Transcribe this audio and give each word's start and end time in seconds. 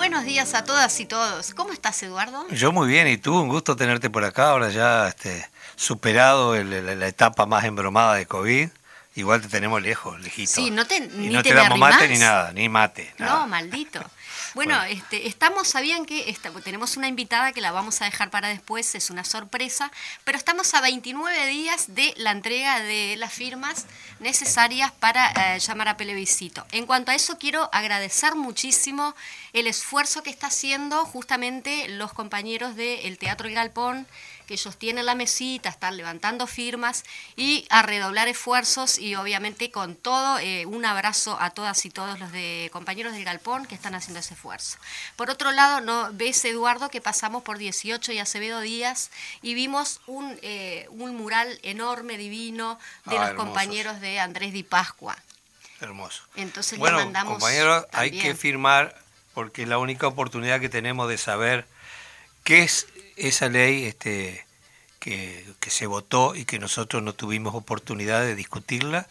buenos 0.00 0.24
días 0.24 0.54
a 0.54 0.64
todas 0.64 0.98
y 0.98 1.04
todos. 1.04 1.52
¿Cómo 1.52 1.74
estás, 1.74 2.02
Eduardo? 2.02 2.46
Yo 2.48 2.72
muy 2.72 2.88
bien, 2.88 3.06
y 3.06 3.18
tú, 3.18 3.38
un 3.38 3.50
gusto 3.50 3.76
tenerte 3.76 4.08
por 4.08 4.24
acá, 4.24 4.48
ahora 4.48 4.70
ya 4.70 5.06
este, 5.08 5.46
superado 5.76 6.54
el- 6.54 6.98
la 6.98 7.06
etapa 7.06 7.44
más 7.44 7.64
embromada 7.64 8.14
de 8.14 8.24
COVID. 8.24 8.70
Igual 9.16 9.42
te 9.42 9.48
tenemos 9.48 9.82
lejos, 9.82 10.18
lejito. 10.22 10.52
Sí, 10.52 10.70
no 10.70 10.86
te, 10.86 10.96
y 10.96 11.08
ni 11.14 11.28
no 11.28 11.42
te, 11.42 11.50
te, 11.50 11.54
damos 11.54 11.78
mate 11.78 12.08
ni 12.08 12.16
nada, 12.16 12.50
ni 12.54 12.70
mate. 12.70 13.12
nada. 13.18 13.40
No, 13.40 13.46
maldito. 13.48 14.00
Bueno, 14.54 14.76
Bueno. 14.78 14.82
Este, 14.84 15.26
estamos, 15.28 15.68
sabían 15.68 16.04
que 16.06 16.28
esta- 16.30 16.50
tenemos 16.60 16.96
una 16.96 17.08
invitada 17.08 17.52
que 17.52 17.60
la 17.60 17.70
vamos 17.72 18.00
a 18.02 18.04
dejar 18.06 18.30
para 18.30 18.48
después, 18.48 18.94
es 18.94 19.10
una 19.10 19.24
sorpresa, 19.24 19.90
pero 20.24 20.36
estamos 20.38 20.74
a 20.74 20.80
29 20.80 21.46
días 21.46 21.94
de 21.94 22.12
la 22.16 22.32
entrega 22.32 22.80
de 22.80 23.14
las 23.16 23.32
firmas 23.32 23.86
necesarias 24.18 24.92
para 24.92 25.54
eh, 25.54 25.58
llamar 25.60 25.88
a 25.88 25.96
Plebiscito. 25.96 26.66
En 26.72 26.86
cuanto 26.86 27.10
a 27.10 27.14
eso, 27.14 27.38
quiero 27.38 27.68
agradecer 27.72 28.34
muchísimo 28.34 29.14
el 29.52 29.66
esfuerzo 29.66 30.22
que 30.22 30.30
está 30.30 30.48
haciendo 30.48 31.04
justamente 31.04 31.88
los 31.88 32.12
compañeros 32.12 32.76
del 32.76 33.18
Teatro 33.18 33.48
El 33.48 33.54
Galpón, 33.54 34.06
que 34.50 34.54
ellos 34.54 34.76
tienen 34.76 35.06
la 35.06 35.14
mesita, 35.14 35.68
están 35.68 35.96
levantando 35.96 36.48
firmas 36.48 37.04
y 37.36 37.68
a 37.70 37.82
redoblar 37.82 38.26
esfuerzos 38.26 38.98
y 38.98 39.14
obviamente 39.14 39.70
con 39.70 39.94
todo 39.94 40.40
eh, 40.40 40.66
un 40.66 40.84
abrazo 40.84 41.38
a 41.40 41.50
todas 41.50 41.84
y 41.84 41.90
todos 41.90 42.18
los 42.18 42.32
de 42.32 42.68
compañeros 42.72 43.12
del 43.12 43.22
Galpón 43.22 43.64
que 43.64 43.76
están 43.76 43.94
haciendo 43.94 44.18
ese 44.18 44.34
esfuerzo. 44.34 44.76
Por 45.14 45.30
otro 45.30 45.52
lado, 45.52 45.80
no 45.80 46.08
ves 46.14 46.44
Eduardo 46.44 46.88
que 46.90 47.00
pasamos 47.00 47.44
por 47.44 47.58
18 47.58 48.10
y 48.10 48.18
Acevedo 48.18 48.58
Díaz 48.60 49.12
y 49.40 49.54
vimos 49.54 50.00
un, 50.08 50.36
eh, 50.42 50.88
un 50.90 51.14
mural 51.14 51.60
enorme, 51.62 52.18
divino 52.18 52.76
de 53.04 53.18
Ah, 53.18 53.20
los 53.20 53.28
hermosos. 53.30 53.46
compañeros 53.46 54.00
de 54.00 54.18
Andrés 54.18 54.52
Di 54.52 54.64
Pascua. 54.64 55.16
Hermoso. 55.80 56.24
Entonces 56.34 56.76
Bueno, 56.76 56.98
le 56.98 57.04
mandamos 57.04 57.34
compañeros, 57.34 57.86
hay 57.92 58.10
que 58.10 58.34
firmar 58.34 59.00
porque 59.32 59.62
es 59.62 59.68
la 59.68 59.78
única 59.78 60.08
oportunidad 60.08 60.58
que 60.58 60.68
tenemos 60.68 61.08
de 61.08 61.18
saber 61.18 61.68
qué 62.42 62.64
es 62.64 62.88
esa 63.28 63.48
ley 63.48 63.84
este, 63.84 64.44
que, 64.98 65.44
que 65.60 65.70
se 65.70 65.86
votó 65.86 66.34
y 66.34 66.44
que 66.44 66.58
nosotros 66.58 67.02
no 67.02 67.12
tuvimos 67.14 67.54
oportunidad 67.54 68.20
de 68.20 68.34
discutirla 68.34 69.06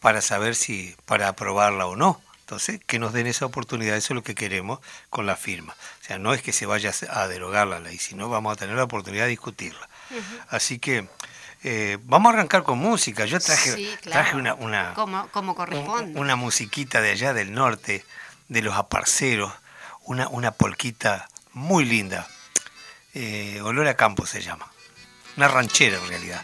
para 0.00 0.20
saber 0.20 0.54
si, 0.54 0.94
para 1.06 1.28
aprobarla 1.28 1.86
o 1.86 1.96
no. 1.96 2.20
Entonces, 2.40 2.80
que 2.86 2.98
nos 2.98 3.12
den 3.12 3.26
esa 3.26 3.44
oportunidad, 3.44 3.96
eso 3.96 4.14
es 4.14 4.16
lo 4.16 4.22
que 4.22 4.34
queremos 4.34 4.78
con 5.10 5.26
la 5.26 5.36
firma. 5.36 5.74
O 6.00 6.04
sea, 6.04 6.18
no 6.18 6.32
es 6.32 6.40
que 6.40 6.52
se 6.54 6.64
vaya 6.64 6.92
a 7.10 7.28
derogar 7.28 7.66
la 7.66 7.78
ley, 7.78 7.98
sino 7.98 8.30
vamos 8.30 8.54
a 8.54 8.56
tener 8.56 8.74
la 8.76 8.84
oportunidad 8.84 9.24
de 9.24 9.30
discutirla. 9.30 9.86
Así 10.48 10.78
que 10.78 11.06
eh, 11.62 11.98
vamos 12.04 12.30
a 12.30 12.34
arrancar 12.36 12.62
con 12.62 12.78
música. 12.78 13.26
Yo 13.26 13.38
traje, 13.38 13.74
Sí, 13.74 13.94
claro. 14.00 14.22
traje 14.22 14.36
una, 14.36 14.54
una, 14.54 14.94
como, 14.94 15.28
como 15.28 15.50
un- 15.52 15.56
corresponde. 15.56 16.18
una 16.18 16.36
musiquita 16.36 17.02
de 17.02 17.10
allá 17.10 17.34
del 17.34 17.52
norte, 17.52 18.02
de 18.48 18.62
los 18.62 18.74
aparceros, 18.76 19.52
una, 20.04 20.28
una 20.28 20.52
polquita 20.52 21.28
muy 21.52 21.84
linda. 21.84 22.26
Eh, 23.20 23.60
Olor 23.62 23.88
a 23.88 23.96
campo 23.96 24.24
se 24.24 24.40
llama. 24.40 24.70
Una 25.36 25.48
ranchera 25.48 25.98
en 25.98 26.06
realidad. 26.06 26.40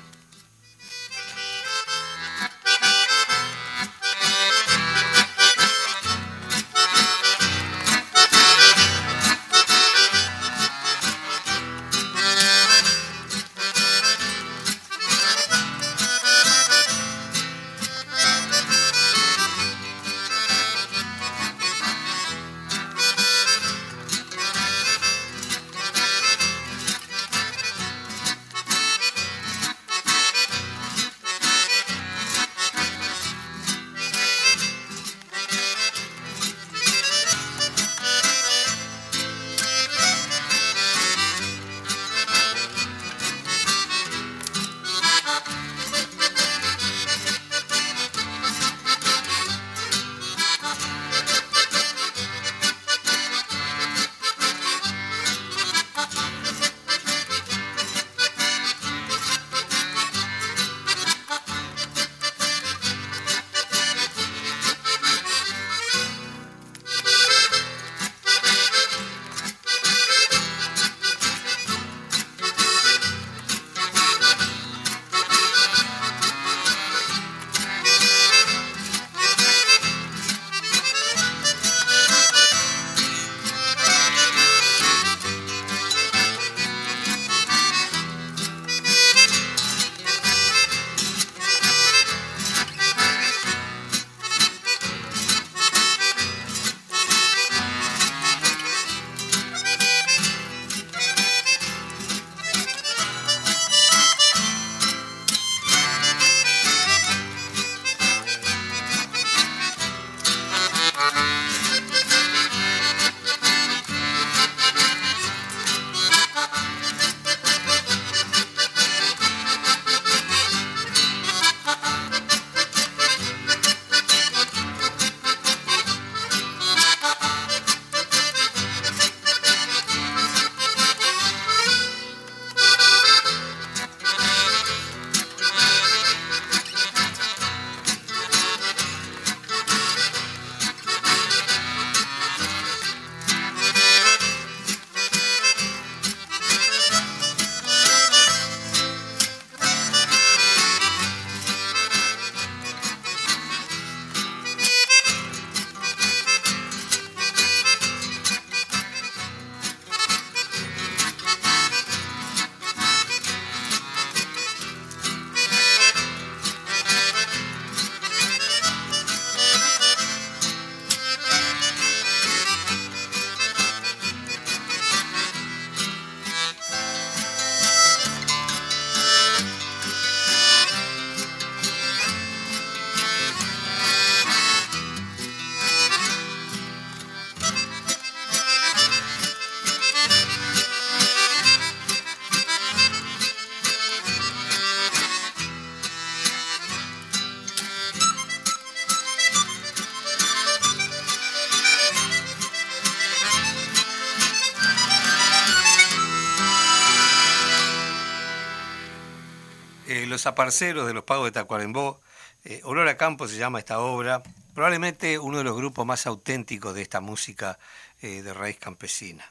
Aparceros 210.27 210.87
de 210.87 210.95
los 210.95 211.05
pagos 211.05 211.27
de 211.27 211.33
Tacuarembó, 211.33 212.01
eh, 212.45 212.63
Campos 212.99 213.31
se 213.31 213.39
llama 213.39 213.59
esta 213.59 213.81
obra, 213.81 214.23
probablemente 214.55 215.19
uno 215.19 215.39
de 215.39 215.45
los 215.45 215.57
grupos 215.57 215.87
más 215.87 216.07
auténticos 216.07 216.75
de 216.75 216.83
esta 216.83 217.01
música 217.01 217.59
eh, 218.03 218.23
de 218.23 218.35
raíz 218.35 218.59
campesina. 218.59 219.31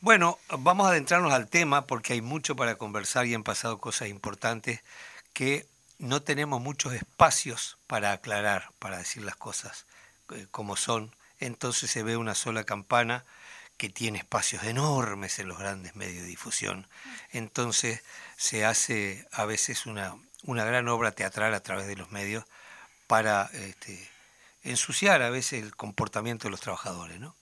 Bueno, 0.00 0.38
vamos 0.58 0.86
a 0.86 0.90
adentrarnos 0.90 1.32
al 1.32 1.48
tema 1.48 1.86
porque 1.86 2.12
hay 2.12 2.20
mucho 2.20 2.54
para 2.54 2.76
conversar 2.76 3.26
y 3.26 3.34
han 3.34 3.42
pasado 3.42 3.78
cosas 3.78 4.08
importantes 4.08 4.82
que 5.32 5.66
no 5.98 6.22
tenemos 6.22 6.60
muchos 6.60 6.94
espacios 6.94 7.78
para 7.88 8.12
aclarar, 8.12 8.70
para 8.78 8.98
decir 8.98 9.24
las 9.24 9.36
cosas 9.36 9.86
eh, 10.30 10.46
como 10.50 10.76
son. 10.76 11.14
Entonces 11.40 11.90
se 11.90 12.02
ve 12.02 12.16
una 12.16 12.34
sola 12.34 12.64
campana 12.64 13.24
que 13.78 13.88
tiene 13.88 14.18
espacios 14.18 14.64
enormes 14.64 15.38
en 15.38 15.48
los 15.48 15.58
grandes 15.58 15.96
medios 15.96 16.22
de 16.22 16.28
difusión. 16.28 16.86
Entonces 17.30 18.02
se 18.36 18.66
hace 18.66 19.26
a 19.32 19.46
veces 19.46 19.86
una, 19.86 20.16
una 20.42 20.64
gran 20.64 20.88
obra 20.88 21.12
teatral 21.12 21.54
a 21.54 21.62
través 21.62 21.86
de 21.86 21.96
los 21.96 22.10
medios 22.10 22.44
para 23.06 23.48
este, 23.54 24.10
ensuciar 24.62 25.22
a 25.22 25.30
veces 25.30 25.62
el 25.62 25.74
comportamiento 25.74 26.48
de 26.48 26.50
los 26.50 26.60
trabajadores, 26.60 27.18
¿no? 27.20 27.34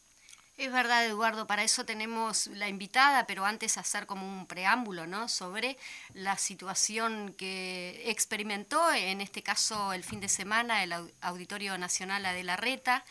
Es 0.56 0.72
verdad, 0.72 1.04
Eduardo, 1.04 1.46
para 1.46 1.64
eso 1.64 1.84
tenemos 1.84 2.46
la 2.46 2.68
invitada, 2.68 3.26
pero 3.26 3.44
antes 3.44 3.76
hacer 3.76 4.06
como 4.06 4.26
un 4.26 4.46
preámbulo, 4.46 5.06
¿no? 5.06 5.28
Sobre 5.28 5.76
la 6.14 6.38
situación 6.38 7.34
que 7.36 8.04
experimentó, 8.06 8.90
en 8.94 9.20
este 9.20 9.42
caso 9.42 9.92
el 9.92 10.02
fin 10.02 10.20
de 10.20 10.30
semana, 10.30 10.82
el 10.82 10.94
Auditorio 11.20 11.76
Nacional 11.76 12.24
Adela 12.24 12.56
Reta, 12.56 13.04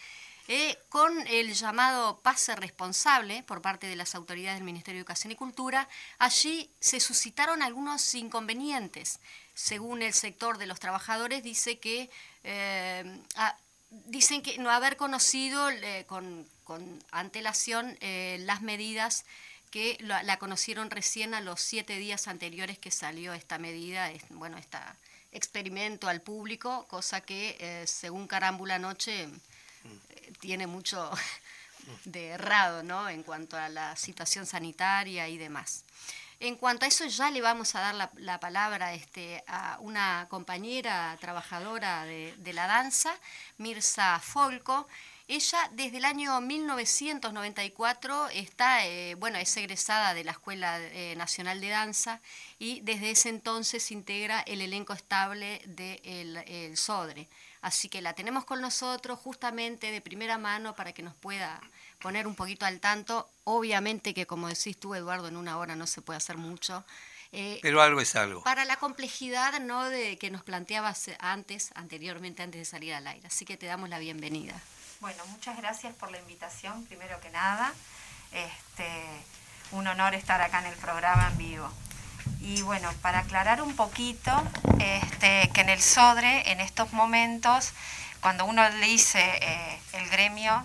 eh, 0.48 0.78
con 0.90 1.26
el 1.26 1.56
llamado 1.56 2.20
pase 2.22 2.56
responsable 2.56 3.42
por 3.44 3.64
parte 3.64 3.88
de 3.88 3.96
las 3.96 4.14
autoridades 4.14 4.60
del 4.60 4.64
Ministerio 4.64 5.00
de 5.00 5.02
Educación 5.02 5.32
y 5.32 5.36
Cultura. 5.36 5.90
Allí 6.20 6.70
se 6.80 7.00
suscitaron 7.00 7.64
algunos 7.64 8.14
inconvenientes. 8.14 9.20
Según 9.56 10.04
el 10.04 10.14
sector 10.14 10.60
de 10.60 10.68
los 10.68 10.80
trabajadores, 10.80 11.42
dice 11.42 11.80
que 11.80 12.12
eh, 12.44 13.22
dicen 13.90 14.44
que 14.44 14.60
no 14.60 14.70
haber 14.70 14.98
conocido 14.98 15.72
eh, 15.72 16.06
con, 16.08 16.48
antelación 17.12 17.98
las 18.02 18.62
medidas 18.62 19.26
que 19.72 19.98
la, 20.00 20.38
conocieron 20.38 20.92
recién 20.92 21.34
a 21.34 21.42
los 21.42 21.60
siete 21.60 21.98
días 21.98 22.28
anteriores 22.28 22.78
que 22.78 22.92
salió 22.92 23.34
esta 23.34 23.58
medida, 23.58 24.12
bueno, 24.30 24.58
este 24.58 24.78
experimento 25.32 26.08
al 26.08 26.22
público, 26.22 26.86
cosa 26.88 27.22
que 27.22 27.84
según 27.86 28.28
Carámbula 28.28 28.80
Noche 28.80 29.28
tiene 30.46 30.68
mucho 30.68 31.10
de 32.06 32.28
errado, 32.28 32.84
¿no? 32.84 33.10
En 33.10 33.24
cuanto 33.24 33.58
a 33.58 33.68
la 33.68 33.96
situación 33.96 34.46
sanitaria 34.46 35.28
y 35.28 35.38
demás. 35.40 35.84
En 36.40 36.56
cuanto 36.56 36.86
a 36.86 36.88
eso, 36.88 37.06
ya 37.06 37.32
le 37.32 37.42
vamos 37.42 37.74
a 37.74 37.80
dar 37.80 38.12
la, 38.18 38.40
palabra 38.40 38.94
este, 38.94 39.44
a 39.48 39.78
una 39.80 40.28
compañera 40.30 41.18
trabajadora 41.20 42.04
de, 42.06 42.54
la 42.54 42.68
danza, 42.68 43.16
Mirza 43.58 44.20
Folco. 44.20 44.88
Ella 45.28 45.58
desde 45.72 45.98
el 45.98 46.06
año 46.06 46.40
1994 46.40 48.30
está, 48.30 48.86
eh, 48.86 49.16
bueno, 49.16 49.40
es 49.40 49.58
egresada 49.58 50.14
de 50.14 50.26
la 50.26 50.34
Escuela 50.34 50.80
eh, 50.80 51.16
Nacional 51.16 51.60
de 51.60 51.70
Danza 51.70 52.22
y 52.60 52.82
desde 52.82 53.10
ese 53.10 53.30
entonces 53.30 53.90
integra 53.90 54.42
el 54.42 54.62
elenco 54.62 54.94
estable 54.94 55.62
del 55.66 56.34
de 56.36 56.74
SODRE. 56.76 57.28
Así 57.66 57.90
que 57.90 58.00
la 58.00 58.14
tenemos 58.14 58.46
con 58.46 58.62
nosotros 58.62 59.18
justamente 59.18 59.90
de 59.90 60.00
primera 60.00 60.38
mano 60.38 60.76
para 60.76 60.94
que 60.94 61.02
nos 61.02 61.16
pueda 61.16 61.60
poner 62.00 62.28
un 62.28 62.36
poquito 62.36 62.64
al 62.68 62.80
tanto. 62.80 63.28
Obviamente 63.44 64.14
que, 64.14 64.28
como 64.28 64.48
decís 64.48 64.80
tú, 64.80 64.94
Eduardo, 64.94 65.30
en 65.30 65.36
una 65.36 65.58
hora 65.58 65.76
no 65.76 65.88
se 65.88 66.04
puede 66.04 66.18
hacer 66.18 66.38
mucho. 66.38 66.86
Eh, 67.32 67.58
Pero 67.64 67.82
algo 67.82 68.02
es 68.02 68.16
algo. 68.16 68.44
Para 68.44 68.66
la 68.66 68.78
complejidad 68.78 69.60
¿no? 69.62 69.90
de 69.90 70.16
que 70.20 70.30
nos 70.30 70.44
planteabas 70.44 71.10
antes, 71.18 71.72
anteriormente, 71.74 72.44
antes 72.44 72.62
de 72.62 72.66
salir 72.66 72.94
al 72.94 73.08
aire. 73.08 73.26
Así 73.26 73.46
que 73.46 73.58
te 73.58 73.66
damos 73.66 73.90
la 73.90 73.98
bienvenida. 73.98 74.62
Bueno, 75.00 75.26
muchas 75.32 75.58
gracias 75.58 75.96
por 75.96 76.12
la 76.12 76.20
invitación, 76.20 76.86
primero 76.86 77.20
que 77.20 77.32
nada. 77.32 77.74
Este, 78.32 78.86
un 79.72 79.88
honor 79.88 80.14
estar 80.14 80.40
acá 80.40 80.60
en 80.60 80.68
el 80.68 80.78
programa 80.78 81.30
en 81.32 81.38
vivo. 81.40 81.72
Y 82.46 82.62
bueno, 82.62 82.94
para 83.02 83.20
aclarar 83.20 83.64
un 83.64 83.76
poquito, 83.76 84.32
este, 84.80 85.50
que 85.52 85.62
en 85.62 85.70
el 85.70 85.82
SODRE, 85.82 86.52
en 86.52 86.62
estos 86.62 86.94
momentos, 86.94 87.74
cuando 88.22 88.46
uno 88.46 88.70
le 88.70 88.86
dice 88.86 89.20
eh, 89.42 89.82
el 89.94 90.08
gremio 90.10 90.64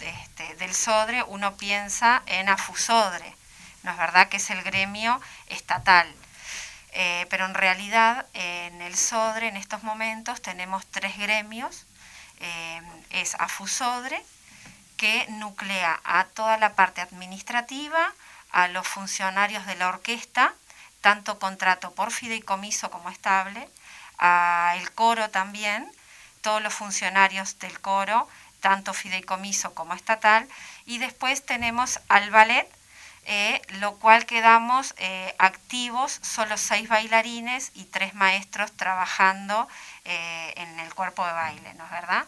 este, 0.00 0.56
del 0.56 0.74
SODRE, 0.74 1.22
uno 1.22 1.56
piensa 1.56 2.24
en 2.26 2.48
AFUSODRE, 2.48 3.32
no 3.84 3.92
es 3.92 3.96
verdad 3.96 4.28
que 4.28 4.38
es 4.38 4.50
el 4.50 4.60
gremio 4.64 5.20
estatal. 5.46 6.12
Eh, 6.90 7.26
pero 7.30 7.44
en 7.44 7.54
realidad 7.54 8.26
en 8.32 8.82
el 8.82 8.96
SODRE 8.96 9.46
en 9.46 9.56
estos 9.56 9.84
momentos 9.84 10.42
tenemos 10.42 10.84
tres 10.86 11.16
gremios. 11.16 11.86
Eh, 12.40 12.82
es 13.10 13.36
AFUSODRE, 13.36 14.20
que 14.96 15.26
nuclea 15.28 16.00
a 16.02 16.24
toda 16.24 16.56
la 16.56 16.74
parte 16.74 17.00
administrativa, 17.02 18.12
a 18.50 18.66
los 18.66 18.88
funcionarios 18.88 19.64
de 19.66 19.76
la 19.76 19.90
orquesta, 19.90 20.54
tanto 21.00 21.38
contrato 21.38 21.92
por 21.94 22.10
fideicomiso 22.10 22.90
como 22.90 23.10
estable, 23.10 23.68
al 24.18 24.90
coro 24.92 25.30
también, 25.30 25.90
todos 26.40 26.62
los 26.62 26.74
funcionarios 26.74 27.58
del 27.58 27.80
coro, 27.80 28.28
tanto 28.60 28.92
fideicomiso 28.92 29.74
como 29.74 29.94
estatal, 29.94 30.48
y 30.86 30.98
después 30.98 31.44
tenemos 31.46 32.00
al 32.08 32.30
ballet, 32.30 32.68
eh, 33.30 33.60
lo 33.80 33.96
cual 33.96 34.24
quedamos 34.26 34.94
eh, 34.96 35.34
activos, 35.38 36.18
solo 36.22 36.56
seis 36.56 36.88
bailarines 36.88 37.72
y 37.74 37.84
tres 37.84 38.14
maestros 38.14 38.72
trabajando 38.72 39.68
eh, 40.04 40.54
en 40.56 40.80
el 40.80 40.94
cuerpo 40.94 41.26
de 41.26 41.32
baile, 41.32 41.74
¿no 41.74 41.84
es 41.84 41.90
verdad? 41.90 42.24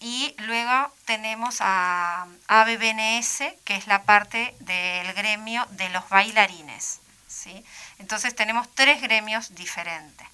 Y 0.00 0.34
luego 0.38 0.92
tenemos 1.04 1.58
a 1.60 2.26
ABBNS, 2.48 3.42
que 3.64 3.76
es 3.76 3.86
la 3.86 4.02
parte 4.02 4.56
del 4.60 5.12
gremio 5.12 5.64
de 5.70 5.90
los 5.90 6.08
bailarines. 6.08 7.00
¿sí? 7.28 7.64
Entonces 8.02 8.34
tenemos 8.34 8.68
tres 8.74 9.00
gremios 9.00 9.54
diferentes. 9.54 10.26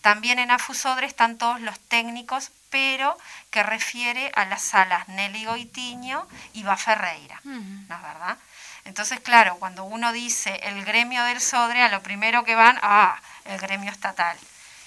También 0.00 0.40
en 0.40 0.50
Afusodre 0.50 1.06
están 1.06 1.38
todos 1.38 1.60
los 1.60 1.78
técnicos, 1.78 2.50
pero 2.70 3.16
que 3.50 3.62
refiere 3.62 4.32
a 4.34 4.44
las 4.46 4.62
salas 4.62 5.06
Nelly 5.06 5.44
Goitiño 5.44 6.26
y 6.54 6.64
Va 6.64 6.76
Ferreira, 6.76 7.40
¿no 7.44 7.94
es 7.94 8.02
verdad? 8.02 8.36
Entonces, 8.84 9.20
claro, 9.20 9.56
cuando 9.60 9.84
uno 9.84 10.12
dice 10.12 10.58
el 10.64 10.84
gremio 10.84 11.22
del 11.22 11.40
Sodre, 11.40 11.82
a 11.82 11.88
lo 11.88 12.02
primero 12.02 12.42
que 12.42 12.56
van, 12.56 12.80
ah, 12.82 13.20
el 13.44 13.58
gremio 13.58 13.92
estatal. 13.92 14.36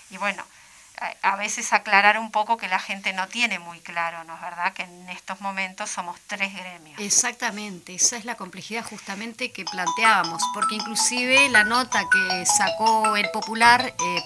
Y 0.09 0.17
bueno, 0.17 0.43
a 1.21 1.35
veces 1.35 1.73
aclarar 1.73 2.17
un 2.19 2.31
poco 2.31 2.57
que 2.57 2.67
la 2.67 2.79
gente 2.79 3.13
no 3.13 3.27
tiene 3.27 3.59
muy 3.59 3.79
claro, 3.79 4.23
¿no 4.25 4.35
es 4.35 4.41
verdad? 4.41 4.73
Que 4.73 4.83
en 4.83 5.09
estos 5.09 5.41
momentos 5.41 5.89
somos 5.89 6.19
tres 6.27 6.53
gremios. 6.53 6.99
Exactamente, 6.99 7.95
esa 7.95 8.17
es 8.17 8.25
la 8.25 8.35
complejidad 8.35 8.83
justamente 8.83 9.51
que 9.51 9.65
planteábamos, 9.65 10.43
porque 10.53 10.75
inclusive 10.75 11.49
la 11.49 11.63
nota 11.63 12.03
que 12.09 12.45
sacó 12.45 13.15
el 13.15 13.29
popular 13.31 13.93
eh, 13.99 14.21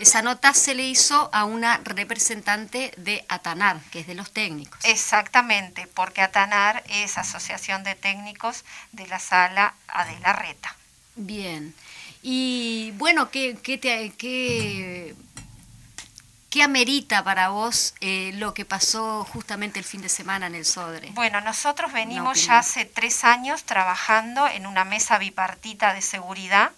esa 0.00 0.22
nota 0.22 0.52
se 0.54 0.74
le 0.74 0.86
hizo 0.86 1.30
a 1.32 1.44
una 1.44 1.78
representante 1.84 2.92
de 2.96 3.24
Atanar, 3.28 3.80
que 3.90 4.00
es 4.00 4.06
de 4.06 4.14
los 4.14 4.32
técnicos. 4.32 4.78
Exactamente, 4.84 5.86
porque 5.86 6.20
Atanar 6.20 6.82
es 6.88 7.16
Asociación 7.16 7.84
de 7.84 7.94
Técnicos 7.94 8.64
de 8.92 9.06
la 9.06 9.18
Sala 9.18 9.74
Adela 9.86 10.32
Reta. 10.32 10.76
Bien. 11.16 11.74
Y 12.22 12.92
bueno, 12.92 13.30
¿qué, 13.30 13.56
qué, 13.62 13.78
te, 13.78 14.12
qué 14.16 15.14
¿Qué 16.54 16.62
amerita 16.62 17.24
para 17.24 17.48
vos 17.48 17.96
eh, 18.00 18.30
lo 18.34 18.54
que 18.54 18.64
pasó 18.64 19.24
justamente 19.24 19.80
el 19.80 19.84
fin 19.84 20.02
de 20.02 20.08
semana 20.08 20.46
en 20.46 20.54
el 20.54 20.64
Sodre? 20.64 21.10
Bueno, 21.10 21.40
nosotros 21.40 21.92
venimos 21.92 22.46
ya 22.46 22.58
hace 22.58 22.84
tres 22.84 23.24
años 23.24 23.64
trabajando 23.64 24.46
en 24.46 24.68
una 24.68 24.84
mesa 24.84 25.18
bipartita 25.18 25.92
de 25.94 26.00
seguridad 26.00 26.70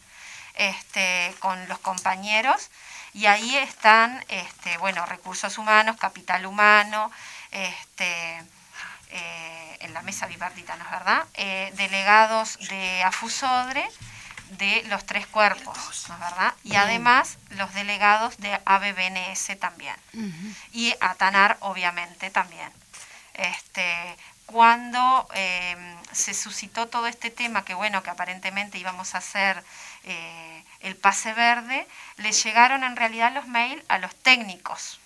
este, 0.55 1.35
con 1.41 1.69
los 1.69 1.79
compañeros 1.81 2.71
y 3.13 3.27
ahí 3.27 3.55
están, 3.55 4.25
este, 4.29 4.79
bueno, 4.79 5.05
recursos 5.05 5.59
humanos, 5.59 5.99
capital 5.99 6.47
humano, 6.47 7.13
este, 7.51 8.43
eh, 9.11 9.77
en 9.81 9.93
la 9.93 10.01
mesa 10.01 10.27
bipartita, 10.27 10.75
¿no 10.77 10.85
es 10.85 10.91
verdad? 10.91 11.27
Eh, 11.35 11.71
delegados 11.77 12.59
de 12.71 13.03
AFUSODRE 13.03 13.87
de 14.51 14.83
los 14.85 15.05
tres 15.05 15.27
cuerpos, 15.27 16.07
¿no 16.09 16.19
verdad? 16.19 16.55
Y 16.65 16.77
además 16.77 17.39
los 17.51 17.73
delegados 17.75 18.37
de 18.39 18.61
ABBNS 18.65 19.59
también. 19.59 19.97
Y 20.73 20.95
ATANAR, 21.01 21.57
obviamente, 21.61 22.31
también. 22.31 22.71
Este, 23.35 24.17
cuando 24.47 25.29
em, 25.35 25.97
se 26.13 26.33
suscitó 26.33 26.89
todo 26.89 27.07
este 27.09 27.31
tema, 27.31 27.65
que 27.65 27.75
bueno, 27.75 28.03
que 28.03 28.11
aparentemente 28.11 28.79
íbamos 28.79 29.15
a 29.15 29.19
hacer 29.19 29.63
eh, 30.05 30.65
el 30.81 30.97
pase 30.97 31.35
verde, 31.35 31.87
le 32.17 32.33
llegaron 32.33 32.85
en 32.85 32.97
realidad 32.97 33.33
los 33.35 33.47
mails 33.49 33.83
a 33.89 33.99
los 33.99 34.15
técnicos 34.15 35.01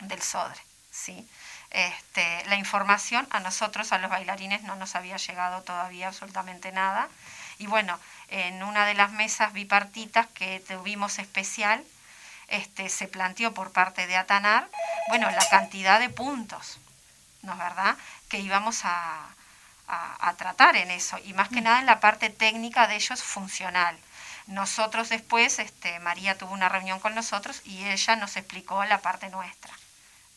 del 0.00 0.22
SODRE, 0.22 0.60
¿sí? 0.90 1.28
Este, 1.70 2.44
la 2.46 2.56
información 2.56 3.26
a 3.30 3.40
nosotros, 3.40 3.92
a 3.92 3.98
los 3.98 4.10
bailarines, 4.10 4.62
no 4.62 4.76
nos 4.76 4.94
había 4.94 5.18
llegado 5.18 5.62
todavía 5.62 6.08
absolutamente 6.08 6.72
nada 6.72 7.08
Y 7.58 7.66
bueno, 7.66 7.98
en 8.28 8.62
una 8.62 8.86
de 8.86 8.94
las 8.94 9.10
mesas 9.12 9.52
bipartitas 9.52 10.26
que 10.28 10.60
tuvimos 10.60 11.18
especial, 11.18 11.84
este, 12.48 12.88
se 12.88 13.08
planteó 13.08 13.52
por 13.52 13.72
parte 13.72 14.06
de 14.06 14.16
Atanar, 14.16 14.68
bueno, 15.08 15.30
la 15.30 15.48
cantidad 15.48 16.00
de 16.00 16.08
puntos, 16.08 16.78
¿no 17.42 17.52
es 17.52 17.58
verdad?, 17.58 17.96
que 18.28 18.38
íbamos 18.38 18.84
a, 18.84 19.26
a, 19.86 20.34
tratar 20.34 20.76
en 20.76 20.90
eso, 20.90 21.18
y 21.24 21.32
más 21.32 21.48
que 21.48 21.60
mm. 21.60 21.64
nada 21.64 21.80
en 21.80 21.86
la 21.86 22.00
parte 22.00 22.30
técnica 22.30 22.86
de 22.86 22.96
ellos 22.96 23.22
funcional. 23.22 23.98
Nosotros 24.46 25.08
después, 25.08 25.58
este, 25.58 25.98
María 26.00 26.38
tuvo 26.38 26.52
una 26.52 26.68
reunión 26.68 27.00
con 27.00 27.14
nosotros 27.14 27.60
y 27.64 27.84
ella 27.84 28.16
nos 28.16 28.36
explicó 28.36 28.84
la 28.84 28.98
parte 28.98 29.28
nuestra. 29.28 29.74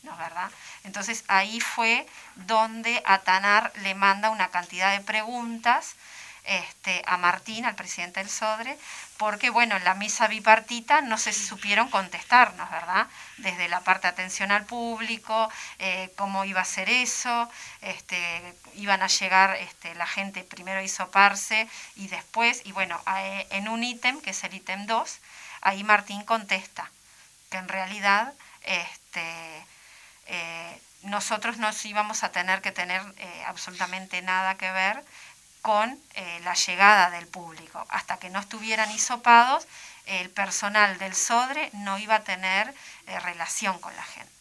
¿no 0.03 0.15
verdad? 0.17 0.49
Entonces 0.83 1.23
ahí 1.27 1.59
fue 1.59 2.07
donde 2.35 3.03
Atanar 3.05 3.71
le 3.83 3.95
manda 3.95 4.29
una 4.29 4.49
cantidad 4.49 4.91
de 4.91 5.03
preguntas 5.03 5.95
este, 6.43 7.03
a 7.05 7.17
Martín, 7.17 7.65
al 7.65 7.75
presidente 7.75 8.19
del 8.19 8.29
SODRE, 8.29 8.77
porque 9.17 9.49
bueno, 9.51 9.77
en 9.77 9.83
la 9.83 9.93
misa 9.93 10.27
bipartita 10.27 11.01
no 11.01 11.17
se 11.17 11.33
supieron 11.33 11.89
contestarnos, 11.89 12.69
¿verdad? 12.71 13.07
Desde 13.37 13.69
la 13.69 13.81
parte 13.81 14.07
de 14.07 14.13
atención 14.13 14.51
al 14.51 14.65
público, 14.65 15.49
eh, 15.79 16.11
cómo 16.17 16.43
iba 16.45 16.61
a 16.61 16.65
ser 16.65 16.89
eso, 16.89 17.49
este, 17.81 18.55
iban 18.75 19.03
a 19.03 19.07
llegar 19.07 19.55
este, 19.57 19.93
la 19.95 20.07
gente 20.07 20.43
primero 20.43 20.79
a 20.79 20.83
hisoparse 20.83 21.67
y 21.95 22.07
después, 22.07 22.61
y 22.65 22.71
bueno, 22.71 22.99
eh, 23.17 23.47
en 23.51 23.67
un 23.67 23.83
ítem, 23.83 24.19
que 24.21 24.31
es 24.31 24.43
el 24.43 24.55
ítem 24.55 24.87
2, 24.87 25.19
ahí 25.61 25.83
Martín 25.83 26.23
contesta 26.23 26.89
que 27.51 27.57
en 27.57 27.67
realidad 27.67 28.33
este, 28.63 29.65
eh, 30.25 30.81
nosotros 31.03 31.57
no 31.57 31.69
íbamos 31.83 32.23
a 32.23 32.31
tener 32.31 32.61
que 32.61 32.71
tener 32.71 33.01
absolutamente 33.45 34.21
nada 34.21 34.55
que 34.55 34.71
ver 34.71 35.03
con 35.61 35.97
eh, 36.15 36.39
la 36.43 36.53
llegada 36.53 37.09
del 37.11 37.27
público. 37.27 37.85
Hasta 37.89 38.17
que 38.17 38.29
no 38.29 38.39
estuvieran 38.39 38.91
hisopados, 38.91 39.67
el 40.05 40.29
personal 40.29 40.97
del 40.97 41.15
SODRE 41.15 41.69
no 41.73 41.97
iba 41.97 42.15
a 42.15 42.23
tener 42.23 42.73
eh, 43.07 43.19
relación 43.19 43.79
con 43.79 43.95
la 43.95 44.03
gente. 44.03 44.31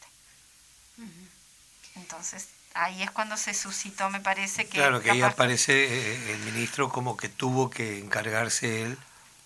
Entonces, 1.97 2.49
ahí 2.75 3.03
es 3.03 3.11
cuando 3.11 3.37
se 3.37 3.55
suscitó, 3.55 4.11
me 4.11 4.21
parece 4.21 4.65
que... 4.65 4.79
Claro, 4.79 5.01
que 5.01 5.11
ahí 5.11 5.23
aparece 5.23 5.73
eh, 5.73 6.33
el 6.33 6.39
ministro 6.41 6.89
como 6.89 7.17
que 7.17 7.29
tuvo 7.29 7.71
que 7.71 7.99
encargarse 7.99 8.83
él 8.83 8.99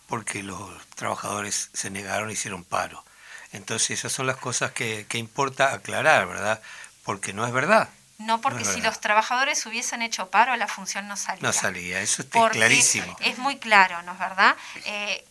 porque 0.07 0.43
los 0.43 0.71
trabajadores 0.95 1.71
se 1.73 1.91
negaron 1.91 2.31
y 2.31 2.35
hicieron 2.35 2.65
paro. 2.65 3.05
Entonces, 3.53 3.99
esas 3.99 4.13
son 4.13 4.27
las 4.27 4.37
cosas 4.37 4.73
que, 4.73 5.07
que 5.09 5.19
importa 5.19 5.73
aclarar, 5.73 6.27
¿verdad? 6.27 6.61
Porque 7.05 7.33
no 7.33 7.47
es 7.47 7.53
verdad. 7.53 7.89
No 8.19 8.41
porque 8.41 8.65
si 8.65 8.81
los 8.81 9.01
trabajadores 9.01 9.67
hubiesen 9.67 10.01
hecho 10.01 10.31
paro, 10.31 10.55
la 10.57 10.69
función 10.69 11.09
no 11.09 11.17
salía. 11.17 11.43
No 11.43 11.53
salía, 11.53 12.01
eso 12.01 12.23
está 12.23 12.49
clarísimo. 12.49 13.17
Es 13.21 13.39
muy 13.39 13.59
claro, 13.59 14.03
¿no 14.03 14.13
es 14.13 14.19
verdad? 14.19 14.57
Eh, 14.85 15.25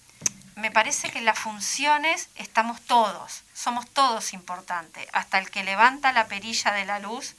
me 0.55 0.69
parece 0.69 1.09
que 1.09 1.19
en 1.19 1.25
las 1.25 1.39
funciones 1.39 2.29
estamos 2.35 2.81
todos, 2.81 3.43
somos 3.53 3.89
todos 3.89 4.33
importantes, 4.33 5.07
hasta 5.13 5.39
el 5.39 5.49
que 5.49 5.63
levanta 5.63 6.11
la 6.11 6.27
perilla 6.27 6.71
de 6.73 6.85
la 6.85 6.99
luz, 6.99 7.35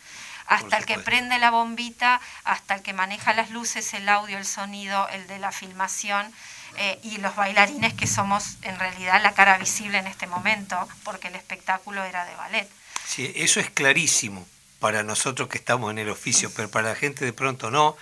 hasta 0.47 0.77
el 0.79 0.87
que 0.87 0.99
prende 0.99 1.39
la 1.39 1.51
bombita, 1.51 2.21
hasta 2.45 2.75
el 2.75 2.83
que 2.83 2.93
maneja 2.93 3.33
las 3.33 3.51
luces, 3.51 3.95
el 3.95 4.09
audio, 4.09 4.39
el 4.39 4.47
sonido, 4.47 5.09
el 5.09 5.27
de 5.27 5.39
la 5.39 5.53
filmación. 5.53 6.33
Eh, 6.77 6.99
y 7.05 7.19
los 7.19 7.37
bailarines 7.37 7.95
que 7.95 8.09
somos 8.09 8.57
en 8.63 8.77
realidad 8.81 9.23
la 9.23 9.33
cara 9.33 9.59
visible 9.59 9.99
en 9.99 10.09
este 10.09 10.27
momento, 10.27 10.89
porque 11.05 11.29
el 11.29 11.37
espectáculo 11.37 12.03
era 12.03 12.25
de 12.25 12.35
ballet. 12.35 12.69
Sí, 13.07 13.33
eso 13.37 13.61
es 13.61 13.71
clarísimo, 13.71 14.45
para 14.85 15.03
nosotros 15.03 15.49
que 15.49 15.57
estamos 15.57 15.91
en 15.91 15.99
el 15.99 16.11
oficio, 16.11 16.53
pero 16.55 16.71
para 16.71 16.91
la 16.91 16.95
gente 16.95 17.25
de 17.25 17.33
pronto 17.33 17.71
no, 17.71 17.97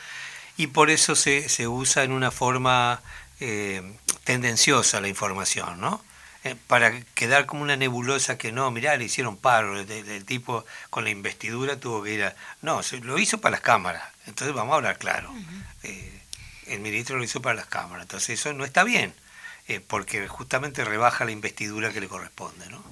y 0.57 0.67
por 0.67 0.91
eso 0.91 1.15
se, 1.15 1.49
se 1.49 1.69
usa 1.69 2.03
en 2.03 2.11
una 2.11 2.33
forma 2.33 3.01
eh, 3.39 3.97
tendenciosa 4.25 5.01
la 5.01 5.07
información, 5.07 5.81
¿no? 5.81 6.03
Eh, 6.43 6.57
para 6.67 7.01
quedar 7.15 7.47
como 7.47 7.63
una 7.63 7.77
nebulosa 7.77 8.37
que 8.37 8.51
no, 8.51 8.69
mirá, 8.73 8.97
le 8.97 9.05
hicieron 9.05 9.37
paro, 9.37 9.79
el, 9.79 10.25
tipo 10.25 10.65
con 10.91 11.05
la 11.05 11.11
investidura 11.11 11.79
tuvo 11.79 12.03
que 12.03 12.15
ir 12.15 12.25
a... 12.25 12.35
No, 12.63 12.83
se, 12.83 12.99
lo 12.99 13.17
hizo 13.17 13.41
para 13.41 13.53
las 13.53 13.61
cámaras, 13.61 14.03
entonces 14.27 14.53
vamos 14.53 14.73
a 14.73 14.77
hablar 14.79 14.99
claro. 14.99 15.33
Eh, 15.85 16.21
el 16.67 16.81
ministro 16.81 17.17
lo 17.17 17.23
hizo 17.23 17.41
para 17.41 17.55
las 17.55 17.67
cámaras, 17.67 18.07
entonces 18.07 18.41
eso 18.41 18.53
no 18.55 18.65
está 18.65 18.83
bien, 18.83 19.15
porque 19.87 20.27
justamente 20.27 20.85
rebaja 20.85 21.25
la 21.25 21.31
investidura 21.31 21.93
que 21.93 22.01
le 22.01 22.09
corresponde, 22.09 22.69
¿no? 22.71 22.83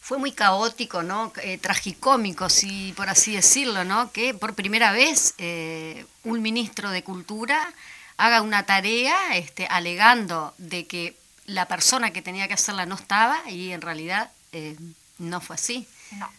Fue 0.00 0.18
muy 0.18 0.32
caótico, 0.32 1.02
¿no? 1.02 1.32
Eh, 1.42 1.58
tragicómico, 1.58 2.48
si 2.48 2.92
por 2.96 3.08
así 3.08 3.34
decirlo, 3.36 3.84
¿no? 3.84 4.10
Que 4.10 4.34
por 4.34 4.54
primera 4.54 4.92
vez 4.92 5.34
eh, 5.38 6.04
un 6.24 6.42
ministro 6.42 6.90
de 6.90 7.04
Cultura 7.04 7.72
haga 8.16 8.42
una 8.42 8.64
tarea 8.64 9.36
este, 9.36 9.66
alegando 9.66 10.54
de 10.58 10.86
que 10.86 11.16
la 11.46 11.66
persona 11.66 12.12
que 12.12 12.22
tenía 12.22 12.48
que 12.48 12.54
hacerla 12.54 12.86
no 12.86 12.94
estaba 12.94 13.48
y 13.48 13.72
en 13.72 13.80
realidad 13.80 14.30
eh, 14.52 14.76
no 15.18 15.40
fue 15.40 15.54
así. 15.54 15.86
No, 16.12 16.30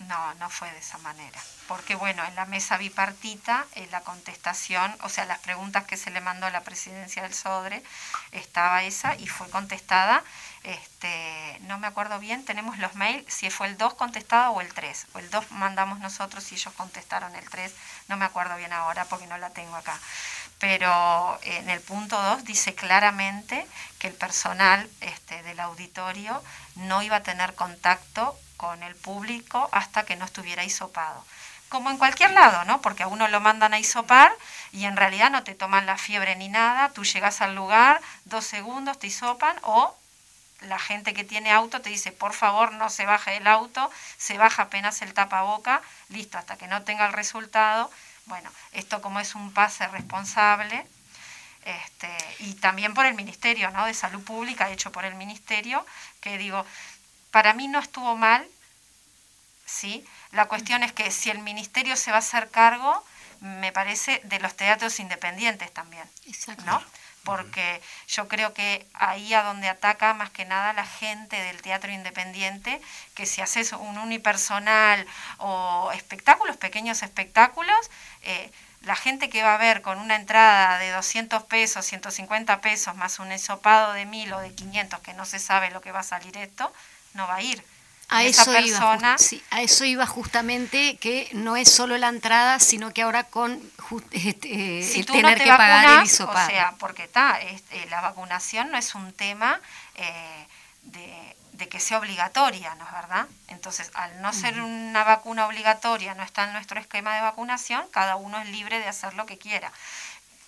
no, 0.00 0.34
no 0.34 0.50
fue 0.50 0.70
de 0.72 0.78
esa 0.78 0.98
manera. 0.98 1.40
Porque 1.68 1.94
bueno, 1.94 2.24
en 2.24 2.34
la 2.36 2.44
mesa 2.44 2.76
bipartita, 2.76 3.66
en 3.74 3.90
la 3.90 4.02
contestación, 4.02 4.94
o 5.02 5.08
sea, 5.08 5.24
las 5.24 5.40
preguntas 5.40 5.84
que 5.84 5.96
se 5.96 6.10
le 6.10 6.20
mandó 6.20 6.46
a 6.46 6.50
la 6.50 6.62
presidencia 6.62 7.22
del 7.22 7.34
SODRE, 7.34 7.82
estaba 8.32 8.84
esa 8.84 9.16
y 9.16 9.26
fue 9.26 9.48
contestada 9.50 10.22
este, 10.66 11.58
no 11.60 11.78
me 11.78 11.86
acuerdo 11.86 12.18
bien, 12.18 12.44
tenemos 12.44 12.76
los 12.78 12.96
mails, 12.96 13.32
si 13.32 13.50
fue 13.50 13.68
el 13.68 13.78
2 13.78 13.94
contestado 13.94 14.50
o 14.50 14.60
el 14.60 14.74
3, 14.74 15.06
o 15.14 15.20
el 15.20 15.30
2 15.30 15.52
mandamos 15.52 16.00
nosotros 16.00 16.50
y 16.50 16.56
ellos 16.56 16.74
contestaron 16.74 17.36
el 17.36 17.48
3, 17.48 17.72
no 18.08 18.16
me 18.16 18.24
acuerdo 18.24 18.56
bien 18.56 18.72
ahora 18.72 19.04
porque 19.04 19.28
no 19.28 19.38
la 19.38 19.50
tengo 19.50 19.76
acá. 19.76 19.96
Pero 20.58 21.38
en 21.42 21.70
el 21.70 21.80
punto 21.80 22.20
2 22.20 22.44
dice 22.44 22.74
claramente 22.74 23.64
que 24.00 24.08
el 24.08 24.14
personal 24.14 24.90
este, 25.00 25.40
del 25.44 25.60
auditorio 25.60 26.42
no 26.74 27.00
iba 27.02 27.16
a 27.16 27.22
tener 27.22 27.54
contacto 27.54 28.36
con 28.56 28.82
el 28.82 28.96
público 28.96 29.68
hasta 29.70 30.04
que 30.04 30.16
no 30.16 30.24
estuviera 30.24 30.64
hisopado 30.64 31.24
como 31.68 31.90
en 31.90 31.98
cualquier 31.98 32.30
lado, 32.30 32.64
¿no? 32.64 32.80
Porque 32.80 33.02
a 33.02 33.08
uno 33.08 33.26
lo 33.26 33.40
mandan 33.40 33.74
a 33.74 33.78
hisopar 33.80 34.32
y 34.70 34.84
en 34.84 34.96
realidad 34.96 35.30
no 35.30 35.42
te 35.42 35.54
toman 35.54 35.84
la 35.84 35.98
fiebre 35.98 36.36
ni 36.36 36.48
nada, 36.48 36.90
tú 36.90 37.04
llegas 37.04 37.40
al 37.40 37.56
lugar, 37.56 38.00
dos 38.24 38.46
segundos 38.46 39.00
te 39.00 39.08
hisopan 39.08 39.56
o 39.62 39.96
la 40.60 40.78
gente 40.78 41.14
que 41.14 41.24
tiene 41.24 41.50
auto 41.50 41.80
te 41.80 41.90
dice, 41.90 42.12
por 42.12 42.32
favor, 42.32 42.72
no 42.72 42.90
se 42.90 43.06
baje 43.06 43.32
del 43.32 43.46
auto, 43.46 43.90
se 44.16 44.38
baja 44.38 44.64
apenas 44.64 45.02
el 45.02 45.14
tapaboca, 45.14 45.82
listo, 46.08 46.38
hasta 46.38 46.56
que 46.56 46.66
no 46.66 46.82
tenga 46.82 47.06
el 47.06 47.12
resultado. 47.12 47.90
Bueno, 48.26 48.50
esto 48.72 49.02
como 49.02 49.20
es 49.20 49.34
un 49.34 49.52
pase 49.52 49.86
responsable, 49.88 50.86
este, 51.64 52.08
y 52.40 52.54
también 52.54 52.94
por 52.94 53.06
el 53.06 53.14
Ministerio 53.14 53.70
¿no? 53.70 53.86
de 53.86 53.94
Salud 53.94 54.22
Pública, 54.22 54.70
hecho 54.70 54.92
por 54.92 55.04
el 55.04 55.14
Ministerio, 55.14 55.84
que 56.20 56.38
digo, 56.38 56.64
para 57.30 57.52
mí 57.52 57.68
no 57.68 57.78
estuvo 57.78 58.16
mal, 58.16 58.46
¿sí? 59.66 60.04
La 60.32 60.46
cuestión 60.46 60.82
es 60.82 60.92
que 60.92 61.10
si 61.10 61.30
el 61.30 61.40
Ministerio 61.40 61.96
se 61.96 62.10
va 62.10 62.18
a 62.18 62.20
hacer 62.20 62.50
cargo, 62.50 63.04
me 63.40 63.72
parece, 63.72 64.20
de 64.24 64.38
los 64.38 64.54
teatros 64.56 64.98
independientes 65.00 65.72
también, 65.72 66.08
Exacto. 66.26 66.64
¿no? 66.64 66.82
Porque 67.26 67.82
yo 68.06 68.28
creo 68.28 68.54
que 68.54 68.86
ahí 68.94 69.34
a 69.34 69.42
donde 69.42 69.68
ataca 69.68 70.14
más 70.14 70.30
que 70.30 70.44
nada 70.46 70.72
la 70.72 70.86
gente 70.86 71.36
del 71.36 71.60
teatro 71.60 71.90
independiente, 71.92 72.80
que 73.14 73.26
si 73.26 73.42
haces 73.42 73.72
un 73.72 73.98
unipersonal 73.98 75.04
o 75.38 75.90
espectáculos, 75.92 76.56
pequeños 76.56 77.02
espectáculos, 77.02 77.90
eh, 78.22 78.50
la 78.82 78.94
gente 78.94 79.28
que 79.28 79.42
va 79.42 79.54
a 79.56 79.58
ver 79.58 79.82
con 79.82 79.98
una 79.98 80.14
entrada 80.14 80.78
de 80.78 80.92
200 80.92 81.42
pesos, 81.42 81.84
150 81.84 82.60
pesos, 82.60 82.94
más 82.94 83.18
un 83.18 83.32
esopado 83.32 83.92
de 83.92 84.06
1000 84.06 84.32
o 84.34 84.40
de 84.40 84.54
500, 84.54 85.00
que 85.00 85.12
no 85.12 85.24
se 85.24 85.40
sabe 85.40 85.72
lo 85.72 85.80
que 85.80 85.90
va 85.90 86.00
a 86.00 86.04
salir 86.04 86.36
esto, 86.36 86.72
no 87.14 87.26
va 87.26 87.36
a 87.36 87.42
ir. 87.42 87.64
A 88.08 88.22
eso, 88.22 88.56
iba, 88.60 89.16
a 89.50 89.62
eso 89.62 89.84
iba 89.84 90.06
justamente 90.06 90.96
que 90.98 91.28
no 91.32 91.56
es 91.56 91.68
solo 91.68 91.98
la 91.98 92.08
entrada, 92.08 92.60
sino 92.60 92.92
que 92.92 93.02
ahora 93.02 93.24
con 93.24 93.60
este, 94.12 95.04
tener 95.06 95.38
que 95.38 95.48
pagar 95.48 95.98
el 95.98 96.04
hisopado. 96.04 96.46
O 96.46 96.50
sea, 96.50 96.74
porque 96.78 97.02
está, 97.02 97.40
este, 97.40 97.84
la 97.86 98.00
vacunación 98.00 98.70
no 98.70 98.78
es 98.78 98.94
un 98.94 99.12
tema 99.12 99.60
eh, 99.96 100.46
de, 100.82 101.68
que 101.68 101.80
sea 101.80 101.98
obligatoria, 101.98 102.76
¿no 102.76 102.86
es 102.86 102.92
verdad? 102.92 103.26
Entonces, 103.48 103.90
al 103.94 104.22
no 104.22 104.32
ser 104.32 104.60
una 104.60 105.02
vacuna 105.02 105.46
obligatoria, 105.46 106.14
no 106.14 106.22
está 106.22 106.44
en 106.44 106.52
nuestro 106.52 106.78
esquema 106.78 107.16
de 107.16 107.22
vacunación, 107.22 107.84
cada 107.90 108.14
uno 108.14 108.38
es 108.40 108.48
libre 108.50 108.78
de 108.78 108.86
hacer 108.86 109.14
lo 109.14 109.26
que 109.26 109.36
quiera. 109.36 109.72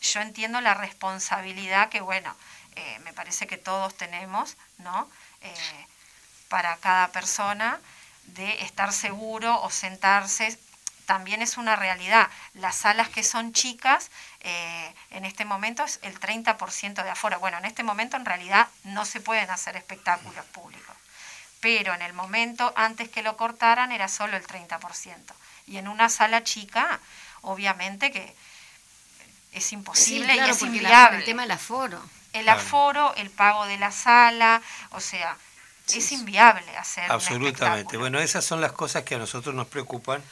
Yo 0.00 0.20
entiendo 0.20 0.60
la 0.60 0.74
responsabilidad 0.74 1.88
que, 1.88 2.00
bueno, 2.00 2.36
eh, 2.76 3.00
me 3.00 3.12
parece 3.12 3.48
que 3.48 3.56
todos 3.56 3.96
tenemos, 3.96 4.56
¿no? 4.78 5.10
Eh, 5.40 5.86
para 6.49 6.76
cada 6.76 7.09
persona 7.09 7.81
de 8.25 8.62
estar 8.62 8.93
seguro 8.93 9.61
o 9.62 9.71
sentarse. 9.71 10.59
También 11.07 11.40
es 11.40 11.57
una 11.57 11.75
realidad. 11.76 12.28
Las 12.52 12.76
salas 12.76 13.09
que 13.09 13.23
son 13.23 13.52
chicas, 13.55 14.11
eh, 14.40 14.95
en 15.11 15.25
este 15.25 15.45
momento 15.47 15.83
es 15.85 15.99
el 16.02 16.19
30% 16.21 17.02
de 17.02 17.11
afuera. 17.11 17.38
Bueno, 17.38 17.57
en 17.59 17.64
este 17.64 17.83
momento 17.83 18.17
en 18.19 18.26
realidad 18.26 18.69
no 18.85 19.05
se 19.07 19.21
pueden 19.21 19.49
hacer 19.50 19.76
espectáculos 19.76 20.45
públicos. 20.47 20.95
Pero 21.61 21.95
en 21.95 22.02
el 22.02 22.12
momento 22.12 22.73
antes 22.76 23.09
que 23.09 23.23
lo 23.23 23.37
cortaran 23.37 23.90
era 23.90 24.09
solo 24.09 24.37
el 24.37 24.47
30%. 24.47 25.33
Y 25.67 25.78
en 25.78 25.88
una 25.88 26.09
sala 26.11 26.45
chica, 26.45 27.00
obviamente 27.40 28.11
que 28.12 28.35
es 29.52 29.73
imposible 29.73 30.26
Sí, 30.28 30.35
claro, 30.35 30.49
y 30.49 30.50
es 30.52 30.62
inviable. 30.62 31.19
el 31.19 31.25
tema 31.25 31.43
del 31.43 31.50
aforo. 31.52 32.02
el 32.35 32.45
Claro. 32.45 32.61
aforo, 32.61 33.14
el 33.17 33.31
pago 33.31 33.64
de 33.67 33.78
la 33.78 33.90
sala, 33.90 34.61
o 34.90 35.00
sea, 35.00 35.37
es 35.97 36.12
inviable 36.12 36.76
hacer 36.76 37.11
Absolutamente. 37.11 37.97
Bueno, 37.97 38.18
esas 38.21 38.45
son 38.45 38.61
las 38.61 38.73
cosas 38.73 39.04
que 39.04 39.14
a 39.14 39.18
nosotros 39.18 39.54
nos 39.54 39.66
preocupan 39.66 40.23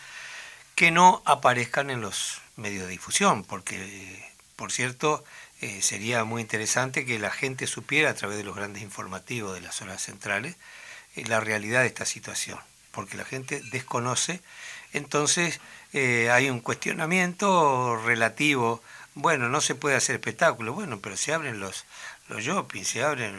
que 0.74 0.90
no 0.90 1.22
aparezcan 1.24 1.90
en 1.90 2.02
los 2.02 2.42
medios 2.56 2.84
de 2.84 2.90
difusión, 2.90 3.44
porque, 3.44 4.22
por 4.56 4.70
cierto, 4.70 5.24
eh, 5.62 5.80
sería 5.80 6.24
muy 6.24 6.42
interesante 6.42 7.06
que 7.06 7.18
la 7.18 7.30
gente 7.30 7.66
supiera 7.66 8.10
a 8.10 8.14
través 8.14 8.36
de 8.36 8.44
los 8.44 8.54
grandes 8.54 8.82
informativos 8.82 9.54
de 9.54 9.62
las 9.62 9.74
zonas 9.74 10.02
centrales 10.02 10.56
eh, 11.16 11.24
la 11.26 11.40
realidad 11.40 11.80
de 11.80 11.86
esta 11.86 12.04
situación, 12.04 12.58
porque 12.92 13.16
la 13.16 13.24
gente 13.24 13.62
desconoce, 13.72 14.42
entonces 14.92 15.60
eh, 15.94 16.30
hay 16.30 16.50
un 16.50 16.60
cuestionamiento 16.60 17.96
relativo, 18.04 18.82
bueno, 19.14 19.48
no 19.48 19.62
se 19.62 19.74
puede 19.74 19.96
hacer 19.96 20.16
espectáculo, 20.16 20.74
bueno, 20.74 21.00
pero 21.00 21.16
se 21.16 21.32
abren 21.32 21.58
los, 21.58 21.86
los 22.28 22.42
shopping, 22.42 22.84
se 22.84 23.02
abren... 23.02 23.32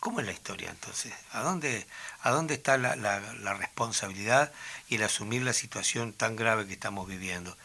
¿Cómo 0.00 0.20
es 0.20 0.26
la 0.26 0.32
historia 0.32 0.70
entonces? 0.70 1.12
¿A 1.32 1.40
dónde, 1.42 1.86
a 2.22 2.30
dónde 2.30 2.54
está 2.54 2.78
la, 2.78 2.94
la- 2.96 3.20
la 3.34 3.54
responsabilidad 3.54 4.52
y 4.88 4.94
el 4.96 5.02
asumir 5.02 5.42
la 5.42 5.52
situación 5.52 6.12
tan 6.12 6.36
grave 6.36 6.66
que 6.66 6.72
estamos 6.74 7.08
viviendo? 7.08 7.56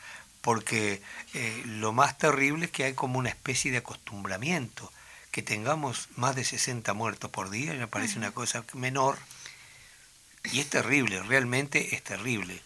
Porque 0.41 1.01
eh, 1.33 1.61
lo 1.65 1.93
más 1.93 2.17
terrible 2.17 2.65
es 2.65 2.71
que 2.71 2.85
hay 2.85 2.93
como 2.95 3.19
una 3.19 3.29
especie 3.29 3.71
de 3.71 3.77
acostumbramiento. 3.77 4.91
Que 5.31 5.41
tengamos 5.41 6.09
más 6.15 6.35
de 6.35 6.43
60 6.45 6.93
muertos 6.93 7.29
por 7.31 7.49
día 7.49 7.73
me 7.73 7.87
parece 7.87 8.17
una 8.19 8.31
cosa 8.31 8.63
menor. 8.73 9.17
Y 10.51 10.59
es 10.59 10.69
terrible, 10.69 11.21
realmente 11.23 11.95
es 11.95 12.03
terrible. 12.03 12.61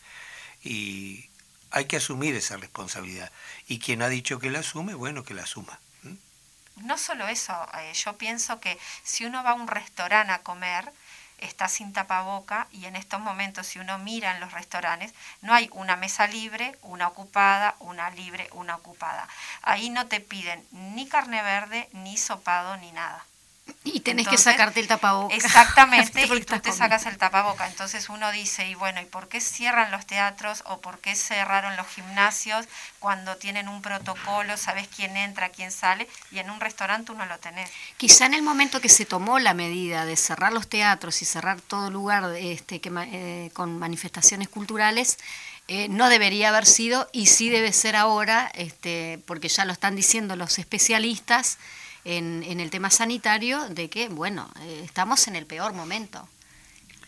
Y 0.63 1.29
hay 1.71 1.85
que 1.85 1.97
asumir 1.97 2.35
esa 2.35 2.57
responsabilidad. 2.57 3.31
Y 3.67 3.79
quien 3.79 4.01
ha 4.01 4.09
dicho 4.09 4.39
que 4.39 4.49
la 4.51 4.59
asume, 4.59 4.93
bueno, 4.95 5.23
que 5.23 5.33
la 5.33 5.43
asuma. 5.43 5.79
No 6.83 6.97
solo 6.97 7.27
eso, 7.27 7.53
eh, 7.79 7.93
yo 7.93 8.17
pienso 8.17 8.59
que 8.59 8.77
si 9.03 9.25
uno 9.25 9.43
va 9.43 9.51
a 9.51 9.53
un 9.55 9.67
restaurante 9.67 10.31
a 10.31 10.43
comer, 10.43 10.91
está 11.39 11.67
sin 11.67 11.93
tapaboca 11.93 12.67
y 12.71 12.85
en 12.85 12.95
estos 12.95 13.19
momentos 13.19 13.67
si 13.67 13.79
uno 13.79 13.97
mira 13.99 14.33
en 14.33 14.39
los 14.39 14.51
restaurantes, 14.51 15.13
no 15.41 15.53
hay 15.53 15.69
una 15.73 15.95
mesa 15.95 16.27
libre, 16.27 16.75
una 16.81 17.07
ocupada, 17.07 17.75
una 17.79 18.09
libre, 18.11 18.49
una 18.53 18.75
ocupada. 18.75 19.27
Ahí 19.61 19.89
no 19.89 20.07
te 20.07 20.19
piden 20.19 20.65
ni 20.71 21.07
carne 21.07 21.41
verde, 21.43 21.89
ni 21.93 22.17
sopado, 22.17 22.77
ni 22.77 22.91
nada. 22.91 23.25
Y 23.83 24.01
tenés 24.01 24.25
Entonces, 24.25 24.45
que 24.45 24.51
sacarte 24.51 24.79
el 24.79 24.87
tapaboca. 24.87 25.35
Exactamente, 25.35 26.21
y 26.25 26.27
tú 26.27 26.35
te 26.39 26.45
comiendo. 26.45 26.73
sacas 26.73 27.05
el 27.05 27.17
tapaboca. 27.17 27.67
Entonces 27.67 28.09
uno 28.09 28.31
dice, 28.31 28.67
y 28.67 28.75
bueno, 28.75 29.01
¿y 29.01 29.05
por 29.05 29.27
qué 29.27 29.39
cierran 29.41 29.91
los 29.91 30.05
teatros 30.05 30.63
o 30.65 30.79
por 30.81 30.99
qué 30.99 31.15
cerraron 31.15 31.75
los 31.77 31.87
gimnasios 31.87 32.65
cuando 32.99 33.37
tienen 33.37 33.67
un 33.67 33.81
protocolo, 33.81 34.57
sabes 34.57 34.87
quién 34.93 35.15
entra, 35.17 35.49
quién 35.49 35.71
sale, 35.71 36.07
y 36.31 36.39
en 36.39 36.49
un 36.49 36.59
restaurante 36.59 37.11
uno 37.11 37.25
lo 37.25 37.37
tenés? 37.39 37.69
Quizá 37.97 38.25
en 38.25 38.33
el 38.33 38.41
momento 38.41 38.81
que 38.81 38.89
se 38.89 39.05
tomó 39.05 39.39
la 39.39 39.53
medida 39.53 40.05
de 40.05 40.15
cerrar 40.15 40.53
los 40.53 40.67
teatros 40.67 41.21
y 41.21 41.25
cerrar 41.25 41.61
todo 41.61 41.89
lugar 41.89 42.35
este, 42.35 42.81
que, 42.81 42.91
eh, 42.95 43.51
con 43.53 43.77
manifestaciones 43.79 44.49
culturales, 44.49 45.17
eh, 45.69 45.87
no 45.89 46.07
debería 46.09 46.49
haber 46.49 46.65
sido 46.65 47.09
y 47.11 47.27
sí 47.27 47.49
debe 47.49 47.73
ser 47.73 47.95
ahora, 47.95 48.49
este, 48.53 49.19
porque 49.25 49.49
ya 49.49 49.65
lo 49.65 49.73
están 49.73 49.95
diciendo 49.95 50.35
los 50.35 50.59
especialistas 50.59 51.57
en, 52.07 52.41
en 52.43 52.61
el 52.61 52.69
tema 52.69 52.89
sanitario, 52.89 53.67
de 53.67 53.89
que, 53.89 54.07
bueno, 54.07 54.49
eh, 54.61 54.81
estamos 54.85 55.27
en 55.27 55.35
el 55.35 55.45
peor 55.45 55.73
momento. 55.73 56.27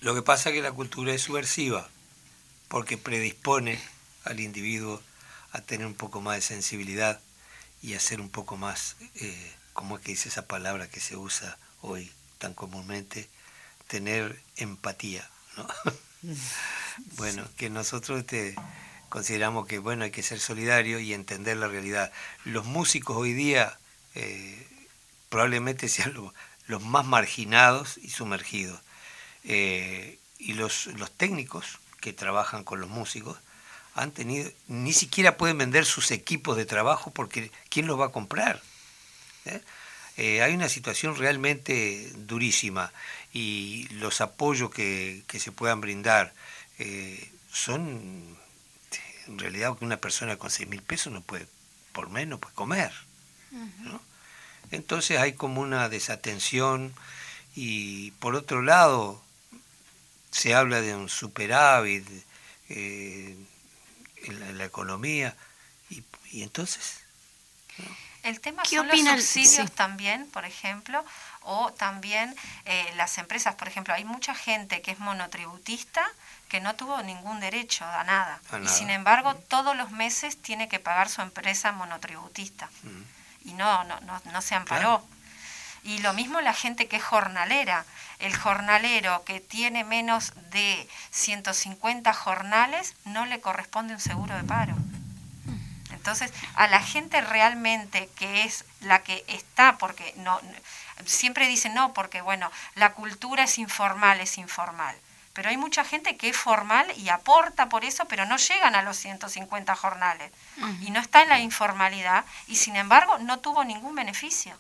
Lo 0.02 0.14
que 0.14 0.22
pasa 0.22 0.50
es 0.50 0.56
que 0.56 0.62
la 0.62 0.74
cultura 0.74 1.14
es 1.14 1.22
subversiva, 1.22 1.88
porque 2.68 2.98
predispone 2.98 3.80
al 4.26 4.42
individuo 4.42 5.02
a 5.54 5.62
tener 5.62 5.88
un 5.88 5.94
poco 5.94 6.20
más 6.20 6.36
de 6.36 6.42
sensibilidad 6.42 7.22
y 7.82 7.94
a 7.94 8.00
ser 8.02 8.20
un 8.20 8.30
poco 8.30 8.58
más, 8.58 8.98
eh, 9.16 9.54
¿cómo 9.72 9.96
es 9.96 10.04
que 10.04 10.12
dice 10.12 10.28
esa 10.28 10.48
palabra 10.48 10.90
que 10.90 11.00
se 11.00 11.16
usa 11.16 11.58
hoy 11.82 12.12
tan 12.38 12.54
comúnmente? 12.54 13.30
Tener 13.88 14.42
empatía, 14.58 15.30
¿no? 15.56 15.66
bueno, 17.16 17.48
que 17.56 17.70
nosotros 17.70 18.20
este, 18.20 18.54
consideramos 19.08 19.66
que 19.66 19.80
bueno 19.80 20.04
hay 20.04 20.12
que 20.12 20.24
ser 20.24 20.42
solidario 20.42 21.00
y 21.00 21.14
entender 21.14 21.56
la 21.56 21.70
realidad. 21.70 22.12
Los 22.44 22.66
músicos 22.66 23.16
hoy 23.16 23.32
día 23.32 23.80
eh, 24.16 24.68
probablemente 25.30 25.88
sean 25.90 26.14
lo- 26.14 26.34
los 26.68 26.82
más 26.84 27.06
marginados 27.06 27.98
y 27.98 28.10
sumergidos. 28.10 28.80
Eh, 29.44 30.18
y 30.38 30.54
los, 30.54 30.88
los 30.88 31.12
técnicos 31.12 31.80
que 32.02 32.14
trabajan 32.14 32.64
con 32.64 32.80
los 32.82 32.90
músicos 32.90 33.38
han 33.96 34.12
tenido, 34.12 34.50
ni 34.68 34.94
siquiera 34.94 35.38
pueden 35.38 35.58
vender 35.58 35.86
sus 35.86 36.12
equipos 36.12 36.56
de 36.58 36.66
trabajo 36.66 37.12
porque 37.12 37.52
¿quién 37.70 37.88
los 37.88 38.00
va 38.00 38.06
a 38.08 38.12
comprar? 38.12 38.62
¿Eh? 39.46 39.62
Eh, 40.18 40.42
hay 40.42 40.54
una 40.54 40.70
situación 40.70 41.16
realmente 41.16 42.12
durísima 42.16 42.92
y 43.34 43.88
los 43.92 44.22
apoyos 44.22 44.70
que, 44.70 45.24
que 45.28 45.40
se 45.40 45.52
puedan 45.52 45.82
brindar 45.82 46.34
son 47.52 48.38
en 49.28 49.40
realidad 49.40 49.78
que 49.78 49.86
una 49.86 49.98
persona 49.98 50.38
con 50.38 50.50
seis 50.50 50.68
mil 50.70 50.82
pesos 50.82 51.12
no 51.14 51.22
puede, 51.22 51.48
por 51.94 52.10
menos, 52.10 52.40
puede 52.40 52.56
comer. 52.56 52.94
¿no? 53.84 54.02
Entonces 54.72 55.20
hay 55.20 55.34
como 55.34 55.62
una 55.62 55.90
desatención 55.90 56.94
y 57.56 58.12
por 58.12 58.36
otro 58.36 58.62
lado 58.62 59.22
se 60.32 60.54
habla 60.54 60.82
de 60.82 60.96
un 60.96 61.10
superávit 61.10 62.08
eh, 62.70 63.36
en, 64.24 64.40
la, 64.40 64.50
en 64.50 64.58
la 64.58 64.66
economía 64.66 65.36
y, 65.90 66.04
y 66.32 66.44
entonces 66.44 67.00
El 68.24 68.40
tema 68.42 68.64
¿Qué 68.64 68.76
son 68.76 68.88
los 68.88 69.00
subsidios 69.00 69.70
sí. 69.70 69.76
también, 69.76 70.28
por 70.30 70.46
ejemplo, 70.46 71.04
o 71.42 71.72
también 71.74 72.36
eh, 72.66 72.92
las 72.96 73.18
empresas, 73.18 73.56
por 73.56 73.68
ejemplo, 73.68 73.94
hay 73.94 74.04
mucha 74.04 74.36
gente 74.36 74.82
que 74.82 74.92
es 74.92 75.00
monotributista 75.00 76.04
que 76.50 76.60
no 76.60 76.76
tuvo 76.76 77.02
ningún 77.04 77.40
derecho 77.40 77.86
a 77.86 78.04
nada. 78.04 78.42
A 78.52 78.60
Y 78.60 78.68
sin 78.68 78.90
embargo, 78.90 79.36
todos 79.36 79.76
los 79.76 79.92
meses 79.92 80.38
tiene 80.42 80.68
que 80.68 80.80
pagar 80.80 81.10
su 81.10 81.22
empresa 81.22 81.72
monotributista. 81.72 82.70
mm, 82.84 83.19
Y 83.44 83.54
no, 83.54 83.84
no, 83.86 84.00
no, 84.02 84.22
no 84.32 84.42
se 84.42 84.56
amparó. 84.56 85.04
Y 85.84 86.00
lo 86.00 86.14
mismo 86.14 86.42
la 86.42 86.54
gente 86.54 86.88
que 86.88 86.98
es 86.98 87.04
jornalera. 87.04 87.86
El 88.20 88.36
jornalero 88.36 89.24
que 89.24 89.40
tiene 89.40 89.84
menos 89.84 90.34
de 90.52 90.90
150 91.12 92.14
jornales 92.14 92.96
no 93.06 93.26
le 93.26 93.40
corresponde 93.40 93.94
un 93.94 94.00
seguro 94.00 94.36
de 94.36 94.44
paro. 94.44 94.76
Entonces, 95.92 96.34
a 96.56 96.68
la 96.68 96.82
gente 96.82 97.22
realmente 97.22 98.10
que 98.16 98.44
es 98.44 98.66
la 98.82 99.04
que 99.04 99.24
está, 99.28 99.78
porque 99.78 100.14
no, 100.18 100.40
siempre 101.06 101.48
dicen 101.48 101.74
no, 101.74 101.94
porque 101.94 102.22
bueno, 102.22 102.52
la 102.76 102.94
cultura 102.94 103.44
es 103.44 103.58
informal, 103.58 104.20
es 104.20 104.38
informal. 104.38 104.96
Pero 105.34 105.50
hay 105.50 105.58
mucha 105.58 105.86
gente 105.86 106.18
que 106.18 106.30
es 106.30 106.38
formal 106.38 106.92
y 106.98 107.10
aporta 107.10 107.70
por 107.70 107.86
eso, 107.86 108.06
pero 108.06 108.26
no 108.26 108.38
llegan 108.38 108.76
a 108.76 108.82
los 108.82 108.98
150 108.98 109.76
jornales. 109.76 110.32
Y 110.82 110.92
no 110.92 111.00
está 111.00 111.22
en 111.22 111.30
la 111.30 111.40
informalidad 111.40 112.26
y 112.48 112.56
sin 112.56 112.76
embargo 112.76 113.18
no 113.20 113.40
tuvo 113.40 113.64
ningún 113.64 113.96
beneficio. 113.96 114.58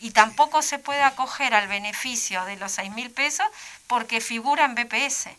Y 0.00 0.10
tampoco 0.10 0.60
se 0.60 0.78
puede 0.78 1.02
acoger 1.02 1.54
al 1.54 1.68
beneficio 1.68 2.44
de 2.44 2.56
los 2.56 2.72
6 2.72 2.90
mil 2.92 3.10
pesos 3.10 3.46
porque 3.86 4.20
figura 4.20 4.64
en 4.64 4.74
BPS. 4.74 5.30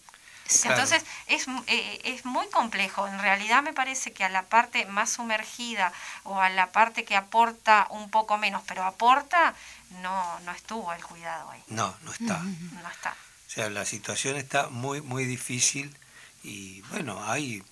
Claro. 0.61 0.81
Entonces 0.81 1.05
es, 1.27 1.45
eh, 1.67 2.01
es 2.05 2.25
muy 2.25 2.47
complejo. 2.49 3.07
En 3.07 3.19
realidad 3.19 3.61
me 3.61 3.73
parece 3.73 4.13
que 4.13 4.23
a 4.23 4.29
la 4.29 4.43
parte 4.43 4.85
más 4.85 5.11
sumergida 5.11 5.91
o 6.23 6.39
a 6.39 6.49
la 6.49 6.71
parte 6.71 7.03
que 7.03 7.15
aporta 7.15 7.85
un 7.89 8.09
poco 8.09 8.37
menos, 8.37 8.63
pero 8.65 8.83
aporta, 8.85 9.53
no, 10.01 10.39
no 10.39 10.51
estuvo 10.53 10.91
el 10.93 11.03
cuidado 11.03 11.51
ahí. 11.51 11.63
no, 11.67 11.93
no 12.01 12.11
está. 12.11 12.39
No 12.39 12.89
está. 12.89 13.15
O 13.47 13.49
sea, 13.49 13.69
la 13.69 13.85
situación 13.85 14.35
está 14.35 14.69
muy, 14.69 15.01
muy 15.01 15.25
difícil 15.25 15.95
y 16.43 16.81
bueno, 16.91 17.23
hay, 17.25 17.63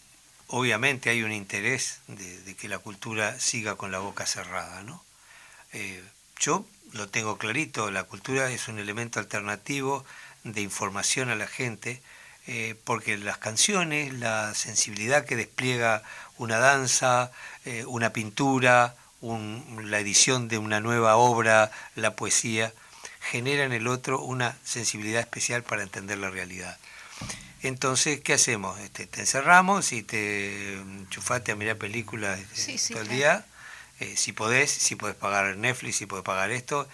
obviamente 0.47 1.09
hay 1.09 1.23
un 1.23 1.31
interés 1.31 1.99
de, 2.07 2.55
que 2.55 2.69
la 2.69 2.79
cultura 2.79 3.39
siga 3.39 3.75
con 3.75 3.91
la 3.91 3.99
boca 3.99 4.25
cerrada, 4.25 4.83
¿no? 4.83 5.03
Eh, 5.73 6.03
yo 6.39 6.65
lo 6.93 7.09
tengo 7.09 7.37
clarito, 7.37 7.91
la 7.91 8.03
cultura 8.05 8.51
es 8.51 8.67
un 8.67 8.79
elemento 8.79 9.19
alternativo 9.19 10.05
de 10.43 10.61
información 10.61 11.29
a 11.29 11.35
la 11.35 11.47
gente, 11.47 12.01
eh, 12.47 12.75
porque 12.83 13.17
las 13.17 13.37
canciones, 13.37 14.13
la 14.13 14.53
sensibilidad 14.55 15.25
que 15.25 15.35
despliega 15.35 16.03
una 16.37 16.59
danza, 16.59 17.31
eh, 17.65 17.85
una 17.85 18.11
pintura, 18.13 18.95
un- 19.21 19.87
la 19.91 19.99
edición 19.99 20.47
de 20.47 20.57
una 20.59 20.79
nueva 20.79 21.15
obra, 21.17 21.71
la 21.95 22.15
poesía, 22.15 22.73
genera 23.31 23.63
en 23.63 23.73
el 23.73 23.87
otro 23.87 24.21
una 24.21 24.57
sensibilidad 24.63 25.21
especial 25.21 25.63
para 25.63 25.83
entender 25.83 26.17
la 26.17 26.29
realidad. 26.29 26.77
Entonces, 27.61 28.21
¿qué 28.21 28.33
hacemos? 28.33 28.79
Este, 28.79 29.07
te 29.07 29.21
encerramos 29.21 29.91
y 29.91 30.03
te 30.03 30.73
enchufaste 30.73 31.51
a 31.51 31.55
mirar 31.55 31.77
películas 31.77 32.39
este, 32.39 32.55
Sí, 32.55 32.77
sí, 32.77 32.93
todo 32.93 33.01
el 33.01 33.07
claro. 33.09 33.17
día. 33.17 33.45
Eh, 33.99 34.15
si 34.17 34.33
podés, 34.33 34.69
si 34.69 34.95
podés 34.95 35.15
pagar 35.15 35.55
Netflix, 35.57 35.95
si 35.97 36.05
podés 36.05 36.23
pagar 36.23 36.51
esto. 36.51 36.87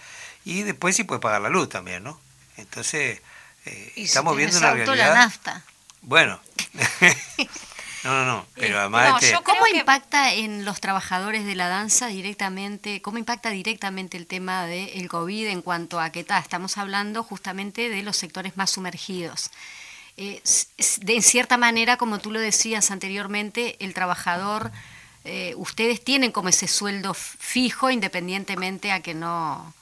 Y 0.44 0.62
después 0.62 0.96
si 0.96 1.04
podés 1.04 1.20
pagar 1.20 1.42
la 1.42 1.50
luz 1.50 1.68
también, 1.68 2.02
¿no? 2.04 2.18
Entonces, 2.56 3.20
eh, 3.66 3.92
Y 3.96 4.00
si 4.00 4.02
estamos 4.04 4.36
viendo 4.36 4.56
una 4.58 4.72
realidad... 4.72 5.08
la 5.08 5.14
nafta. 5.14 5.62
Bueno, 6.00 6.40
No, 8.04 8.24
no, 8.24 8.24
no, 8.24 8.46
pero 8.54 8.80
además... 8.80 9.10
no, 9.10 9.16
este- 9.18 9.30
yo- 9.32 9.42
¿Cómo 9.44 9.64
que- 9.64 9.76
impacta 9.78 10.32
en 10.34 10.64
los 10.64 10.80
trabajadores 10.80 11.44
de 11.44 11.54
la 11.54 11.68
danza 11.68 12.08
directamente, 12.08 13.00
cómo 13.00 13.18
impacta 13.18 13.50
directamente 13.50 14.16
el 14.16 14.26
tema 14.26 14.66
del 14.66 15.08
COVID 15.08 15.46
en 15.48 15.62
cuanto 15.62 16.00
a 16.00 16.10
que 16.10 16.24
ta, 16.24 16.38
estamos 16.38 16.78
hablando 16.78 17.22
justamente 17.22 17.88
de 17.88 18.02
los 18.02 18.16
sectores 18.16 18.56
más 18.56 18.70
sumergidos? 18.70 19.50
Eh, 20.16 20.42
de 21.00 21.14
en 21.14 21.22
cierta 21.22 21.56
manera, 21.56 21.96
como 21.96 22.18
tú 22.18 22.32
lo 22.32 22.40
decías 22.40 22.90
anteriormente, 22.90 23.76
el 23.78 23.94
trabajador, 23.94 24.72
eh, 25.24 25.54
ustedes 25.56 26.02
tienen 26.02 26.32
como 26.32 26.48
ese 26.48 26.66
sueldo 26.68 27.14
fijo 27.14 27.90
independientemente 27.90 28.90
a 28.92 29.00
que 29.00 29.14
no, 29.14 29.72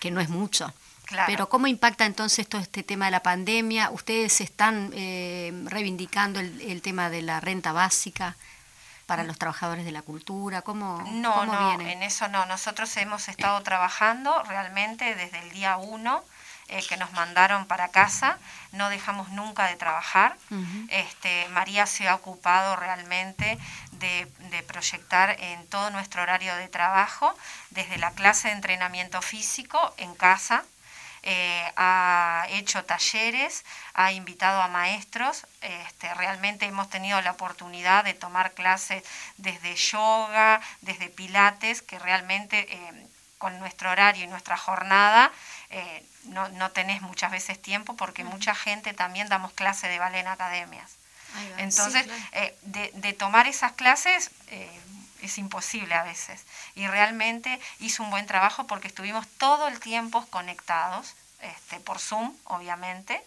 que 0.00 0.10
no 0.10 0.20
es 0.20 0.28
mucho. 0.30 0.72
Claro. 1.06 1.26
Pero 1.28 1.48
¿cómo 1.48 1.66
impacta 1.66 2.04
entonces 2.04 2.48
todo 2.48 2.60
este 2.60 2.82
tema 2.82 3.06
de 3.06 3.12
la 3.12 3.22
pandemia? 3.22 3.90
¿Ustedes 3.90 4.40
están 4.40 4.90
eh, 4.94 5.52
reivindicando 5.66 6.40
el, 6.40 6.60
el 6.60 6.82
tema 6.82 7.08
de 7.10 7.22
la 7.22 7.40
renta 7.40 7.72
básica 7.72 8.36
para 9.06 9.22
los 9.22 9.38
trabajadores 9.38 9.84
de 9.84 9.92
la 9.92 10.02
cultura? 10.02 10.62
¿Cómo, 10.62 11.02
No, 11.12 11.32
cómo 11.34 11.52
no, 11.54 11.68
viene? 11.78 11.92
en 11.92 12.02
eso 12.02 12.26
no. 12.28 12.44
Nosotros 12.46 12.94
hemos 12.96 13.28
estado 13.28 13.60
trabajando 13.62 14.42
realmente 14.48 15.14
desde 15.14 15.38
el 15.38 15.50
día 15.52 15.76
uno 15.76 16.24
eh, 16.68 16.82
que 16.88 16.96
nos 16.96 17.12
mandaron 17.12 17.66
para 17.66 17.88
casa. 17.90 18.38
No 18.72 18.88
dejamos 18.90 19.28
nunca 19.28 19.68
de 19.68 19.76
trabajar. 19.76 20.36
Este, 20.88 21.46
María 21.50 21.86
se 21.86 22.08
ha 22.08 22.16
ocupado 22.16 22.74
realmente 22.74 23.56
de, 23.92 24.26
de 24.50 24.62
proyectar 24.64 25.36
en 25.40 25.64
todo 25.68 25.90
nuestro 25.90 26.22
horario 26.22 26.56
de 26.56 26.66
trabajo, 26.66 27.32
desde 27.70 27.98
la 27.98 28.10
clase 28.10 28.48
de 28.48 28.54
entrenamiento 28.54 29.22
físico 29.22 29.94
en 29.98 30.16
casa, 30.16 30.64
eh, 31.28 31.72
ha 31.74 32.46
hecho 32.50 32.84
talleres, 32.84 33.64
ha 33.94 34.12
invitado 34.12 34.62
a 34.62 34.68
maestros, 34.68 35.44
este, 35.60 36.14
realmente 36.14 36.66
hemos 36.66 36.88
tenido 36.88 37.20
la 37.20 37.32
oportunidad 37.32 38.04
de 38.04 38.14
tomar 38.14 38.52
clases 38.52 39.02
desde 39.36 39.74
yoga, 39.74 40.60
desde 40.82 41.08
pilates, 41.08 41.82
que 41.82 41.98
realmente 41.98 42.72
eh, 42.72 43.06
con 43.38 43.58
nuestro 43.58 43.90
horario 43.90 44.22
y 44.22 44.28
nuestra 44.28 44.56
jornada 44.56 45.32
eh, 45.70 46.06
no, 46.26 46.48
no 46.50 46.70
tenés 46.70 47.02
muchas 47.02 47.32
veces 47.32 47.60
tiempo 47.60 47.96
porque 47.96 48.22
mucha 48.22 48.54
gente 48.54 48.94
también 48.94 49.28
damos 49.28 49.52
clase 49.52 49.88
de 49.88 49.98
ballet 49.98 50.20
en 50.20 50.28
academias. 50.28 50.92
Entonces, 51.58 52.04
sí, 52.04 52.08
claro. 52.08 52.54
de, 52.62 52.90
de 52.94 53.12
tomar 53.12 53.48
esas 53.48 53.72
clases 53.72 54.30
es 55.22 55.38
imposible 55.38 55.94
a 55.94 56.02
veces. 56.02 56.44
Y 56.74 56.86
realmente 56.86 57.60
hizo 57.78 58.02
un 58.02 58.10
buen 58.10 58.26
trabajo 58.26 58.66
porque 58.66 58.88
estuvimos 58.88 59.26
todo 59.38 59.68
el 59.68 59.80
tiempo 59.80 60.26
conectados, 60.26 61.14
este, 61.40 61.80
por 61.80 61.98
Zoom, 61.98 62.34
obviamente. 62.44 63.22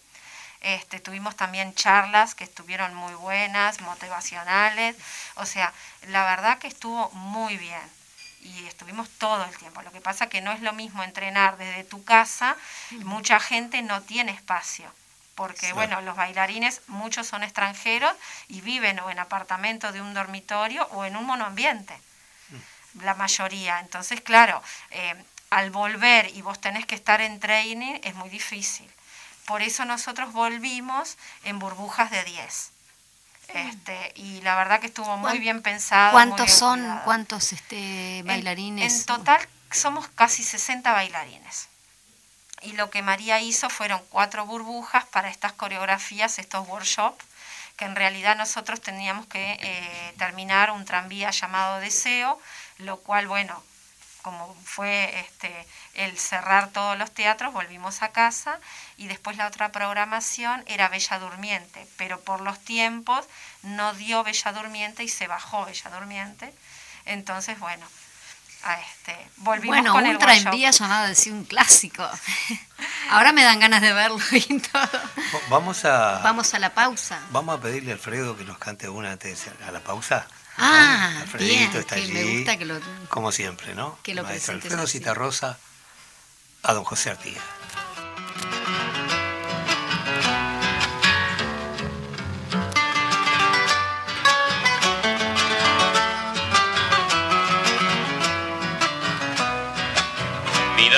Este, 0.62 1.00
tuvimos 1.00 1.36
también 1.36 1.74
charlas 1.74 2.36
que 2.36 2.44
estuvieron 2.44 2.94
muy 2.94 3.14
buenas, 3.14 3.82
motivacionales. 3.82 4.96
O 5.36 5.46
sea, 5.46 5.74
la 6.08 6.24
verdad 6.26 6.58
que 6.58 6.68
estuvo 6.68 7.10
muy 7.12 7.58
bien. 7.58 7.82
Y 8.42 8.66
estuvimos 8.68 9.10
todo 9.10 9.44
el 9.46 9.58
tiempo. 9.58 9.82
Lo 9.82 9.92
que 9.92 10.02
pasa 10.02 10.30
que 10.30 10.42
no 10.42 10.52
es 10.52 10.62
lo 10.62 10.74
mismo 10.74 11.04
entrenar 11.04 11.58
desde 11.58 11.84
tu 11.84 12.04
casa. 12.04 12.56
Mucha 13.04 13.40
gente 13.40 13.82
no 13.82 14.02
tiene 14.02 14.32
espacio 14.32 14.92
porque 15.40 15.72
bueno, 15.72 16.02
los 16.02 16.18
bailarines, 16.18 16.82
muchos 16.88 17.26
son 17.26 17.44
extranjeros 17.44 18.12
y 18.50 18.60
viven 18.60 19.00
o 19.00 19.10
en 19.10 19.20
apartamento 19.20 19.94
de 19.94 20.02
un 20.02 20.14
dormitorio 20.14 20.86
o 20.92 21.06
en 21.06 21.16
un 21.16 21.26
monoambiente, 21.26 21.98
la 23.02 23.14
mayoría. 23.14 23.80
Entonces, 23.80 24.20
claro, 24.20 24.62
eh, 24.92 25.16
al 25.50 25.72
volver 25.72 26.30
y 26.36 26.42
vos 26.42 26.60
tenés 26.60 26.86
que 26.86 26.96
estar 26.96 27.22
en 27.22 27.40
training 27.40 28.00
es 28.04 28.16
muy 28.16 28.28
difícil. 28.30 28.92
Por 29.46 29.62
eso 29.62 29.86
nosotros 29.86 30.34
volvimos 30.34 31.18
en 31.46 31.58
burbujas 31.58 32.12
de 32.12 32.22
10. 32.26 32.72
Este, 33.48 34.12
y 34.16 34.42
la 34.42 34.56
verdad 34.58 34.80
que 34.82 34.88
estuvo 34.88 35.16
muy 35.18 35.32
¿Cuán- 35.32 35.40
bien 35.40 35.62
pensado. 35.64 36.12
muy 36.12 36.18
¿Cuántos 36.28 36.46
bien 36.48 36.58
son, 36.60 36.80
cuidado. 36.82 37.02
cuántos 37.06 37.54
este, 37.54 38.20
En- 38.20 38.28
bailarines? 38.28 38.94
En, 39.00 39.06
total 39.06 39.40
somos 39.72 40.08
casi 40.10 40.44
60 40.44 40.92
bailarines. 40.92 41.70
Y 42.62 42.74
lo 42.74 42.90
que 42.90 43.02
María 43.02 43.40
hizo 43.40 43.70
fueron 43.70 44.02
cuatro 44.10 44.46
burbujas 44.46 45.06
para 45.06 45.30
estas 45.30 45.54
coreografías, 45.54 46.40
estos 46.40 46.68
workshops, 46.68 47.26
que 47.78 47.86
en 47.86 47.96
realidad 47.96 48.36
nosotros 48.36 48.82
teníamos 48.82 49.26
que 49.28 49.58
eh, 49.62 50.14
terminar 50.18 50.72
un 50.72 50.84
tranvía 50.84 51.32
llamado 51.32 51.80
Deseo, 51.80 52.40
lo 52.78 52.98
cual, 52.98 53.28
bueno, 53.28 53.64
como 54.22 54.54
fue 54.66 55.18
este, 55.22 55.66
el 55.94 56.18
cerrar 56.18 56.70
todos 56.70 56.98
los 56.98 57.12
teatros, 57.12 57.54
volvimos 57.54 58.02
a 58.02 58.10
casa 58.10 58.60
y 58.98 59.08
después 59.08 59.38
la 59.38 59.48
otra 59.48 59.72
programación 59.72 60.64
era 60.68 60.90
Bella 60.90 61.20
Durmiente, 61.20 61.88
pero 61.98 62.20
por 62.20 62.42
los 62.42 62.60
tiempos 62.60 63.26
no 63.64 63.94
dio 63.94 64.24
Bella 64.24 64.52
Durmiente 64.52 65.04
y 65.04 65.10
se 65.10 65.28
bajó 65.28 65.66
Bella 65.66 65.90
Durmiente. 65.90 66.54
Entonces, 67.06 67.58
bueno, 67.60 67.88
a 68.64 68.80
este, 68.82 69.16
volvimos 69.38 69.78
Bueno, 69.78 69.94
con 69.94 70.06
el 70.06 70.16
un 70.18 70.22
workshop. 70.22 70.42
tranvía 70.44 70.72
llamado 70.72 71.08
decir 71.08 71.34
un 71.34 71.46
clásico. 71.46 72.08
Ahora 73.10 73.32
me 73.32 73.44
dan 73.44 73.60
ganas 73.60 73.82
de 73.82 73.94
verlo 73.94 74.20
y 74.32 74.60
todo. 74.60 74.82
Va- 74.82 75.40
Vamos 75.50 75.86
a, 75.86 76.20
Vamos 76.20 76.54
a 76.54 76.60
la 76.60 76.74
pausa. 76.74 77.20
vamos 77.32 77.58
a 77.58 77.62
pedirle 77.62 77.92
a 77.92 77.94
Alfredo 77.96 78.38
que 78.38 78.44
nos 78.44 78.58
cante 78.58 78.90
una 78.90 79.12
antes 79.12 79.46
a 79.66 79.72
la 79.72 79.80
pausa. 79.80 80.28
Ah, 80.58 81.12
¿no? 81.14 81.20
Alfredito 81.22 81.56
bien, 81.58 81.76
está 81.78 81.96
que 81.96 82.02
allí, 82.02 82.12
me 82.14 82.36
gusta 82.38 82.58
que 82.58 82.66
lo- 82.66 82.80
como 83.08 83.32
siempre, 83.32 83.74
¿no? 83.76 83.98
que 84.04 84.14
lo 84.14 84.24
Maestro 84.24 84.56
Alfredo. 84.56 84.88
Citarrosa 84.88 85.58
a 86.64 86.74
don 86.74 86.84
José 86.84 87.12
Artigas. 87.12 87.44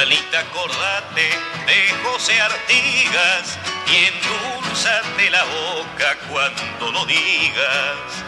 Vidalita, 0.02 0.40
acordate 0.40 1.30
de 1.68 1.94
José 2.04 2.42
Artigas 2.42 3.60
y 3.86 4.06
endulzate 4.06 5.30
la 5.30 5.44
boca 5.44 6.18
cuando 6.28 6.92
lo 6.92 7.06
digas. 7.06 8.26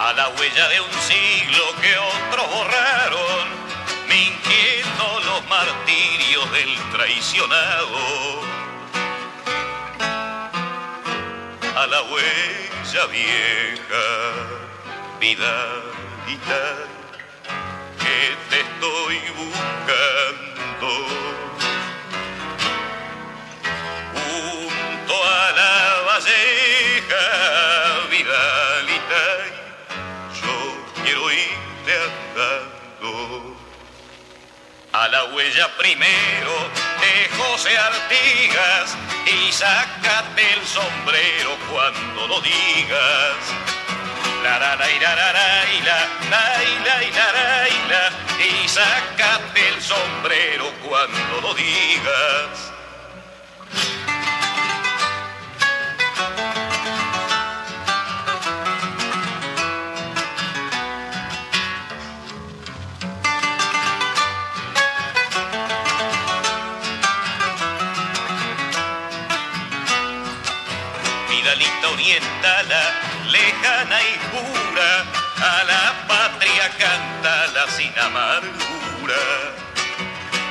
A 0.00 0.14
la 0.14 0.30
huella 0.30 0.68
de 0.68 0.80
un 0.80 0.90
siglo 1.06 1.62
que 1.82 1.94
otros 1.98 2.46
borraron, 2.54 3.48
mintiendo 4.08 5.20
los 5.26 5.46
martirios 5.46 6.50
del 6.52 6.74
traicionado. 6.92 8.40
A 11.76 11.86
la 11.86 12.02
huella 12.04 13.06
vieja, 13.10 14.06
Vidalita 15.20 16.76
que 17.98 18.36
te 18.48 18.60
estoy 18.60 19.18
buscando. 19.36 20.47
Junto 20.80 20.94
a 25.24 25.50
la 25.52 26.02
valleja, 26.06 27.24
Vidalita, 28.10 29.24
yo 30.40 30.56
quiero 31.02 31.32
irte 31.32 31.92
andando. 32.08 33.56
A 34.92 35.08
la 35.08 35.24
huella 35.24 35.68
primero 35.76 36.70
de 37.00 37.28
José 37.36 37.76
Artigas 37.76 38.96
y 39.26 39.52
sácate 39.52 40.52
el 40.52 40.64
sombrero 40.64 41.56
cuando 41.70 42.26
lo 42.28 42.40
digas. 42.40 43.77
La 44.42 44.58
la 44.58 44.76
la 44.76 44.90
y 44.90 44.98
la 45.00 45.14
la 45.14 45.32
la 45.32 45.48
y 45.72 45.80
la 45.82 45.98
la 46.30 46.64
y 46.64 46.84
la 46.84 47.04
y 47.04 47.10
la 47.10 47.32
la 47.32 47.68
la 47.90 48.28
y 48.44 48.68
sácate 48.68 49.68
el 49.68 49.82
sombrero 49.82 50.72
cuando 50.86 51.40
lo 51.40 51.54
digas. 51.54 52.72
Vidalita 71.28 71.88
orientala, 71.90 72.82
lejana 73.28 73.98
y 74.02 74.18
pura, 74.32 75.04
a 75.36 75.64
la 75.64 76.06
patria 76.08 76.70
cántala 76.78 77.66
sin 77.70 77.92
amargura. 77.98 79.22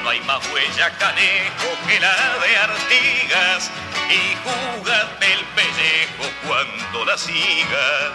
No 0.03 0.09
hay 0.09 0.21
más 0.21 0.41
huella 0.51 0.89
canejo 0.97 1.69
que 1.87 1.99
la 1.99 2.15
de 2.39 2.57
Artigas, 2.57 3.71
y 4.09 4.35
júgate 4.43 5.33
el 5.33 5.43
pellejo 5.57 6.25
cuando 6.45 7.05
la 7.05 7.17
sigas. 7.17 8.13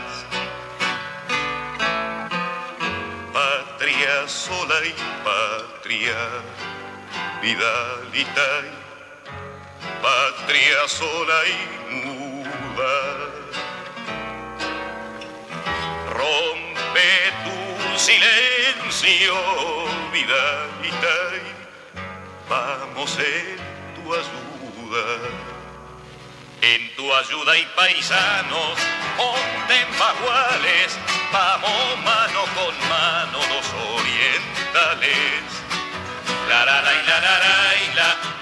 Patria 3.32 4.28
sola 4.28 4.74
y 4.84 4.94
patria, 5.24 6.16
Vidalita 7.42 8.50
y 8.64 8.82
patria 10.02 10.88
sola 10.88 11.38
y 11.46 12.06
muda. 12.06 13.31
Rompe 16.22 17.10
tu 17.44 17.98
silencio, 17.98 19.34
vida 20.12 20.44
vamos 22.48 23.18
en 23.18 23.56
tu 23.94 24.12
ayuda. 24.14 25.06
En 26.60 26.94
tu 26.94 27.12
ayuda 27.12 27.58
y 27.58 27.66
paisanos, 27.74 28.78
monten 29.16 29.88
baguales, 29.98 30.96
vamos 31.32 31.98
mano 32.04 32.40
con 32.54 32.74
mano 32.88 33.38
los 33.52 33.66
orientales. 33.98 35.42
La 36.48 36.64
la 36.64 36.82
la 36.82 36.92
la 37.08 37.20
la 37.20 37.34
la 37.38 37.56
la 37.96 38.41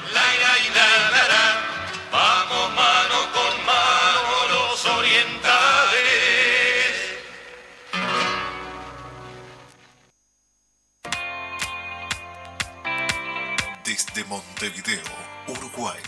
Desde 14.20 14.28
Montevideo, 14.28 15.00
Uruguay. 15.48 15.98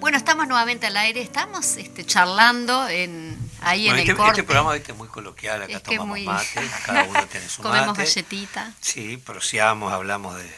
Bueno, 0.00 0.18
estamos 0.18 0.46
nuevamente 0.46 0.86
al 0.86 0.96
aire, 0.96 1.20
estamos 1.20 1.76
este, 1.76 2.04
charlando 2.04 2.88
en, 2.88 3.36
ahí 3.60 3.86
en 3.88 3.94
Bueno, 3.94 4.02
el 4.02 4.08
este, 4.08 4.14
corte. 4.16 4.30
este 4.32 4.42
programa 4.44 4.72
¿viste? 4.74 4.92
es 4.92 4.98
muy 4.98 5.08
coloquial, 5.08 5.62
acá 5.62 5.72
Es 5.72 5.78
que 5.82 5.96
tomamos 5.96 6.06
muy- 6.08 6.24
mate, 6.24 6.60
cada 6.86 7.04
uno 7.04 7.26
tiene 7.26 7.48
su 7.48 7.62
Comemos 7.62 7.88
mate. 7.88 8.02
galletita. 8.04 8.72
Sí, 8.80 9.16
proseamos, 9.16 9.92
hablamos 9.92 10.36
de, 10.36 10.50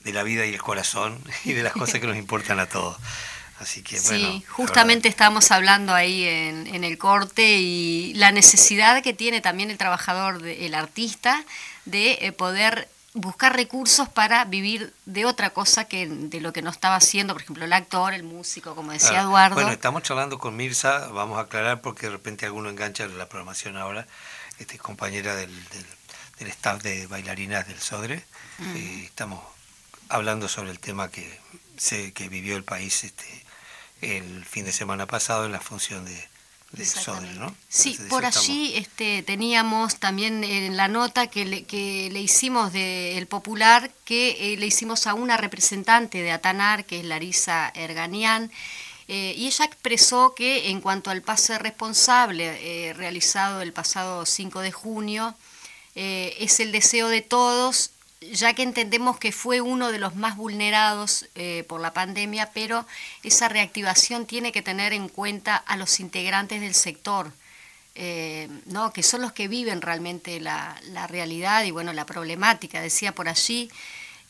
de 0.00 0.12
la 0.12 0.22
vida 0.22 0.46
y 0.46 0.54
el 0.54 0.62
corazón 0.62 1.18
y 1.44 1.52
de 1.52 1.62
las 1.62 1.72
cosas 1.72 2.00
que 2.00 2.06
nos 2.06 2.16
importan 2.16 2.60
a 2.60 2.66
todos. 2.66 2.96
Así 3.62 3.82
que 3.82 3.98
bueno. 4.00 4.32
Sí, 4.32 4.44
justamente 4.48 5.08
estábamos 5.08 5.50
hablando 5.50 5.94
ahí 5.94 6.24
en, 6.24 6.66
en 6.66 6.84
el 6.84 6.98
corte 6.98 7.58
y 7.58 8.12
la 8.14 8.32
necesidad 8.32 9.02
que 9.02 9.12
tiene 9.14 9.40
también 9.40 9.70
el 9.70 9.78
trabajador, 9.78 10.42
de- 10.42 10.66
el 10.66 10.74
artista, 10.74 11.44
de 11.84 12.18
eh, 12.20 12.32
poder 12.32 12.88
buscar 13.14 13.54
recursos 13.54 14.08
para 14.08 14.44
vivir 14.46 14.94
de 15.04 15.26
otra 15.26 15.50
cosa 15.50 15.84
que 15.84 16.06
de 16.08 16.40
lo 16.40 16.52
que 16.52 16.62
no 16.62 16.70
estaba 16.70 16.96
haciendo, 16.96 17.34
por 17.34 17.42
ejemplo, 17.42 17.64
el 17.64 17.72
actor, 17.74 18.14
el 18.14 18.22
músico, 18.22 18.74
como 18.74 18.92
decía 18.92 19.10
Claro. 19.10 19.28
Eduardo. 19.28 19.54
Bueno, 19.56 19.70
estamos 19.70 20.02
charlando 20.02 20.38
con 20.38 20.56
Mirza, 20.56 21.08
vamos 21.08 21.36
a 21.38 21.42
aclarar 21.42 21.82
porque 21.82 22.06
de 22.06 22.12
repente 22.12 22.46
alguno 22.46 22.70
engancha 22.70 23.06
la 23.06 23.28
programación 23.28 23.76
ahora, 23.76 24.06
este, 24.58 24.78
compañera 24.78 25.34
del, 25.36 25.50
del, 25.70 25.86
del 26.38 26.48
staff 26.48 26.82
de 26.82 27.06
bailarinas 27.06 27.68
del 27.68 27.78
Sodre. 27.80 28.24
Mm. 28.58 28.76
Eh, 28.76 29.04
estamos 29.04 29.40
hablando 30.08 30.48
sobre 30.48 30.70
el 30.70 30.78
tema 30.78 31.10
que, 31.10 31.38
se, 31.76 32.12
que 32.12 32.30
vivió 32.30 32.56
el 32.56 32.64
país 32.64 33.04
este, 33.04 33.41
el 34.02 34.44
fin 34.44 34.64
de 34.64 34.72
semana 34.72 35.06
pasado 35.06 35.46
en 35.46 35.52
la 35.52 35.60
función 35.60 36.04
de, 36.04 36.12
Sodre, 36.72 36.82
Exactamente. 36.84 37.38
¿no? 37.38 37.54
Sí, 37.68 37.90
Entonces, 37.90 38.08
por 38.10 38.24
estamos- 38.24 38.48
allí 38.48 38.72
este, 38.76 39.22
teníamos 39.22 39.96
también 39.96 40.42
en 40.42 40.76
la 40.76 40.88
nota 40.88 41.26
que 41.26 41.44
le, 41.44 41.64
que 41.64 42.08
le 42.10 42.20
hicimos 42.20 42.72
del 42.72 43.26
Popular, 43.26 43.90
que 44.06 44.54
eh, 44.54 44.56
le 44.56 44.66
hicimos 44.66 45.06
a 45.06 45.12
una 45.12 45.36
representante 45.36 46.22
de 46.22 46.32
Atanar, 46.32 46.86
que 46.86 47.00
es 47.00 47.04
Larisa 47.04 47.70
Erganian, 47.74 48.50
eh, 49.08 49.34
y 49.36 49.48
ella 49.48 49.66
expresó 49.66 50.34
que 50.34 50.70
en 50.70 50.80
cuanto 50.80 51.10
al 51.10 51.20
pase 51.20 51.58
responsable 51.58 52.88
eh, 52.88 52.94
realizado 52.94 53.60
el 53.60 53.74
pasado 53.74 54.24
5 54.24 54.60
de 54.60 54.72
junio, 54.72 55.34
es 55.94 56.58
el 56.60 56.72
deseo 56.72 57.08
de 57.08 57.20
todos, 57.20 57.90
ya 58.32 58.54
que 58.54 58.62
entendemos 58.62 59.18
que 59.18 59.32
fue 59.32 59.60
uno 59.60 59.90
de 59.90 59.98
los 59.98 60.16
más 60.16 60.36
vulnerados 60.36 61.26
eh, 61.34 61.64
por 61.68 61.80
la 61.80 61.92
pandemia, 61.92 62.50
pero 62.52 62.86
esa 63.22 63.48
reactivación 63.48 64.26
tiene 64.26 64.52
que 64.52 64.62
tener 64.62 64.92
en 64.92 65.08
cuenta 65.08 65.56
a 65.56 65.76
los 65.76 66.00
integrantes 66.00 66.60
del 66.60 66.74
sector, 66.74 67.32
eh, 67.94 68.48
¿no? 68.66 68.92
que 68.92 69.02
son 69.02 69.22
los 69.22 69.32
que 69.32 69.48
viven 69.48 69.82
realmente 69.82 70.40
la, 70.40 70.80
la 70.84 71.06
realidad 71.06 71.64
y 71.64 71.70
bueno 71.70 71.92
la 71.92 72.06
problemática. 72.06 72.80
Decía 72.80 73.14
por 73.14 73.28
allí, 73.28 73.70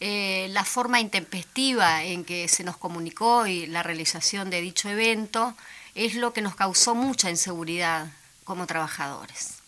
eh, 0.01 0.49
la 0.51 0.65
forma 0.65 0.99
intempestiva 0.99 2.03
en 2.03 2.25
que 2.25 2.49
se 2.49 2.65
nos 2.65 2.77
comunicó 2.77 3.47
y 3.47 3.67
la 3.67 3.85
realización 3.85 4.51
de 4.51 4.61
dicho 4.61 4.89
evento 4.89 5.55
es 5.95 6.17
lo 6.17 6.33
que 6.33 6.43
nos 6.43 6.57
causó 6.57 6.97
mucha 6.97 7.31
inseguridad 7.31 8.11
como 8.43 8.67
trabajadores. 8.67 9.62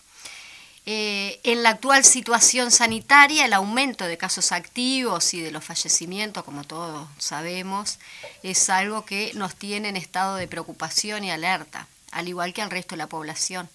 Eh, 0.87 1.40
en 1.44 1.62
la 1.62 1.70
actual 1.70 2.05
situación 2.05 2.70
sanitaria, 2.70 3.47
el 3.47 3.55
aumento 3.55 4.05
de 4.05 4.18
casos 4.18 4.53
activos 4.53 5.33
y 5.33 5.40
de 5.40 5.51
los 5.51 5.64
fallecimientos, 5.64 6.44
como 6.44 6.64
todos 6.64 7.09
sabemos, 7.16 7.99
es 8.42 8.68
algo 8.68 9.07
que 9.07 9.33
nos 9.35 9.55
tiene 9.57 9.88
en 9.88 9.97
estado 9.97 10.37
de 10.37 10.47
preocupación 10.47 11.25
y 11.25 11.31
alerta, 11.31 11.87
al 12.12 12.29
igual 12.29 12.53
que 12.53 12.61
al 12.61 12.70
resto 12.70 12.97
de 12.97 12.99
la 12.99 13.07
población. 13.07 13.70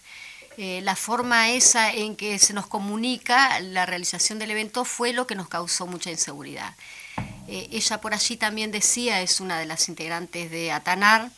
Eh, 0.58 0.82
la 0.84 0.96
forma 0.96 1.50
esa 1.50 1.92
en 1.92 2.16
que 2.16 2.38
se 2.38 2.54
nos 2.54 2.68
comunica 2.68 3.60
la 3.62 3.88
realización 3.88 4.38
del 4.38 4.52
evento 4.52 4.86
fue 4.86 5.14
lo 5.14 5.26
que 5.26 5.34
nos 5.34 5.48
causó 5.48 5.88
mucha 5.88 6.12
inseguridad. 6.12 6.76
Eh, 7.48 7.70
ella 7.72 8.02
por 8.02 8.14
allí 8.14 8.38
también 8.38 8.70
decía, 8.70 9.22
es 9.22 9.40
una 9.40 9.58
de 9.58 9.66
las 9.66 9.90
integrantes 9.90 10.52
de 10.52 10.72
Atanar, 10.72 11.32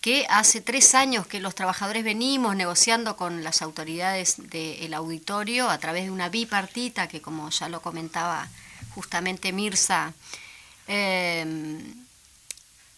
que 0.00 0.26
hace 0.30 0.60
tres 0.60 0.94
años 0.94 1.26
que 1.26 1.40
los 1.40 1.54
trabajadores 1.54 2.04
venimos 2.04 2.54
negociando 2.54 3.16
con 3.16 3.42
las 3.42 3.62
autoridades 3.62 4.36
del 4.50 4.94
auditorio 4.94 5.68
a 5.68 5.78
través 5.78 6.04
de 6.04 6.10
una 6.12 6.28
bipartita 6.28 7.08
que, 7.08 7.20
como 7.20 7.50
ya 7.50 7.68
lo 7.68 7.82
comentaba 7.82 8.48
justamente 8.94 9.52
Mirza, 9.52 10.12
eh, 10.86 11.44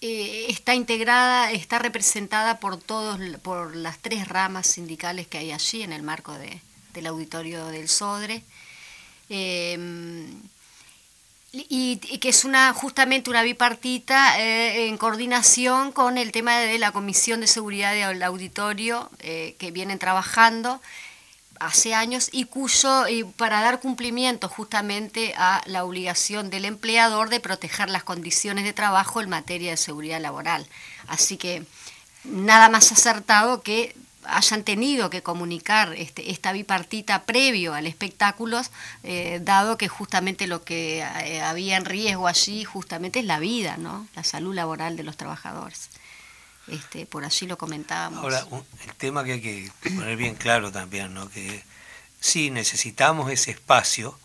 eh, 0.03 0.47
está 0.49 0.75
integrada, 0.75 1.53
está 1.53 1.79
representada 1.79 2.59
por 2.61 2.77
todos, 2.79 3.19
por 3.41 3.75
las 3.77 3.99
tres 3.99 4.29
ramas 4.29 4.67
sindicales 4.67 5.27
que 5.27 5.39
hay 5.39 5.53
allí 5.53 5.83
en 5.83 5.93
el 5.93 6.03
marco 6.03 6.33
de- 6.35 6.61
del 6.95 7.07
auditorio 7.07 7.67
del 7.67 7.89
Sodre. 7.89 8.43
Eh, 9.29 9.79
y, 11.53 11.97
que 11.97 12.29
es 12.29 12.45
una 12.45 12.73
justamente 12.73 13.31
una 13.31 13.43
bipartita 13.43 14.41
eh, 14.41 14.87
en 14.87 14.97
coordinación 14.97 15.91
con 15.91 16.17
el 16.17 16.31
tema 16.31 16.59
de 16.59 16.79
la 16.79 16.93
Comisión 16.93 17.41
de 17.41 17.49
Seguridad 17.49 17.93
del 17.93 18.23
Auditorio 18.23 19.11
eh, 19.19 19.57
que 19.59 19.73
vienen 19.73 19.99
trabajando 19.99 20.81
hace 21.59 21.93
años 21.95 22.31
y 22.33 22.45
cuyo 22.45 23.09
y 23.09 23.25
para 23.25 23.61
dar 23.63 23.81
cumplimiento 23.81 24.49
justamente 24.49 25.35
a 25.37 25.61
la 25.67 25.85
obligación 25.85 26.51
del 26.51 26.65
empleador 26.65 27.29
de 27.29 27.41
proteger 27.41 27.91
las 27.91 28.05
condiciones 28.05 28.65
de 28.65 28.73
trabajo 28.73 29.21
en 29.21 29.29
materia 29.29 29.73
de 29.73 29.77
seguridad 29.77 30.21
laboral. 30.21 30.67
Así 31.09 31.37
que 31.37 31.65
nada 32.25 32.69
más 32.69 32.93
acertado 32.93 33.63
que 33.63 33.95
hayan 34.25 34.65
tenido 34.65 35.09
que 35.11 35.23
comunicar 35.23 35.95
este, 35.95 36.31
esta 36.31 36.53
bipartita 36.53 37.25
previo 37.25 37.75
al 37.75 37.87
espectáculo, 37.87 38.61
eh, 39.03 39.41
dado 39.43 39.79
que 39.79 39.89
justamente 39.89 40.47
lo 40.47 40.63
que 40.65 40.99
eh, 40.99 41.41
había 41.43 41.77
en 41.77 41.85
riesgo 41.85 42.29
allí 42.29 42.65
justamente 42.65 43.21
es 43.21 43.25
la 43.25 43.39
vida, 43.39 43.77
¿no? 43.79 44.07
La 44.15 44.23
salud 44.25 44.55
laboral 44.55 44.97
de 44.97 45.03
los 45.05 45.17
trabajadores. 45.17 45.89
Este, 46.69 47.07
por 47.07 47.25
allí 47.25 47.47
lo 47.47 47.57
comentábamos. 47.59 48.23
Ahora, 48.23 48.45
un- 48.51 48.65
el 48.87 48.95
tema 48.95 49.25
que 49.25 49.33
hay 49.33 49.41
que 49.41 49.71
poner 49.83 50.17
bien 50.17 50.35
claro 50.37 50.71
también, 50.71 51.13
¿no? 51.15 51.29
Que 51.31 51.65
sí, 52.21 52.51
necesitamos 52.51 53.31
ese 53.33 53.51
espacio, 53.53 54.19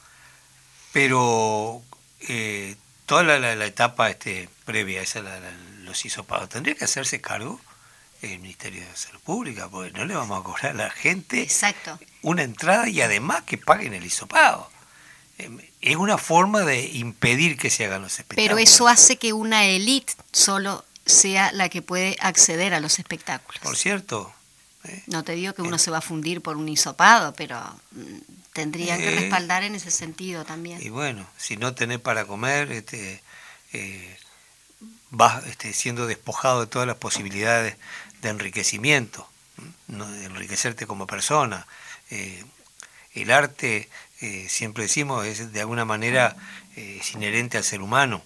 pero 0.91 1.81
eh, 2.27 2.75
toda 3.05 3.23
la, 3.23 3.39
la- 3.39 3.55
la 3.55 3.65
etapa 3.65 4.09
este, 4.09 4.49
previa, 4.65 5.01
esa 5.01 5.21
la, 5.21 5.39
los 5.83 6.05
hisopados, 6.05 6.49
tendría 6.49 6.75
que 6.75 6.85
hacerse 6.85 7.21
cargo 7.21 7.59
el 8.21 8.39
Ministerio 8.39 8.81
de 8.87 8.95
Salud 8.95 9.19
Pública, 9.21 9.69
porque 9.69 9.91
no 9.97 10.05
le 10.05 10.15
vamos 10.15 10.39
a 10.39 10.43
cobrar 10.43 10.71
a 10.71 10.85
la 10.85 10.89
gente 10.89 11.41
Exacto. 11.41 11.99
una 12.21 12.43
entrada 12.43 12.87
y 12.89 13.01
además 13.01 13.43
que 13.43 13.57
paguen 13.57 13.93
el 13.93 14.05
hisopado. 14.05 14.69
Eh, 15.37 15.49
Es 15.81 15.95
una 15.97 16.17
forma 16.17 16.61
de 16.61 16.85
impedir 16.85 17.57
que 17.57 17.69
se 17.69 17.85
hagan 17.85 18.01
los 18.01 18.13
espectáculos. 18.13 18.47
Pero 18.47 18.57
eso 18.57 18.87
hace 18.87 19.17
que 19.17 19.33
una 19.33 19.65
élite 19.65 20.13
solo 20.31 20.83
sea 21.05 21.51
la 21.51 21.69
que 21.69 21.81
puede 21.83 22.15
acceder 22.19 22.73
a 22.73 22.79
los 22.79 22.97
espectáculos. 22.97 23.59
Por 23.61 23.75
cierto, 23.77 24.33
¿eh? 24.85 25.03
No 25.07 25.23
te 25.23 25.33
digo 25.33 25.53
que 25.53 25.61
uno 25.61 25.77
se 25.77 25.91
va 25.91 25.99
a 25.99 26.01
fundir 26.01 26.41
por 26.41 26.57
un 26.57 26.67
hisopado, 26.69 27.33
pero 27.35 27.59
mm, 27.91 28.17
tendría 28.53 28.97
que 28.97 29.09
Eh, 29.13 29.19
respaldar 29.19 29.63
en 29.63 29.75
ese 29.75 29.91
sentido 29.91 30.45
también. 30.45 30.81
Y 30.81 30.89
bueno, 30.89 31.27
si 31.37 31.57
no 31.57 31.75
tenés 31.75 31.99
para 31.99 32.25
comer, 32.25 32.71
este, 32.71 33.21
eh, 33.73 34.17
vas 35.15 35.45
este, 35.47 35.73
siendo 35.73 36.07
despojado 36.07 36.61
de 36.61 36.67
todas 36.67 36.87
las 36.87 36.97
posibilidades 36.97 37.77
de 38.21 38.29
enriquecimiento, 38.29 39.27
de 39.87 40.25
enriquecerte 40.25 40.85
como 40.87 41.07
persona. 41.07 41.67
Eh, 42.09 42.43
el 43.13 43.31
arte, 43.31 43.89
eh, 44.21 44.47
siempre 44.49 44.83
decimos, 44.83 45.25
es 45.25 45.53
de 45.53 45.61
alguna 45.61 45.85
manera 45.85 46.35
eh, 46.75 46.97
es 46.99 47.13
inherente 47.13 47.57
al 47.57 47.63
ser 47.63 47.81
humano. 47.81 48.21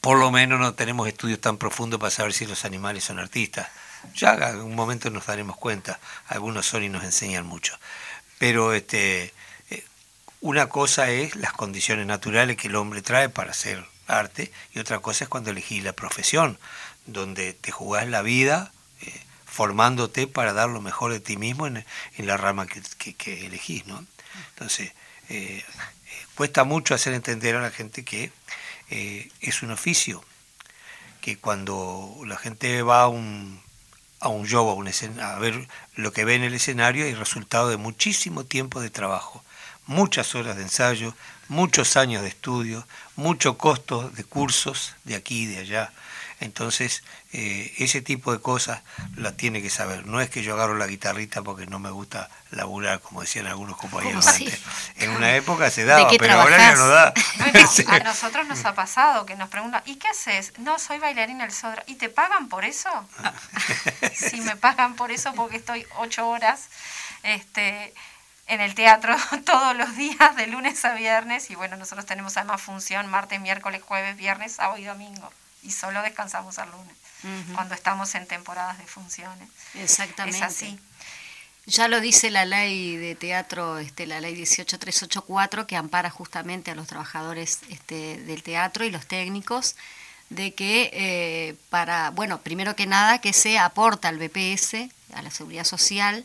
Por 0.00 0.18
lo 0.18 0.30
menos 0.30 0.60
no 0.60 0.74
tenemos 0.74 1.08
estudios 1.08 1.40
tan 1.40 1.56
profundos 1.56 1.98
para 1.98 2.10
saber 2.10 2.32
si 2.32 2.46
los 2.46 2.64
animales 2.64 3.04
son 3.04 3.18
artistas. 3.18 3.68
Ya 4.14 4.34
en 4.34 4.42
algún 4.42 4.74
momento 4.74 5.10
nos 5.10 5.26
daremos 5.26 5.56
cuenta, 5.56 5.98
algunos 6.28 6.66
son 6.66 6.84
y 6.84 6.88
nos 6.88 7.02
enseñan 7.02 7.46
mucho. 7.46 7.78
Pero 8.38 8.74
este, 8.74 9.32
eh, 9.70 9.84
una 10.40 10.68
cosa 10.68 11.10
es 11.10 11.34
las 11.34 11.52
condiciones 11.52 12.06
naturales 12.06 12.56
que 12.56 12.68
el 12.68 12.76
hombre 12.76 13.02
trae 13.02 13.28
para 13.28 13.50
hacer 13.50 13.84
arte 14.08 14.50
y 14.74 14.80
otra 14.80 14.98
cosa 15.00 15.24
es 15.24 15.30
cuando 15.30 15.50
elegí 15.50 15.80
la 15.80 15.92
profesión 15.92 16.58
donde 17.06 17.52
te 17.52 17.70
jugás 17.70 18.08
la 18.08 18.22
vida 18.22 18.72
eh, 19.02 19.20
formándote 19.46 20.26
para 20.26 20.52
dar 20.52 20.68
lo 20.68 20.80
mejor 20.80 21.12
de 21.12 21.20
ti 21.20 21.36
mismo 21.36 21.66
en, 21.66 21.84
la 22.18 22.36
rama 22.36 22.66
que, 22.66 23.46
elegís, 23.46 23.86
¿no? 23.86 24.04
Entonces, 24.50 24.92
eh, 25.28 25.64
cuesta 26.34 26.64
mucho 26.64 26.94
hacer 26.94 27.14
entender 27.14 27.56
a 27.56 27.62
la 27.62 27.70
gente 27.70 28.04
que 28.04 28.32
es 28.90 29.62
un 29.62 29.70
oficio, 29.70 30.24
que 31.20 31.36
cuando 31.36 32.16
la 32.24 32.36
gente 32.36 32.82
va 32.82 33.02
a 33.02 33.08
un, 33.08 33.60
a 34.20 34.28
un 34.28 34.46
show, 34.46 34.68
a, 34.68 34.74
un 34.74 34.88
a 35.20 35.38
ver 35.38 35.68
lo 35.94 36.12
que 36.12 36.24
ve 36.24 36.34
en 36.34 36.42
el 36.42 36.54
escenario, 36.54 37.04
hay 37.04 37.14
resultado 37.14 37.68
de 37.68 37.76
muchísimo 37.76 38.44
tiempo 38.44 38.80
de 38.80 38.90
trabajo, 38.90 39.44
muchas 39.86 40.34
horas 40.34 40.56
de 40.56 40.62
ensayo, 40.62 41.14
muchos 41.48 41.96
años 41.96 42.22
de 42.22 42.28
estudio, 42.28 42.86
mucho 43.16 43.58
costo 43.58 44.10
de 44.10 44.24
cursos 44.24 44.94
de 45.04 45.16
aquí 45.16 45.42
y 45.42 45.46
de 45.46 45.58
allá. 45.58 45.92
Entonces, 46.40 47.02
eh, 47.32 47.74
ese 47.78 48.00
tipo 48.00 48.32
de 48.32 48.40
cosas 48.40 48.82
las 49.16 49.36
tiene 49.36 49.60
que 49.60 49.70
saber. 49.70 50.06
No 50.06 50.20
es 50.20 50.30
que 50.30 50.42
yo 50.42 50.54
agarro 50.54 50.76
la 50.76 50.86
guitarrita 50.86 51.42
porque 51.42 51.66
no 51.66 51.80
me 51.80 51.90
gusta 51.90 52.30
laburar, 52.52 53.00
como 53.00 53.22
decían 53.22 53.46
algunos 53.46 53.76
compañeros 53.76 54.24
antes. 54.26 54.60
En 54.96 55.10
una 55.10 55.34
época 55.34 55.68
se 55.70 55.84
daba, 55.84 56.08
pero 56.16 56.34
ahora 56.34 56.56
ya 56.56 56.74
no 56.76 56.86
da. 56.86 57.12
a 57.88 57.98
nosotros 58.00 58.46
nos 58.46 58.64
ha 58.64 58.74
pasado 58.74 59.26
que 59.26 59.34
nos 59.34 59.48
preguntan, 59.48 59.82
¿y 59.84 59.96
qué 59.96 60.08
haces? 60.08 60.52
No, 60.58 60.78
soy 60.78 61.00
bailarina 61.00 61.42
del 61.42 61.52
Sodra. 61.52 61.82
¿Y 61.88 61.96
te 61.96 62.08
pagan 62.08 62.48
por 62.48 62.64
eso? 62.64 62.88
sí, 64.14 64.40
me 64.40 64.54
pagan 64.54 64.94
por 64.94 65.10
eso 65.10 65.32
porque 65.34 65.56
estoy 65.56 65.84
ocho 65.96 66.28
horas. 66.28 66.68
Este, 67.24 67.92
en 68.48 68.60
el 68.60 68.74
teatro 68.74 69.14
todos 69.44 69.76
los 69.76 69.94
días, 69.96 70.34
de 70.36 70.46
lunes 70.46 70.84
a 70.84 70.94
viernes, 70.94 71.50
y 71.50 71.54
bueno, 71.54 71.76
nosotros 71.76 72.06
tenemos 72.06 72.36
además 72.36 72.60
función 72.60 73.06
martes, 73.06 73.40
miércoles, 73.40 73.82
jueves, 73.82 74.16
viernes, 74.16 74.52
sábado 74.52 74.78
y 74.78 74.84
domingo, 74.84 75.30
y 75.62 75.70
solo 75.70 76.02
descansamos 76.02 76.58
al 76.58 76.70
lunes, 76.70 76.96
cuando 77.54 77.74
estamos 77.74 78.14
en 78.14 78.26
temporadas 78.26 78.78
de 78.78 78.86
funciones. 78.86 79.48
Exactamente. 79.74 80.38
Es 80.38 80.44
así. 80.44 80.80
Ya 81.66 81.86
lo 81.86 82.00
dice 82.00 82.30
la 82.30 82.46
ley 82.46 82.96
de 82.96 83.14
teatro, 83.14 83.78
este, 83.78 84.06
la 84.06 84.20
ley 84.20 84.34
18384, 84.34 85.66
que 85.66 85.76
ampara 85.76 86.08
justamente 86.08 86.70
a 86.70 86.74
los 86.74 86.86
trabajadores 86.86 87.60
este, 87.68 88.16
del 88.22 88.42
teatro 88.42 88.86
y 88.86 88.90
los 88.90 89.06
técnicos, 89.06 89.76
de 90.30 90.54
que 90.54 90.90
eh, 90.94 91.56
para, 91.68 92.10
bueno, 92.10 92.40
primero 92.40 92.74
que 92.74 92.86
nada, 92.86 93.20
que 93.20 93.34
se 93.34 93.58
aporta 93.58 94.08
al 94.08 94.16
BPS, 94.16 94.88
a 95.12 95.20
la 95.20 95.30
Seguridad 95.30 95.64
Social, 95.64 96.24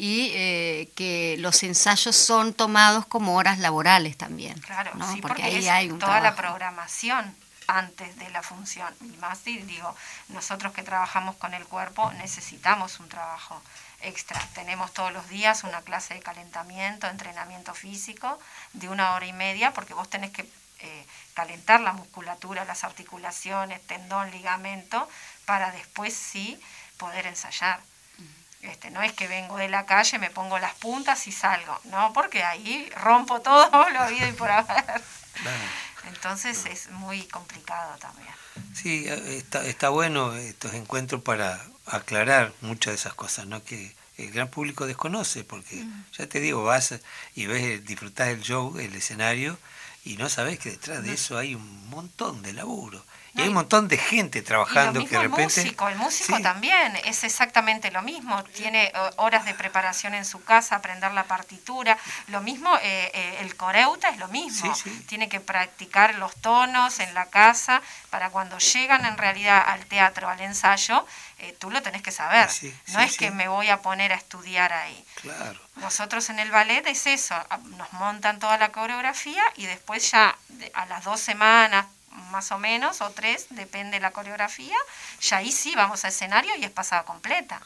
y 0.00 0.32
eh, 0.34 0.90
que 0.96 1.36
los 1.40 1.62
ensayos 1.62 2.16
son 2.16 2.54
tomados 2.54 3.04
como 3.04 3.36
horas 3.36 3.58
laborales 3.58 4.16
también. 4.16 4.58
Claro, 4.60 4.92
sí, 5.12 5.20
porque, 5.20 5.42
ahí 5.42 5.68
hay 5.68 5.90
toda 5.90 6.20
la 6.20 6.34
programación 6.34 7.36
antes 7.66 8.16
de 8.16 8.30
la 8.30 8.42
función. 8.42 8.94
Y 9.02 9.14
más 9.18 9.44
digo, 9.44 9.94
nosotros 10.28 10.72
que 10.72 10.82
trabajamos 10.82 11.36
con 11.36 11.52
el 11.52 11.66
cuerpo 11.66 12.10
necesitamos 12.12 12.98
un 12.98 13.10
trabajo 13.10 13.60
extra. 14.00 14.40
Tenemos 14.54 14.90
todos 14.94 15.12
los 15.12 15.28
días 15.28 15.64
una 15.64 15.82
clase 15.82 16.14
de 16.14 16.20
calentamiento, 16.20 17.06
entrenamiento 17.06 17.74
físico 17.74 18.38
de 18.72 18.88
una 18.88 19.12
hora 19.12 19.26
y 19.26 19.34
media, 19.34 19.74
porque 19.74 19.92
vos 19.92 20.08
tenés 20.08 20.30
que 20.30 20.48
eh, 20.78 21.06
calentar 21.34 21.82
la 21.82 21.92
musculatura, 21.92 22.64
las 22.64 22.84
articulaciones, 22.84 23.86
tendón, 23.86 24.30
ligamento, 24.30 25.06
para 25.44 25.72
después 25.72 26.14
sí 26.14 26.58
poder 26.96 27.26
ensayar. 27.26 27.80
Este, 28.62 28.90
no 28.90 29.02
es 29.02 29.12
que 29.12 29.26
vengo 29.26 29.56
de 29.56 29.68
la 29.68 29.86
calle, 29.86 30.18
me 30.18 30.30
pongo 30.30 30.58
las 30.58 30.74
puntas 30.74 31.26
y 31.26 31.32
salgo, 31.32 31.80
no, 31.84 32.12
porque 32.12 32.42
ahí 32.42 32.90
rompo 32.96 33.40
todo 33.40 33.70
lo 33.90 34.00
habido 34.00 34.28
y 34.28 34.32
por 34.32 34.50
haber. 34.50 35.02
Entonces 36.06 36.66
es 36.66 36.90
muy 36.90 37.22
complicado 37.28 37.96
también. 37.98 38.34
Sí, 38.74 39.06
está, 39.08 39.64
está 39.64 39.88
bueno 39.88 40.34
estos 40.34 40.74
encuentros 40.74 41.22
para 41.22 41.60
aclarar 41.86 42.52
muchas 42.60 42.92
de 42.92 42.96
esas 42.96 43.14
cosas, 43.14 43.46
¿no? 43.46 43.62
Que 43.64 43.94
el 44.16 44.30
gran 44.30 44.48
público 44.48 44.86
desconoce, 44.86 45.44
porque 45.44 45.84
ya 46.16 46.26
te 46.26 46.40
digo, 46.40 46.62
vas 46.64 46.94
y 47.34 47.46
ves, 47.46 47.84
disfrutás 47.84 48.28
el 48.28 48.42
show, 48.42 48.78
el 48.78 48.94
escenario, 48.94 49.58
y 50.04 50.16
no 50.16 50.28
sabes 50.28 50.58
que 50.58 50.70
detrás 50.70 51.02
de 51.02 51.14
eso 51.14 51.38
hay 51.38 51.54
un 51.54 51.88
montón 51.88 52.42
de 52.42 52.52
laburo. 52.52 53.04
Y 53.34 53.42
hay 53.42 53.48
un 53.48 53.54
montón 53.54 53.86
de 53.88 53.96
gente 53.96 54.42
trabajando 54.42 55.04
que 55.04 55.16
de 55.16 55.22
repente... 55.22 55.60
El 55.60 55.66
músico, 55.66 55.88
el 55.88 55.96
músico 55.96 56.40
también 56.40 56.96
es 57.04 57.22
exactamente 57.22 57.90
lo 57.90 58.02
mismo. 58.02 58.42
Tiene 58.44 58.86
eh, 58.86 58.92
horas 59.16 59.44
de 59.44 59.54
preparación 59.54 60.14
en 60.14 60.24
su 60.24 60.42
casa, 60.42 60.76
aprender 60.76 61.12
la 61.12 61.24
partitura. 61.24 61.96
Lo 62.28 62.40
mismo, 62.40 62.74
eh, 62.82 63.10
eh, 63.14 63.38
el 63.40 63.56
coreuta 63.56 64.08
es 64.08 64.18
lo 64.18 64.28
mismo. 64.28 64.72
Tiene 65.06 65.28
que 65.28 65.40
practicar 65.40 66.16
los 66.16 66.34
tonos 66.36 66.98
en 66.98 67.14
la 67.14 67.26
casa 67.26 67.82
para 68.10 68.30
cuando 68.30 68.58
llegan 68.58 69.04
en 69.04 69.16
realidad 69.16 69.62
al 69.64 69.86
teatro, 69.86 70.28
al 70.28 70.40
ensayo, 70.40 71.06
tú 71.58 71.70
lo 71.70 71.80
tenés 71.82 72.02
que 72.02 72.10
saber. 72.10 72.48
no 72.88 73.00
es 73.00 73.16
que 73.16 73.30
me 73.30 73.48
voy 73.48 73.68
a 73.68 73.80
poner 73.80 74.12
a 74.12 74.16
estudiar 74.16 74.72
ahí. 74.72 75.04
Claro. 75.22 75.58
Nosotros 75.76 76.28
en 76.30 76.38
el 76.38 76.50
ballet 76.50 76.86
es 76.86 77.06
eso, 77.06 77.34
nos 77.76 77.92
montan 77.94 78.38
toda 78.38 78.58
la 78.58 78.72
coreografía 78.72 79.42
y 79.56 79.66
después 79.66 80.10
ya 80.10 80.36
a 80.74 80.86
las 80.86 81.04
dos 81.04 81.20
semanas, 81.20 81.86
más 82.10 82.50
o 82.50 82.58
menos, 82.58 83.00
o 83.00 83.10
tres, 83.10 83.46
depende 83.50 83.96
de 83.96 84.00
la 84.00 84.10
coreografía, 84.10 84.76
ya 85.20 85.38
ahí 85.38 85.52
sí 85.52 85.74
vamos 85.76 86.04
a 86.04 86.08
escenario 86.08 86.54
y 86.56 86.64
es 86.64 86.70
pasada 86.70 87.04
completa. 87.04 87.60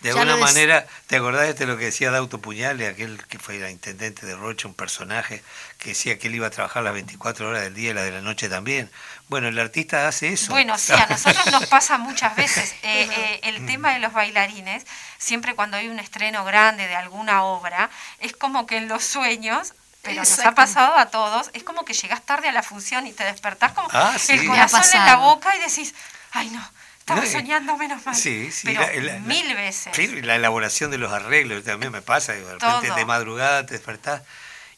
De 0.00 0.10
alguna 0.10 0.36
manera, 0.36 0.86
¿te 1.06 1.16
acordás 1.16 1.58
de 1.58 1.66
lo 1.66 1.76
que 1.76 1.86
decía 1.86 2.10
Dauto 2.10 2.40
Puñale, 2.40 2.86
aquel 2.86 3.22
que 3.26 3.38
fue 3.38 3.56
el 3.56 3.70
intendente 3.70 4.24
de 4.24 4.34
Rocha, 4.34 4.68
un 4.68 4.74
personaje 4.74 5.42
que 5.78 5.90
decía 5.90 6.18
que 6.18 6.28
él 6.28 6.36
iba 6.36 6.46
a 6.46 6.50
trabajar 6.50 6.82
las 6.82 6.94
24 6.94 7.48
horas 7.48 7.62
del 7.62 7.74
día 7.74 7.90
y 7.90 7.94
las 7.94 8.04
de 8.04 8.12
la 8.12 8.22
noche 8.22 8.48
también? 8.48 8.90
Bueno, 9.28 9.48
el 9.48 9.58
artista 9.58 10.08
hace 10.08 10.32
eso. 10.32 10.52
Bueno, 10.52 10.78
sí, 10.78 10.92
a 10.92 11.06
nosotros 11.06 11.46
nos 11.52 11.66
pasa 11.66 11.98
muchas 11.98 12.34
veces. 12.36 12.74
Eh, 12.82 13.08
eh, 13.12 13.40
el 13.44 13.66
tema 13.66 13.92
de 13.92 14.00
los 14.00 14.12
bailarines, 14.12 14.86
siempre 15.18 15.54
cuando 15.54 15.76
hay 15.76 15.88
un 15.88 15.98
estreno 15.98 16.44
grande 16.44 16.88
de 16.88 16.96
alguna 16.96 17.44
obra, 17.44 17.90
es 18.18 18.32
como 18.32 18.66
que 18.66 18.78
en 18.78 18.88
los 18.88 19.04
sueños 19.04 19.74
pero 20.02 20.16
nos 20.16 20.38
ha 20.40 20.54
pasado 20.54 20.96
a 20.96 21.06
todos, 21.06 21.50
es 21.52 21.62
como 21.62 21.84
que 21.84 21.92
llegas 21.92 22.22
tarde 22.22 22.48
a 22.48 22.52
la 22.52 22.62
función 22.62 23.06
y 23.06 23.12
te 23.12 23.24
despertás 23.24 23.72
como 23.72 23.88
ah, 23.92 24.16
el 24.28 24.46
corazón 24.46 24.82
en 24.94 25.06
la 25.06 25.16
boca 25.16 25.54
y 25.56 25.58
decís, 25.58 25.94
ay 26.32 26.50
no, 26.50 26.66
estaba 26.98 27.26
soñando 27.26 27.76
menos 27.76 28.04
mal. 28.06 28.14
Sí, 28.14 28.50
sí. 28.50 28.66
Pero 28.66 28.86
mil 29.20 29.54
veces. 29.54 29.94
Sí, 29.94 30.06
la 30.22 30.36
elaboración 30.36 30.90
de 30.90 30.98
los 30.98 31.12
arreglos 31.12 31.64
también 31.64 31.92
me 31.92 32.02
pasa, 32.02 32.32
de 32.32 32.44
repente 32.44 32.92
de 32.94 33.04
madrugada 33.04 33.66
te 33.66 33.74
despertás 33.74 34.22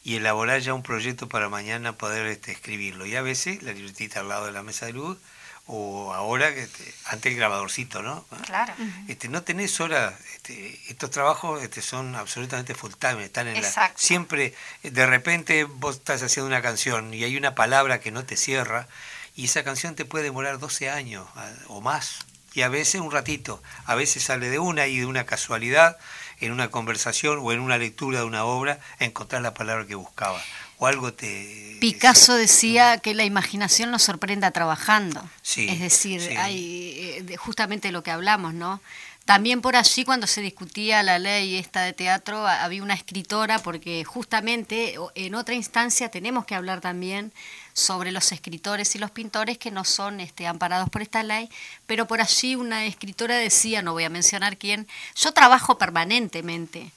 y 0.05 0.17
elaborar 0.17 0.61
ya 0.61 0.75
un 0.75 0.83
proyecto 0.83 1.29
para 1.29 1.49
mañana 1.49 1.93
poder 1.93 2.27
este, 2.27 2.53
escribirlo. 2.53 3.07
Y 3.07 3.15
a 3.15 3.23
veces 3.23 3.63
la 3.63 3.73
libretita 3.73 4.21
al 4.21 4.29
lado 4.29 4.47
de 4.47 4.53
la 4.53 4.63
mesa 4.63 4.87
de 4.87 4.95
luz 4.95 5.19
o 5.67 6.13
ahora 6.13 6.53
que 6.53 6.63
este, 6.63 6.95
ante 7.07 7.29
el 7.29 7.37
grabadorcito, 7.37 8.03
¿no? 8.03 8.25
Claro. 8.45 8.75
Este, 9.09 9.29
no 9.29 9.43
tenés 9.43 9.81
hora, 9.81 10.19
este, 10.35 10.79
estos 10.89 11.11
trabajos 11.11 11.63
este, 11.63 11.83
son 11.83 12.15
absolutamente 12.17 12.75
full 12.75 12.93
time, 12.99 13.25
están 13.25 13.49
en 13.49 13.63
la, 13.63 13.93
siempre, 13.95 14.55
de 14.83 15.07
repente 15.07 15.65
vos 15.65 15.97
estás 15.97 16.23
haciendo 16.23 16.49
una 16.49 16.63
canción 16.63 17.15
y 17.15 17.25
hay 17.25 17.37
una 17.37 17.55
palabra 17.55 18.01
que 18.01 18.11
no 18.11 18.25
te 18.25 18.37
cierra 18.37 18.89
y 19.35 19.45
esa 19.45 19.63
canción 19.65 19.95
te 19.95 20.05
puede 20.05 20.25
demorar 20.25 20.59
12 20.59 20.91
años 20.91 21.27
o 21.69 21.81
más 21.81 22.19
y 22.55 22.63
a 22.63 22.69
veces 22.69 23.01
un 23.01 23.11
ratito, 23.11 23.63
a 23.87 23.95
veces 23.95 24.25
sale 24.25 24.51
de 24.51 24.59
una 24.59 24.87
y 24.87 24.99
de 24.99 25.07
una 25.07 25.25
casualidad 25.25 25.97
en 26.41 26.53
una 26.53 26.71
conversación 26.71 27.39
o 27.41 27.53
en 27.53 27.61
una 27.61 27.79
lectura 27.79 28.19
de 28.19 28.25
una 28.25 28.45
obra 28.45 28.79
encontrar 28.99 29.43
la 29.43 29.55
palabra 29.55 29.87
que 29.87 29.95
buscaba 29.95 30.43
algo 30.87 31.13
te... 31.13 31.77
Picasso 31.81 32.35
decía 32.35 32.99
que 32.99 33.15
la 33.15 33.25
imaginación 33.25 33.91
nos 33.91 34.03
sorprenda 34.03 34.53
trabajando. 34.53 35.29
es 35.57 35.81
decir, 35.81 36.21
hay 36.39 37.25
eh, 37.29 37.37
justamente 37.37 37.91
lo 37.91 38.05
que 38.05 38.13
hablamos, 38.13 38.55
¿no? 38.55 38.81
También 39.25 39.61
por 39.61 39.77
allí 39.77 40.05
cuando 40.05 40.27
se 40.27 40.41
discutía 40.41 41.03
la 41.03 41.19
ley 41.19 41.57
esta 41.57 41.83
de 41.83 41.93
teatro 41.93 42.47
había 42.47 42.83
una 42.83 42.95
escritora 42.95 43.61
porque 43.61 44.05
justamente 44.05 44.97
en 45.15 45.35
otra 45.37 45.55
instancia 45.55 46.11
tenemos 46.11 46.45
que 46.45 46.57
hablar 46.57 46.81
también 46.81 47.33
sobre 47.73 48.11
los 48.11 48.33
escritores 48.33 48.95
y 48.97 48.99
los 48.99 49.13
pintores 49.13 49.59
que 49.59 49.71
no 49.71 49.85
son 49.85 50.19
este, 50.19 50.47
amparados 50.47 50.91
por 50.91 51.03
esta 51.03 51.23
ley, 51.23 51.49
pero 51.87 52.07
por 52.09 52.21
allí 52.21 52.57
una 52.57 52.85
escritora 52.85 53.37
decía, 53.37 53.81
no 53.81 53.93
voy 53.93 54.05
a 54.05 54.11
mencionar 54.11 54.57
quién, 54.57 54.89
yo 55.15 55.33
trabajo 55.33 55.79
permanentemente 55.79 56.91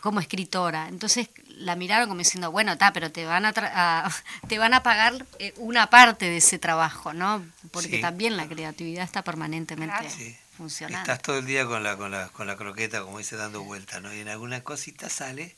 como 0.00 0.20
escritora. 0.20 0.88
Entonces 0.88 1.28
la 1.58 1.76
miraron 1.76 2.08
como 2.08 2.18
diciendo, 2.18 2.50
bueno, 2.50 2.72
está, 2.72 2.92
pero 2.92 3.10
te 3.10 3.24
van 3.24 3.44
a, 3.44 3.52
te 4.48 4.58
van 4.58 4.74
a 4.74 4.82
pagar 4.82 5.26
eh, 5.38 5.54
una 5.56 5.88
parte 5.90 6.26
de 6.26 6.38
ese 6.38 6.58
trabajo, 6.58 7.12
¿no? 7.12 7.44
Porque 7.70 7.98
también 7.98 8.36
la 8.36 8.48
creatividad 8.48 9.04
está 9.04 9.22
permanentemente 9.22 10.38
funcionando. 10.56 11.00
Estás 11.00 11.22
todo 11.22 11.38
el 11.38 11.46
día 11.46 11.66
con 11.66 11.82
la, 11.82 11.96
con 11.96 12.10
la, 12.10 12.28
con 12.28 12.46
la 12.46 12.56
croqueta, 12.56 13.02
como 13.02 13.18
dice, 13.18 13.36
dando 13.36 13.62
vueltas, 13.62 14.02
¿no? 14.02 14.12
Y 14.14 14.20
en 14.20 14.28
alguna 14.28 14.62
cosita 14.62 15.08
sale 15.08 15.54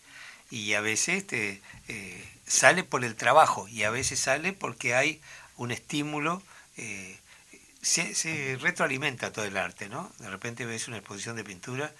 y 0.51 0.74
a 0.74 0.80
veces 0.80 1.26
te, 1.26 1.61
eh, 1.88 2.28
sale 2.47 2.84
por 2.84 3.05
el 3.05 3.16
trabajo 3.16 3.66
y 3.68 3.84
a 3.84 3.90
veces 3.90 4.20
sale 4.20 4.53
porque 4.53 4.95
hay 4.95 5.20
un 5.57 5.70
estímulo. 5.70 6.42
Eh, 6.76 7.18
se, 7.82 8.14
se 8.14 8.57
retroalimenta 8.61 9.32
todo 9.32 9.45
el 9.45 9.57
arte, 9.57 9.88
¿no? 9.88 10.11
De 10.18 10.30
repente 10.30 10.64
ves 10.64 10.88
una 10.88 10.99
exposición 10.99 11.36
de 11.36 11.45
pintura 11.45 11.92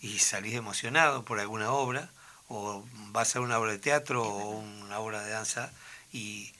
y 0.00 0.18
salís 0.18 0.54
emocionado 0.54 1.24
por 1.24 1.38
alguna 1.38 1.70
obra, 1.70 2.10
o 2.52 2.84
vas 3.12 3.34
a 3.34 3.40
una 3.40 3.58
obra 3.58 3.72
de 3.72 3.78
teatro 3.78 4.22
o 4.22 4.50
una 4.58 4.98
obra 4.98 5.22
de 5.22 5.30
danza 5.30 5.72
y 6.12 6.52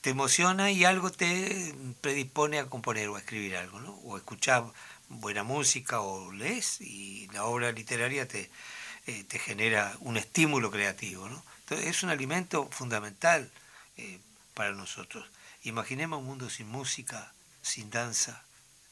te 0.00 0.10
emociona 0.10 0.70
y 0.70 0.84
algo 0.84 1.10
te 1.10 1.74
predispone 2.00 2.60
a 2.60 2.66
componer 2.66 3.08
o 3.08 3.16
a 3.16 3.18
escribir 3.18 3.56
algo, 3.56 3.80
¿no? 3.80 3.92
O 4.04 4.16
escuchar 4.16 4.64
buena 5.08 5.42
música 5.42 6.00
o 6.00 6.30
lees 6.32 6.80
y 6.80 7.28
la 7.32 7.44
obra 7.44 7.72
literaria 7.72 8.28
te, 8.28 8.48
eh, 9.06 9.24
te 9.24 9.38
genera 9.40 9.96
un 10.00 10.16
estímulo 10.16 10.70
creativo, 10.70 11.28
¿no? 11.28 11.42
Entonces 11.60 11.88
es 11.88 12.02
un 12.04 12.10
alimento 12.10 12.68
fundamental 12.70 13.50
eh, 13.96 14.20
para 14.54 14.70
nosotros. 14.70 15.26
Imaginemos 15.64 16.20
un 16.20 16.26
mundo 16.26 16.48
sin 16.48 16.68
música, 16.68 17.32
sin 17.60 17.90
danza, 17.90 18.44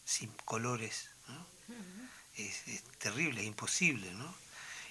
sin 0.05 0.31
colores, 0.45 1.09
¿no? 1.29 1.47
es, 2.37 2.67
es, 2.67 2.83
terrible, 2.99 3.41
es 3.43 3.47
imposible, 3.47 4.13
¿no? 4.15 4.46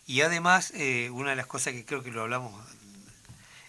Y 0.07 0.21
además, 0.21 0.71
eh, 0.75 1.09
una 1.11 1.31
de 1.31 1.35
las 1.35 1.47
cosas 1.47 1.73
que 1.73 1.85
creo 1.85 2.03
que 2.03 2.11
lo 2.11 2.21
hablamos, 2.21 2.53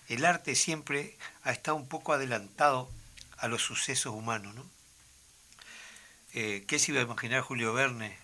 el 0.09 0.25
arte 0.25 0.55
siempre 0.55 1.17
ha 1.43 1.51
estado 1.53 1.77
un 1.77 1.89
poco 1.89 2.13
adelantado 2.13 2.91
a 3.39 3.49
los 3.49 3.63
sucesos 3.63 4.15
humanos, 4.15 4.55
¿no? 4.55 4.65
Eh, 6.35 6.65
¿Qué 6.69 6.79
se 6.79 6.93
iba 6.93 7.01
a 7.01 7.05
imaginar 7.05 7.41
Julio 7.41 7.73
Verne 7.73 8.17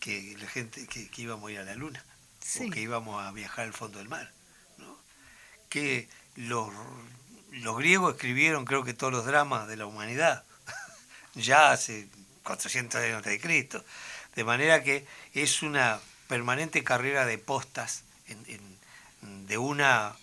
que 0.00 0.36
la 0.40 0.48
gente 0.48 0.86
que, 0.88 1.08
que 1.08 1.22
íbamos 1.22 1.48
a 1.48 1.52
ir 1.52 1.58
a 1.60 1.64
la 1.64 1.74
luna 1.74 2.04
Sí. 2.40 2.66
o 2.66 2.70
que 2.70 2.80
íbamos 2.80 3.22
a 3.24 3.30
viajar 3.32 3.66
al 3.66 3.72
fondo 3.72 3.98
del 3.98 4.08
mar? 4.08 4.32
¿no? 4.78 4.98
Que 5.68 6.08
los, 6.34 6.72
los 7.52 7.76
griegos 7.78 8.14
escribieron 8.14 8.64
creo 8.64 8.82
que 8.84 8.94
todos 8.94 9.12
los 9.12 9.24
dramas 9.26 9.68
de 9.68 9.76
la 9.76 9.86
humanidad 9.86 10.44
ya 11.34 11.70
hace 11.70 12.08
400 12.42 13.00
años 13.00 13.16
antes 13.18 13.32
de 13.32 13.40
Cristo. 13.40 13.84
De 14.34 14.42
manera 14.44 14.82
que 14.82 15.06
es 15.32 15.62
una 15.62 16.00
permanente 16.28 16.84
carrera 16.84 17.26
de 17.26 17.38
postas 17.38 18.02
en- 18.28 18.76
de, 19.46 19.58
una, 19.58 20.14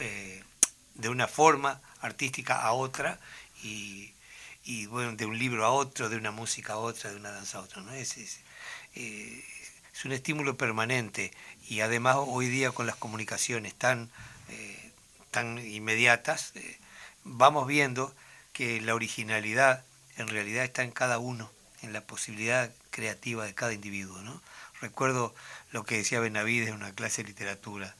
eh, 0.00 0.42
de 0.94 1.08
una 1.08 1.26
forma 1.28 1.80
artística 2.00 2.60
a 2.62 2.72
otra 2.72 3.18
y, 3.62 4.12
bueno, 4.86 5.12
de 5.14 5.26
un 5.26 5.38
libro 5.38 5.64
a 5.64 5.70
otro, 5.70 6.08
de 6.08 6.16
una 6.16 6.30
música 6.30 6.74
a 6.74 6.78
otra, 6.78 7.10
de 7.10 7.16
una 7.16 7.30
danza 7.30 7.58
a 7.58 7.62
otra. 7.62 7.82
¿no? 7.82 7.92
Es, 7.92 8.16
es, 8.18 8.40
eh, 8.94 9.44
es 9.92 10.04
un 10.04 10.12
estímulo 10.12 10.56
permanente 10.56 11.32
y 11.68 11.80
además 11.80 12.16
hoy 12.18 12.48
día 12.48 12.70
con 12.70 12.86
las 12.86 12.96
comunicaciones 12.96 13.74
tan, 13.74 14.10
eh, 14.48 14.92
tan 15.30 15.58
inmediatas, 15.58 16.52
vamos 17.24 17.66
viendo 17.66 18.14
que 18.52 18.80
la 18.80 18.94
originalidad 18.94 19.84
en 20.16 20.28
realidad 20.28 20.64
está 20.64 20.82
en 20.82 20.90
cada 20.90 21.18
uno, 21.18 21.50
en 21.82 21.92
la 21.92 22.00
posibilidad 22.02 22.72
creativa 22.90 23.44
de 23.44 23.54
cada 23.54 23.72
individuo. 23.72 24.20
¿no? 24.22 24.40
Recuerdo 24.80 25.34
lo 25.72 25.84
que 25.84 25.96
decía 25.98 26.20
Benavides 26.20 26.68
en 26.68 26.74
una 26.74 26.92
clase 26.94 27.22
de 27.22 27.28
literatura. 27.28 27.96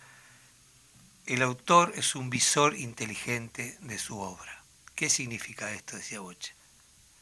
El 1.26 1.42
autor 1.42 1.92
es 1.96 2.14
un 2.14 2.30
visor 2.30 2.74
inteligente 2.76 3.76
de 3.80 3.98
su 3.98 4.18
obra. 4.18 4.62
¿Qué 4.94 5.10
significa 5.10 5.70
esto? 5.72 5.96
decía 5.96 6.20
Bocha. 6.20 6.54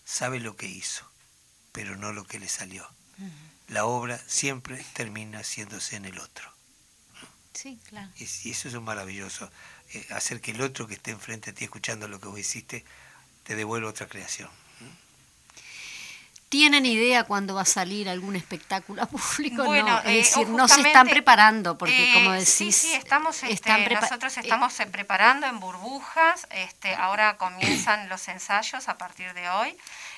Sabe 0.05 0.39
lo 0.41 0.57
que 0.57 0.67
hizo, 0.67 1.11
pero 1.73 1.97
no 1.97 2.13
lo 2.13 2.25
que 2.25 2.39
le 2.39 2.49
salió. 2.49 2.89
La 3.69 3.85
obra 3.87 4.21
siempre 4.27 4.85
termina 4.93 5.41
haciéndose 5.41 5.97
en 5.97 6.05
el 6.05 6.19
otro. 6.19 6.53
Sí, 7.53 7.81
claro. 7.89 8.11
Y 8.17 8.25
y 8.45 8.51
eso 8.53 8.69
es 8.69 8.75
un 8.75 8.85
maravilloso. 8.85 9.51
eh, 9.93 10.07
hacer 10.11 10.41
que 10.41 10.51
el 10.53 10.61
otro 10.61 10.87
que 10.87 10.95
esté 10.95 11.11
enfrente 11.11 11.51
a 11.51 11.55
ti 11.55 11.65
escuchando 11.65 12.07
lo 12.07 12.21
que 12.21 12.29
vos 12.29 12.39
hiciste 12.39 12.85
te 13.45 13.55
devuelva 13.57 13.89
otra 13.91 14.09
creación. 14.09 14.51
¿Tienen 16.49 16.87
idea 16.87 17.25
cuándo 17.25 17.57
va 17.57 17.63
a 17.63 17.67
salir 17.67 18.09
algún 18.09 18.37
espectáculo 18.37 19.03
a 19.03 19.07
público? 19.07 19.65
Bueno, 19.65 19.91
no, 19.91 19.99
es 19.99 20.07
eh, 20.07 20.17
decir, 20.19 20.49
no 20.49 20.69
se 20.69 20.81
están 20.81 21.09
preparando, 21.09 21.77
porque 21.77 22.11
Eh, 22.11 22.15
como 22.15 22.33
decís... 22.33 22.55
Sí, 22.55 22.73
sí, 22.73 22.95
estamos, 22.95 23.43
este, 23.43 23.53
están 23.53 23.85
nosotros 23.93 24.37
eh, 24.37 24.41
estamos 24.41 24.79
eh, 24.79 24.87
preparando 24.87 25.49
en 25.49 25.59
burbujas, 25.59 26.47
este, 26.51 26.95
ahora 26.95 27.37
comienzan 27.37 28.09
los 28.09 28.29
ensayos 28.29 28.89
a 28.89 28.97
partir 28.97 29.35
de 29.35 29.49
hoy, 29.49 29.77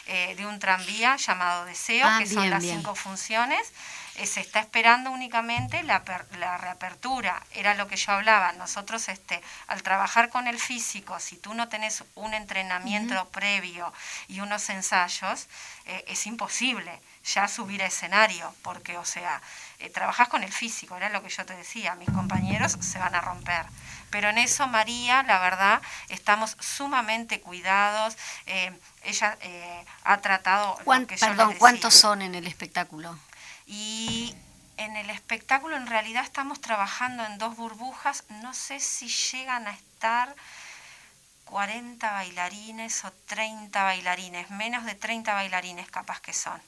eh, 0.09 0.35
de 0.37 0.45
un 0.47 0.59
tranvía 0.59 1.17
llamado 1.17 1.65
Deseo, 1.65 2.07
Ah, 2.09 2.19
que 2.19 2.27
son 2.27 2.51
las 2.51 2.63
bien. 2.63 2.77
cinco 2.79 2.95
funciones. 2.97 3.73
Eh, 4.17 4.27
se 4.27 4.41
está 4.41 4.59
esperando 4.59 5.13
únicamente 5.13 5.81
la, 5.85 6.03
la 6.41 6.59
reapertura, 6.59 7.41
era 7.53 7.75
lo 7.75 7.87
que 7.87 7.95
yo 7.97 8.11
hablaba. 8.13 8.51
Nosotros, 8.55 9.09
este, 9.09 9.41
al 9.69 9.85
trabajar 9.85 10.29
con 10.29 10.49
el 10.49 10.59
físico, 10.59 11.21
si 11.21 11.37
tú 11.37 11.55
no 11.55 11.69
tenés 11.69 12.03
un 12.17 12.35
entrenamiento 12.35 13.29
previo 13.29 13.93
y 14.27 14.41
unos 14.41 14.69
ensayos, 14.71 15.47
eh, 15.87 16.05
es 16.09 16.27
imposible 16.27 17.01
ya 17.33 17.47
subir 17.47 17.81
a 17.83 17.87
escenario, 17.87 18.53
porque, 18.63 18.97
o 18.99 19.05
sea, 19.05 19.41
eh, 19.79 19.89
trabajás 19.91 20.27
con 20.29 20.43
el 20.43 20.53
físico, 20.53 20.97
era 20.97 21.11
lo 21.11 21.23
que 21.23 21.29
yo 21.29 21.47
te 21.47 21.55
decía, 21.55 21.95
mis 21.95 22.11
compañeros 22.11 22.77
se 22.81 22.99
van 22.99 23.15
a 23.15 23.21
romper. 23.21 23.67
Pero 24.11 24.29
en 24.31 24.39
eso, 24.39 24.67
María, 24.67 25.23
la 25.23 25.39
verdad, 25.39 25.83
estamos 26.09 26.57
sumamente 26.61 27.41
cuidados. 27.41 28.17
eh, 28.47 28.73
ella 29.05 29.37
eh, 29.41 29.85
ha 30.05 30.19
tratado... 30.19 30.77
lo 30.79 30.85
¿cuán- 30.85 31.07
que 31.07 31.17
yo 31.17 31.27
les 31.27 31.37
perdón. 31.37 31.55
¿cuántos 31.59 31.95
son 31.95 32.23
en 32.23 32.35
el 32.35 32.47
espectáculo? 32.47 33.19
Y 33.67 34.35
en 34.77 34.97
el 34.97 35.11
espectáculo 35.11 35.77
en 35.77 35.87
realidad 35.87 36.25
estamos 36.25 36.61
trabajando 36.61 37.25
en 37.27 37.39
dos 37.39 37.57
burbujas. 37.57 38.25
No 38.43 38.55
sé 38.55 38.81
si 38.81 39.09
llegan 39.09 39.67
a 39.67 39.71
estar 39.73 40.35
40 41.47 42.11
bailarines 42.13 43.05
o 43.05 43.13
30 43.27 43.83
bailarines, 43.83 44.51
menos 44.51 44.85
de 44.85 44.95
30 44.95 45.33
bailarines 45.35 45.91
capaz 45.91 46.21
que 46.21 46.33
son, 46.35 46.61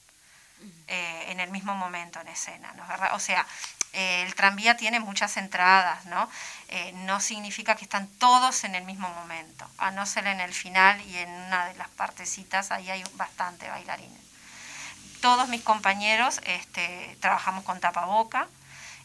eh, 0.88 1.26
en 1.28 1.40
el 1.40 1.50
mismo 1.50 1.74
momento 1.74 2.20
en 2.20 2.28
escena, 2.28 2.72
¿no 2.74 2.82
es 2.82 2.88
verdad? 2.88 3.14
O 3.14 3.18
sea, 3.20 3.46
eh, 3.92 4.24
el 4.26 4.34
tranvía 4.34 4.76
tiene 4.76 5.00
muchas 5.00 5.36
entradas, 5.36 6.04
¿no? 6.06 6.28
Eh, 6.68 6.92
no 7.04 7.20
significa 7.20 7.74
que 7.74 7.84
están 7.84 8.08
todos 8.18 8.64
en 8.64 8.74
el 8.74 8.84
mismo 8.84 9.08
momento, 9.10 9.68
a 9.78 9.90
no 9.90 10.06
ser 10.06 10.26
en 10.26 10.40
el 10.40 10.52
final 10.54 11.00
y 11.02 11.16
en 11.16 11.30
una 11.30 11.66
de 11.66 11.74
las 11.74 11.88
partecitas, 11.88 12.70
ahí 12.70 12.90
hay 12.90 13.04
bastante 13.16 13.68
bailarines 13.68 14.30
todos 15.20 15.48
mis 15.48 15.62
compañeros 15.62 16.40
este, 16.44 17.16
trabajamos 17.20 17.64
con 17.64 17.80
tapaboca. 17.80 18.48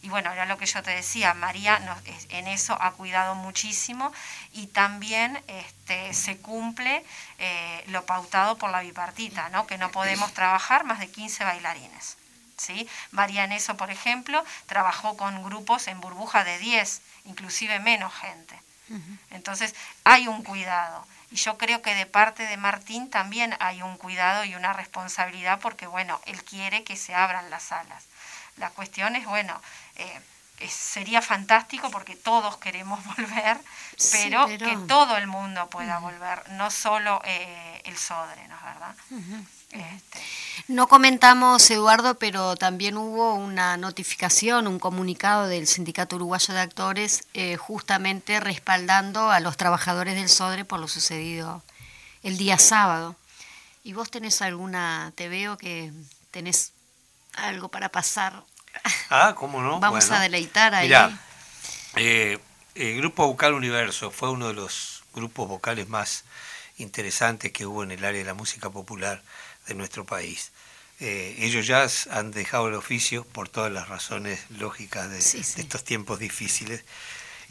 Y 0.01 0.09
bueno, 0.09 0.31
era 0.31 0.45
lo 0.45 0.57
que 0.57 0.67
yo 0.67 0.83
te 0.83 0.91
decía, 0.91 1.33
María 1.33 1.81
en 2.29 2.47
eso 2.47 2.77
ha 2.79 2.91
cuidado 2.91 3.33
muchísimo 3.33 4.13
y 4.51 4.67
también 4.67 5.41
este, 5.47 6.13
se 6.13 6.37
cumple 6.37 7.03
eh, 7.39 7.83
lo 7.87 8.05
pautado 8.05 8.55
por 8.55 8.69
la 8.69 8.81
bipartita, 8.81 9.49
¿no? 9.49 9.65
que 9.65 9.79
no 9.79 9.89
podemos 9.89 10.31
trabajar 10.33 10.83
más 10.83 10.99
de 10.99 11.09
15 11.09 11.43
bailarines. 11.43 12.17
¿Sí? 12.57 12.87
María 13.11 13.43
en 13.43 13.51
eso, 13.51 13.77
por 13.77 13.91
ejemplo, 13.91 14.43
trabajó 14.65 15.17
con 15.17 15.43
grupos 15.43 15.87
en 15.87 16.01
burbuja 16.01 16.43
de 16.43 16.57
10, 16.59 17.01
inclusive 17.25 17.79
menos 17.79 18.13
gente. 18.13 18.59
Entonces 19.31 19.73
hay 20.03 20.27
un 20.27 20.43
cuidado. 20.43 21.05
Y 21.31 21.37
yo 21.37 21.57
creo 21.57 21.81
que 21.81 21.95
de 21.95 22.05
parte 22.05 22.45
de 22.45 22.55
Martín 22.55 23.09
también 23.09 23.55
hay 23.59 23.81
un 23.81 23.97
cuidado 23.97 24.43
y 24.45 24.53
una 24.55 24.73
responsabilidad 24.73 25.59
porque, 25.59 25.87
bueno, 25.87 26.21
él 26.25 26.43
quiere 26.43 26.83
que 26.83 26.95
se 26.95 27.15
abran 27.15 27.49
las 27.49 27.63
salas. 27.63 28.03
La 28.57 28.69
cuestión 28.69 29.15
es, 29.15 29.25
bueno, 29.25 29.59
eh, 29.95 30.21
es- 30.59 30.71
sería 30.73 31.21
fantástico 31.23 31.89
porque 31.89 32.15
todos 32.15 32.57
queremos 32.57 33.03
volver, 33.17 33.57
Sí, 33.97 34.09
pero, 34.29 34.45
pero- 34.45 34.69
que 34.81 34.87
todo 34.87 35.17
el 35.17 35.25
mundo 35.27 35.67
pueda 35.69 35.97
volver, 35.97 36.47
no 36.51 36.69
solo 36.69 37.21
eh, 37.25 37.81
el 37.85 37.97
Sodre, 37.97 38.47
¿no 38.47 38.55
es 38.55 38.63
verdad? 38.63 38.95
No 40.67 40.87
comentamos, 40.87 41.69
Eduardo, 41.69 42.17
pero 42.17 42.55
también 42.55 42.97
hubo 42.97 43.35
una 43.35 43.77
notificación, 43.77 44.67
un 44.67 44.79
comunicado 44.79 45.47
del 45.47 45.67
Sindicato 45.67 46.15
Uruguayo 46.15 46.55
de 46.55 46.59
Actores 46.59 47.27
eh, 47.35 47.55
justamente 47.55 48.39
respaldando 48.39 49.29
a 49.29 49.39
los 49.39 49.57
trabajadores 49.57 50.15
del 50.15 50.27
SODRE 50.27 50.65
por 50.65 50.79
lo 50.79 50.87
sucedido 50.87 51.61
el 52.23 52.37
día 52.37 52.57
sábado. 52.57 53.15
¿Y 53.83 53.93
vos 53.93 54.09
tenés 54.09 54.41
alguna, 54.41 55.11
te 55.13 55.29
veo 55.29 55.55
que 55.57 55.91
tenés 56.31 56.71
algo 57.35 57.69
para 57.69 57.89
pasar? 57.89 58.43
Ah, 59.11 59.35
¿cómo 59.37 59.61
no? 59.61 59.79
Vamos 59.79 60.07
Bueno, 60.07 60.15
a 60.15 60.19
deleitar 60.19 60.73
ahí. 60.73 60.87
Mirá, 60.87 61.15
eh, 61.95 62.39
el 62.73 62.97
Grupo 62.97 63.27
Vocal 63.27 63.53
Universo 63.53 64.09
fue 64.09 64.31
uno 64.31 64.47
de 64.47 64.55
los 64.55 65.03
grupos 65.13 65.47
vocales 65.47 65.87
más 65.87 66.23
interesantes 66.77 67.51
que 67.51 67.67
hubo 67.67 67.83
en 67.83 67.91
el 67.91 68.03
área 68.03 68.19
de 68.19 68.25
la 68.25 68.33
música 68.33 68.71
popular 68.71 69.21
de 69.67 69.73
nuestro 69.75 70.05
país. 70.05 70.51
Eh, 70.99 71.35
ellos 71.39 71.67
ya 71.67 71.87
han 72.11 72.31
dejado 72.31 72.67
el 72.69 72.73
oficio 72.75 73.25
por 73.25 73.49
todas 73.49 73.71
las 73.71 73.89
razones 73.89 74.39
lógicas 74.49 75.09
de, 75.09 75.21
Sí, 75.21 75.43
sí. 75.43 75.55
de 75.55 75.61
estos 75.63 75.83
tiempos 75.83 76.19
difíciles. 76.19 76.83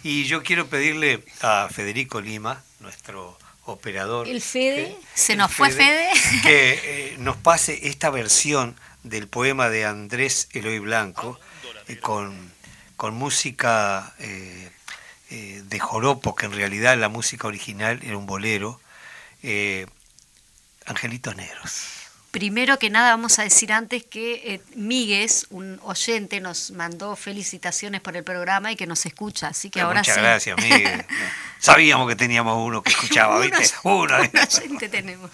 Y 0.03 0.25
yo 0.25 0.43
quiero 0.43 0.67
pedirle 0.69 1.25
a 1.43 1.69
Federico 1.71 2.21
Lima, 2.21 2.63
nuestro 2.81 3.39
operador. 3.67 4.29
¿El 4.29 4.41
Fede? 4.43 4.97
que- 5.15 5.21
¿Se 5.21 5.37
nos 5.37 5.53
fue 5.53 5.71
Fede? 5.71 6.09
Que 6.43 6.81
eh, 6.85 7.17
nos 7.19 7.37
pase 7.37 7.89
esta 7.89 8.11
versión 8.11 8.79
del 9.03 9.29
poema 9.29 9.69
de 9.69 9.85
Andrés 9.85 10.49
Eloy 10.53 10.79
Blanco 10.79 11.39
eh, 11.89 11.99
con, 11.99 12.51
con 12.97 13.15
música 13.15 14.15
de 15.29 15.81
joropo, 15.81 16.35
que 16.37 16.47
en 16.47 16.53
realidad 16.53 16.97
la 16.97 17.09
música 17.09 17.49
original 17.49 18.01
era 18.05 18.17
un 18.17 18.27
bolero, 18.27 18.81
Angelitos 20.87 21.35
Negros. 21.37 21.73
Primero 22.35 22.81
que 22.81 22.91
nada 22.91 23.11
vamos 23.11 23.39
a 23.39 23.45
decir 23.45 23.73
antes 23.73 24.05
que 24.05 24.55
eh, 24.55 24.61
Migues, 24.75 25.47
un 25.51 25.79
oyente, 25.85 26.41
nos 26.41 26.73
mandó 26.73 27.15
felicitaciones 27.15 28.01
por 28.01 28.17
el 28.17 28.25
programa 28.25 28.73
y 28.73 28.77
que 28.77 28.89
nos 28.89 29.07
escucha, 29.07 29.47
así 29.47 29.71
que 29.71 29.81
ahora 29.81 30.01
Muchas 30.01 30.17
sí. 30.17 30.21
gracias, 30.21 30.61
Miguel. 30.61 31.07
Sabíamos 31.61 32.09
que 32.09 32.17
teníamos 32.17 32.59
uno 32.59 32.83
que 32.83 32.91
escuchaba, 32.91 33.39
¿viste? 33.39 33.63
Uno. 33.85 34.19
un 34.19 34.31
oyente 34.37 34.89
tenemos. 34.89 35.31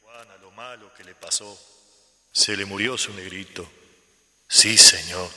Juana, 0.00 0.34
lo 0.40 0.50
malo 0.52 0.94
que 0.94 1.04
le 1.04 1.14
pasó, 1.14 1.60
se 2.32 2.56
le 2.56 2.64
murió 2.64 2.96
su 2.96 3.12
negrito. 3.12 3.70
Sí, 4.48 4.78
señor. 4.78 5.28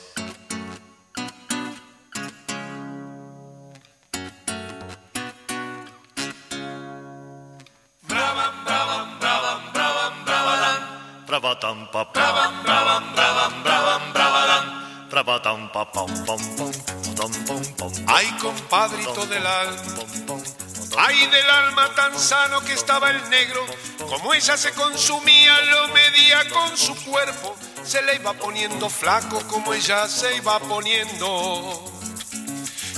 Del 21.27 21.49
alma 21.49 21.93
tan 21.95 22.17
sano 22.17 22.61
que 22.61 22.73
estaba 22.73 23.11
el 23.11 23.29
negro, 23.29 23.65
como 24.09 24.33
ella 24.33 24.57
se 24.57 24.71
consumía, 24.71 25.61
lo 25.61 25.87
medía 25.89 26.49
con 26.49 26.77
su 26.77 26.95
cuerpo, 27.03 27.55
se 27.83 28.01
le 28.01 28.15
iba 28.15 28.33
poniendo 28.33 28.89
flaco 28.89 29.41
como 29.47 29.73
ella 29.73 30.07
se 30.07 30.35
iba 30.35 30.59
poniendo. 30.59 31.85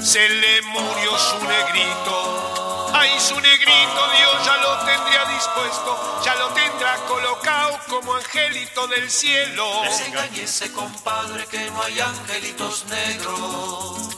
Se 0.01 0.27
le 0.27 0.61
murió 0.63 1.17
su 1.17 1.45
negrito, 1.45 2.91
ay 2.93 3.11
su 3.19 3.39
negrito 3.39 4.11
Dios 4.17 4.45
ya 4.45 4.57
lo 4.57 4.85
tendría 4.85 5.25
dispuesto, 5.25 6.21
ya 6.25 6.35
lo 6.35 6.49
tendrá 6.49 6.95
colocado 7.07 7.79
como 7.87 8.13
angelito 8.15 8.87
del 8.87 9.09
cielo. 9.09 9.81
Desengañese, 9.83 10.71
compadre, 10.73 11.45
que 11.47 11.71
no 11.71 11.81
hay 11.83 11.99
angelitos 12.01 12.85
negros. 12.85 14.12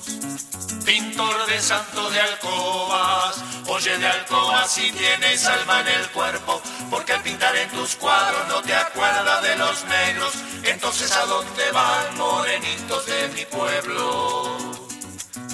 Pintor 0.86 1.48
de 1.48 1.60
santo 1.60 2.10
de 2.12 2.20
alcobas, 2.22 3.44
Oye 3.68 3.98
de 3.98 4.06
alcoba 4.06 4.68
si 4.68 4.92
tienes 4.92 5.44
alma 5.46 5.82
en 5.82 5.88
el 5.88 6.08
cuerpo, 6.12 6.62
porque 6.92 7.14
al 7.14 7.24
pintar 7.24 7.56
en 7.56 7.68
tus 7.70 7.96
cuadros 7.96 8.48
no 8.48 8.62
te 8.62 8.76
acuerdas 8.76 9.42
de 9.42 9.56
los 9.56 9.84
negros. 9.86 10.34
Entonces, 10.64 11.12
¿a 11.12 11.26
dónde 11.26 11.72
van 11.72 12.18
morenitos 12.18 13.06
de 13.08 13.28
mi 13.30 13.46
pueblo? 13.46 14.76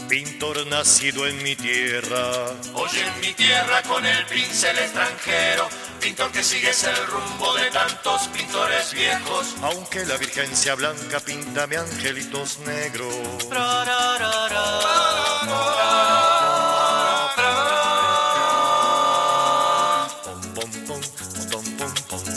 Pintor 0.09 0.67
nacido 0.67 1.25
en 1.25 1.41
mi 1.41 1.55
tierra, 1.55 2.47
Oye 2.73 3.01
en 3.07 3.21
mi 3.21 3.33
tierra 3.33 3.81
con 3.83 4.05
el 4.05 4.25
pincel 4.25 4.77
extranjero, 4.77 5.69
pintor 6.01 6.29
que 6.33 6.43
sigues 6.43 6.83
el 6.83 7.07
rumbo 7.07 7.53
de 7.55 7.71
tantos 7.71 8.27
pintores 8.27 8.93
viejos. 8.93 9.55
aunque 9.61 10.05
la 10.05 10.17
virgencia 10.17 10.75
blanca 10.75 11.21
píntame 11.21 11.77
angelitos 11.77 12.59
negros. 12.59 13.15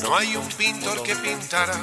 No 0.05 0.15
hay 0.15 0.37
un 0.37 0.47
pintor 0.51 1.03
que 1.03 1.17
pintara, 1.17 1.83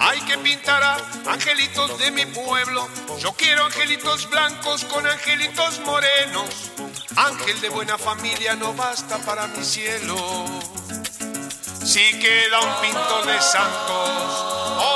hay 0.00 0.20
que 0.22 0.36
pintará 0.38 0.96
angelitos 1.28 1.96
de 2.00 2.10
mi 2.10 2.26
pueblo. 2.26 2.88
Yo 3.20 3.32
quiero 3.34 3.66
angelitos 3.66 4.28
blancos 4.28 4.84
con 4.86 5.06
angelitos 5.06 5.78
morenos. 5.86 6.72
Ángel 7.14 7.60
de 7.60 7.68
buena 7.68 7.96
familia 7.96 8.56
no 8.56 8.74
basta 8.74 9.16
para 9.18 9.46
mi 9.46 9.64
cielo. 9.64 10.16
Si 11.84 12.18
queda 12.18 12.60
un 12.62 12.80
pintor 12.80 13.24
de 13.24 13.40
santos, 13.40 14.44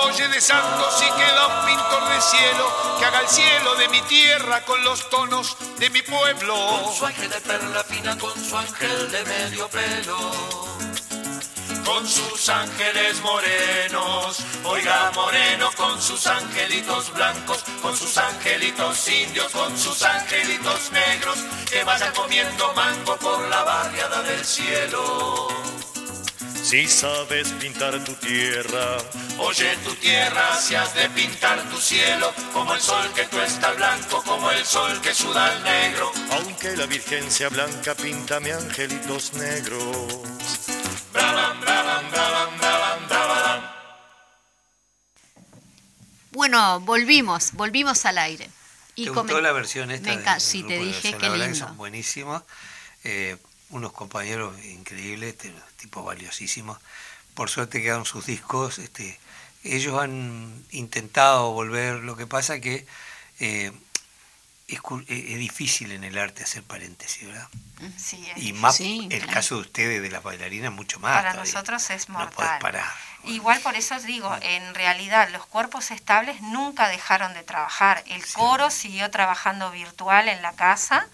oye 0.02 0.26
de 0.26 0.40
santos, 0.40 0.92
si 0.98 1.06
queda 1.12 1.46
un 1.46 1.66
pintor 1.66 2.08
de 2.08 2.20
cielo, 2.20 2.96
que 2.98 3.04
haga 3.04 3.20
el 3.20 3.28
cielo 3.28 3.76
de 3.76 3.88
mi 3.90 4.02
tierra 4.02 4.64
con 4.64 4.82
los 4.82 5.08
tonos 5.08 5.56
de 5.78 5.88
mi 5.88 6.02
pueblo. 6.02 6.56
Con 6.82 6.94
su 6.94 7.06
ángel 7.06 7.30
de 7.30 7.40
perla 7.40 7.84
fina, 7.84 8.18
con 8.18 8.44
su 8.44 8.58
ángel 8.58 9.12
de 9.12 9.24
medio 9.24 9.68
pelo. 9.68 10.73
Con 11.84 12.06
sus 12.08 12.48
ángeles 12.48 13.20
morenos, 13.20 14.38
oiga 14.64 15.10
moreno, 15.14 15.70
con 15.76 16.00
sus 16.00 16.26
angelitos 16.26 17.12
blancos, 17.12 17.62
con 17.82 17.96
sus 17.96 18.16
angelitos 18.16 19.08
indios, 19.08 19.52
con 19.52 19.78
sus 19.78 20.02
angelitos 20.02 20.90
negros, 20.92 21.38
que 21.70 21.84
vayan 21.84 22.12
comiendo 22.14 22.72
mango 22.74 23.16
por 23.16 23.48
la 23.48 23.62
barriada 23.64 24.22
del 24.22 24.44
cielo. 24.44 25.48
Si 26.62 26.88
sabes 26.88 27.48
pintar 27.60 28.02
tu 28.04 28.14
tierra, 28.14 28.96
Oye 29.38 29.76
tu 29.84 29.94
tierra, 29.96 30.56
si 30.56 30.74
has 30.76 30.94
de 30.94 31.10
pintar 31.10 31.60
tu 31.68 31.76
cielo, 31.76 32.32
como 32.52 32.72
el 32.74 32.80
sol 32.80 33.12
que 33.14 33.24
tú 33.24 33.38
está 33.40 33.72
blanco, 33.72 34.22
como 34.24 34.50
el 34.50 34.64
sol 34.64 35.00
que 35.02 35.12
suda 35.12 35.52
el 35.54 35.62
negro. 35.64 36.12
aunque 36.30 36.76
la 36.76 36.86
virgencia 36.86 37.48
blanca 37.48 37.94
píntame 37.94 38.52
angelitos 38.52 39.34
negros. 39.34 40.33
Bueno, 46.32 46.80
volvimos, 46.80 47.52
volvimos 47.52 48.04
al 48.06 48.18
aire. 48.18 48.48
¿Te 48.96 49.04
comen- 49.04 49.14
gustó 49.14 49.40
la 49.40 49.52
versión 49.52 49.90
esta? 49.90 50.08
Me 50.08 50.14
encanta, 50.14 50.40
sí, 50.40 50.62
te 50.62 50.78
dije, 50.78 51.16
que 51.16 51.28
lindo. 51.30 51.54
Son 51.54 51.76
buenísimos. 51.76 52.42
Eh, 53.04 53.36
unos 53.70 53.92
compañeros 53.92 54.56
increíbles, 54.64 55.34
este, 55.34 55.54
tipos 55.76 56.04
valiosísimos. 56.04 56.78
Por 57.34 57.50
suerte 57.50 57.82
quedaron 57.82 58.04
sus 58.04 58.26
discos. 58.26 58.78
Este, 58.78 59.18
ellos 59.62 60.00
han 60.00 60.64
intentado 60.70 61.52
volver, 61.52 61.96
lo 61.96 62.16
que 62.16 62.26
pasa 62.26 62.60
que 62.60 62.86
eh, 63.40 63.72
es, 64.66 64.78
eh, 65.08 65.26
es 65.32 65.38
difícil 65.38 65.92
en 65.92 66.04
el 66.04 66.18
arte 66.18 66.42
hacer 66.42 66.62
paréntesis, 66.62 67.26
¿verdad? 67.26 67.48
Sí, 67.98 68.26
es 68.34 68.42
Y 68.42 68.52
más 68.54 68.76
Sí, 68.76 69.08
el 69.10 69.18
claro. 69.20 69.32
caso 69.34 69.54
de 69.56 69.60
ustedes, 69.62 70.02
de 70.02 70.10
las 70.10 70.22
bailarinas, 70.22 70.72
mucho 70.72 70.98
más. 71.00 71.12
Para 71.16 71.32
todavía. 71.32 71.52
nosotros 71.52 71.90
es 71.90 72.08
No 72.08 72.14
podés 72.18 72.34
mortal. 72.36 72.58
parar. 72.60 72.92
Igual 73.24 73.58
por 73.60 73.74
eso 73.74 73.94
os 73.96 74.02
digo, 74.04 74.34
en 74.42 74.74
realidad 74.74 75.30
los 75.30 75.46
cuerpos 75.46 75.90
estables 75.90 76.42
nunca 76.42 76.88
dejaron 76.88 77.32
de 77.32 77.42
trabajar. 77.42 78.04
El 78.06 78.24
coro 78.32 78.68
siguió 78.70 79.10
trabajando 79.10 79.70
virtual 79.70 80.28
en 80.28 80.42
la 80.42 80.52
casa, 80.52 81.06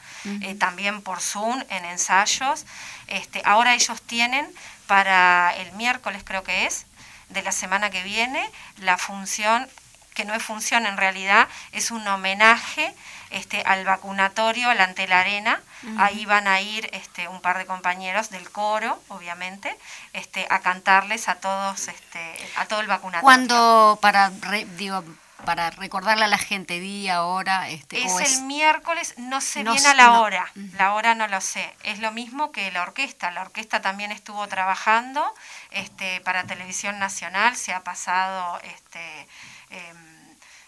eh, 0.43 0.57
también 0.57 1.03
por 1.03 1.21
Zoom, 1.21 1.63
en 1.71 1.85
ensayos. 1.85 2.67
Este, 3.07 3.43
ahora 3.45 3.75
ellos 3.75 4.03
tienen 4.03 4.53
para 4.89 5.55
el 5.57 5.71
miércoles, 5.73 6.23
creo 6.25 6.43
que 6.43 6.67
es, 6.67 6.87
de 7.29 7.43
la 7.43 7.53
semana 7.53 7.91
que 7.91 8.03
viene, 8.03 8.49
la 8.79 8.99
función, 8.99 9.69
que 10.15 10.25
no 10.25 10.35
es 10.35 10.43
función 10.43 10.87
en 10.87 10.97
realidad, 10.97 11.47
es 11.71 11.93
un 11.93 12.07
homenaje 12.09 12.93
este, 13.31 13.63
al 13.63 13.85
vacunatorio, 13.85 14.71
al 14.71 14.81
ante 14.81 15.07
la 15.09 15.21
arena. 15.21 15.61
Ahí 15.99 16.27
van 16.27 16.47
a 16.47 16.61
ir 16.61 16.91
este, 16.93 17.27
un 17.29 17.41
par 17.41 17.57
de 17.59 17.65
compañeros 17.67 18.29
del 18.31 18.51
coro, 18.51 19.01
obviamente, 19.09 19.75
este, 20.13 20.47
a 20.51 20.61
cantarles 20.61 21.29
a 21.29 21.37
todos, 21.37 21.89
este, 21.89 22.37
a 22.57 22.67
todo 22.67 22.81
el 22.81 22.87
vacunatorio. 22.87 23.23
Cuando, 23.25 23.99
para, 24.03 24.31
re- 24.43 24.67
digo, 24.77 25.03
para 25.47 25.71
recordarle 25.71 26.25
a 26.27 26.29
la 26.29 26.37
gente, 26.37 26.81
día, 26.81 27.23
hora, 27.25 27.71
este, 27.71 28.05
Es 28.05 28.13
o 28.13 28.21
el 28.21 28.43
miércoles, 28.43 29.15
no 29.17 29.41
sé 29.41 29.65
No 29.65 29.73
bien 29.73 29.87
a 29.87 29.95
la 29.95 30.07
no. 30.09 30.21
hora, 30.21 30.53
la 30.77 30.93
hora 30.93 31.15
no 31.15 31.27
lo 31.29 31.41
sé. 31.41 31.75
Es 31.83 31.99
lo 31.99 32.13
mismo 32.13 32.53
que 32.53 32.71
la 32.73 32.83
orquesta, 32.83 33.31
la 33.31 33.41
orquesta 33.41 33.81
también 33.81 34.13
estuvo 34.13 34.47
trabajando 34.49 35.25
este, 35.71 36.21
para 36.21 36.45
Televisión 36.45 36.99
Nacional, 36.99 37.57
se 37.57 37.73
ha 37.73 37.81
pasado 37.83 38.61
este, 38.65 39.29
em, 39.71 39.97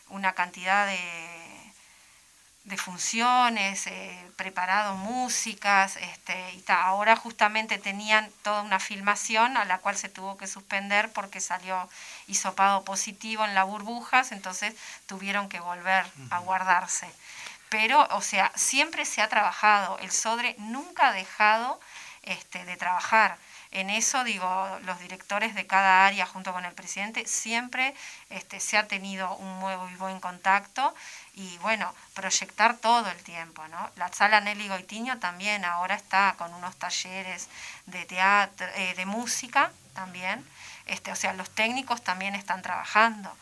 una 0.09 0.33
cantidad 0.33 0.87
de, 0.87 1.41
de 2.65 2.77
funciones, 2.77 3.87
eh, 3.89 4.31
preparado 4.37 4.95
músicas, 4.95 5.97
este, 5.97 6.53
y 6.53 6.61
ta, 6.61 6.85
ahora 6.85 7.17
justamente 7.17 7.79
tenían 7.79 8.31
toda 8.43 8.63
una 8.63 8.79
filmación 8.79 9.57
a 9.57 9.65
la 9.65 9.79
cual 9.79 9.97
se 9.97 10.09
tuvo 10.09 10.37
que 10.37 10.47
suspender 10.47 11.11
porque 11.13 11.41
salió 11.41 11.89
hisopado 12.29 12.85
positivo 12.85 13.45
en 13.45 13.55
las 13.55 13.67
burbujas, 13.67 14.31
entonces 14.31 14.75
tuvieron 15.07 15.49
que 15.49 15.59
volver 15.59 16.07
a 16.31 16.39
guardarse. 16.39 17.09
Pero, 17.69 18.07
o 18.11 18.21
sea, 18.21 18.53
siempre 18.55 19.05
se 19.07 19.23
ha 19.23 19.29
trabajado, 19.29 19.99
el 19.99 20.13
SODRE 20.13 20.55
nunca 20.59 21.09
ha 21.09 21.13
dejado 21.13 21.81
este, 22.23 22.65
de 22.65 22.77
trabajar. 22.77 23.39
En 23.73 23.89
eso, 23.89 24.23
digo, 24.23 24.79
los 24.83 25.01
directores 25.01 25.55
de 25.55 25.66
cada 25.66 26.07
área 26.07 26.27
junto 26.27 26.53
con 26.53 26.66
el 26.66 26.75
presidente 26.75 27.27
siempre 27.27 27.95
este, 28.29 28.61
se 28.61 28.77
ha 28.77 28.87
tenido 28.87 29.35
un 29.37 29.59
muy 29.61 29.95
buen 29.97 30.20
contacto 30.20 30.95
y 31.35 31.57
bueno, 31.59 31.95
proyectar 32.12 32.77
todo 32.77 33.09
el 33.11 33.16
tiempo, 33.23 33.66
¿no? 33.68 33.91
La 33.97 34.12
sala 34.12 34.43
Nelly 34.43 34.68
Goitiño 34.68 35.18
también 35.20 35.64
ahora 35.64 35.95
está 35.95 36.35
con 36.37 36.53
unos 36.53 36.77
talleres 36.77 37.49
de 37.87 38.05
teatro, 38.05 38.66
eh, 38.77 38.93
de 38.95 39.07
música 39.07 39.73
también, 39.95 40.47
este, 40.85 41.11
o 41.11 41.16
sea, 41.16 41.33
los 41.33 41.49
técnicos 41.49 42.03
también 42.03 42.35
están 42.35 42.61
trabajando. 42.61 43.35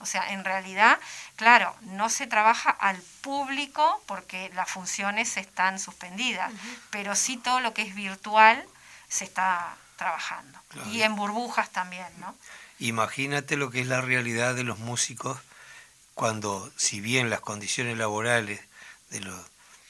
O 0.00 0.06
sea, 0.06 0.32
en 0.32 0.44
realidad, 0.44 0.98
claro, 1.36 1.74
no 1.80 2.10
se 2.10 2.26
trabaja 2.26 2.70
al 2.70 3.00
público 3.22 4.02
porque 4.06 4.50
las 4.54 4.70
funciones 4.70 5.36
están 5.38 5.78
suspendidas, 5.78 6.52
pero 6.90 7.14
sí 7.14 7.36
todo 7.38 7.60
lo 7.60 7.74
que 7.74 7.82
es 7.82 7.94
virtual 7.94 8.64
se 9.08 9.24
está 9.24 9.76
trabajando. 9.96 10.58
Y 10.92 11.02
en 11.02 11.16
burbujas 11.16 11.70
también, 11.70 12.08
¿no? 12.20 12.34
Imagínate 12.78 13.56
lo 13.56 13.70
que 13.70 13.80
es 13.80 13.86
la 13.86 14.00
realidad 14.00 14.54
de 14.54 14.62
los 14.62 14.78
músicos 14.78 15.38
cuando, 16.14 16.70
si 16.76 17.00
bien 17.00 17.30
las 17.30 17.40
condiciones 17.40 17.96
laborales 17.98 18.60
de, 19.10 19.20
los, 19.20 19.40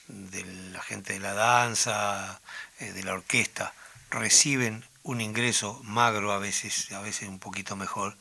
de 0.08 0.44
la 0.72 0.82
gente 0.82 1.14
de 1.14 1.20
la 1.20 1.34
danza, 1.34 2.40
eh, 2.80 2.92
de 2.92 3.02
la 3.02 3.14
orquesta, 3.14 3.74
reciben 4.10 4.84
un 5.02 5.20
ingreso 5.20 5.80
magro 5.84 6.32
a 6.32 6.38
veces, 6.38 6.92
a 6.92 7.00
veces 7.00 7.28
un 7.28 7.38
poquito 7.38 7.76
mejor, 7.76 8.16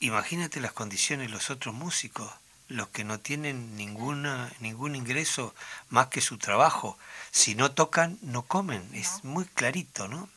imagínate 0.00 0.60
las 0.60 0.72
condiciones 0.72 1.28
de 1.28 1.32
los 1.32 1.50
otros 1.50 1.74
músicos, 1.74 2.30
los 2.68 2.88
que 2.88 3.04
no 3.04 3.18
tienen 3.18 3.76
ninguna, 3.76 4.52
ningún 4.60 4.94
ingreso 4.94 5.54
más 5.88 6.08
que 6.08 6.20
su 6.20 6.38
trabajo. 6.38 6.98
Si 7.30 7.54
no 7.54 7.72
tocan, 7.72 8.18
no 8.22 8.42
comen. 8.42 8.88
Es 8.94 9.24
muy 9.24 9.44
clarito, 9.46 10.08
¿no? 10.08 10.28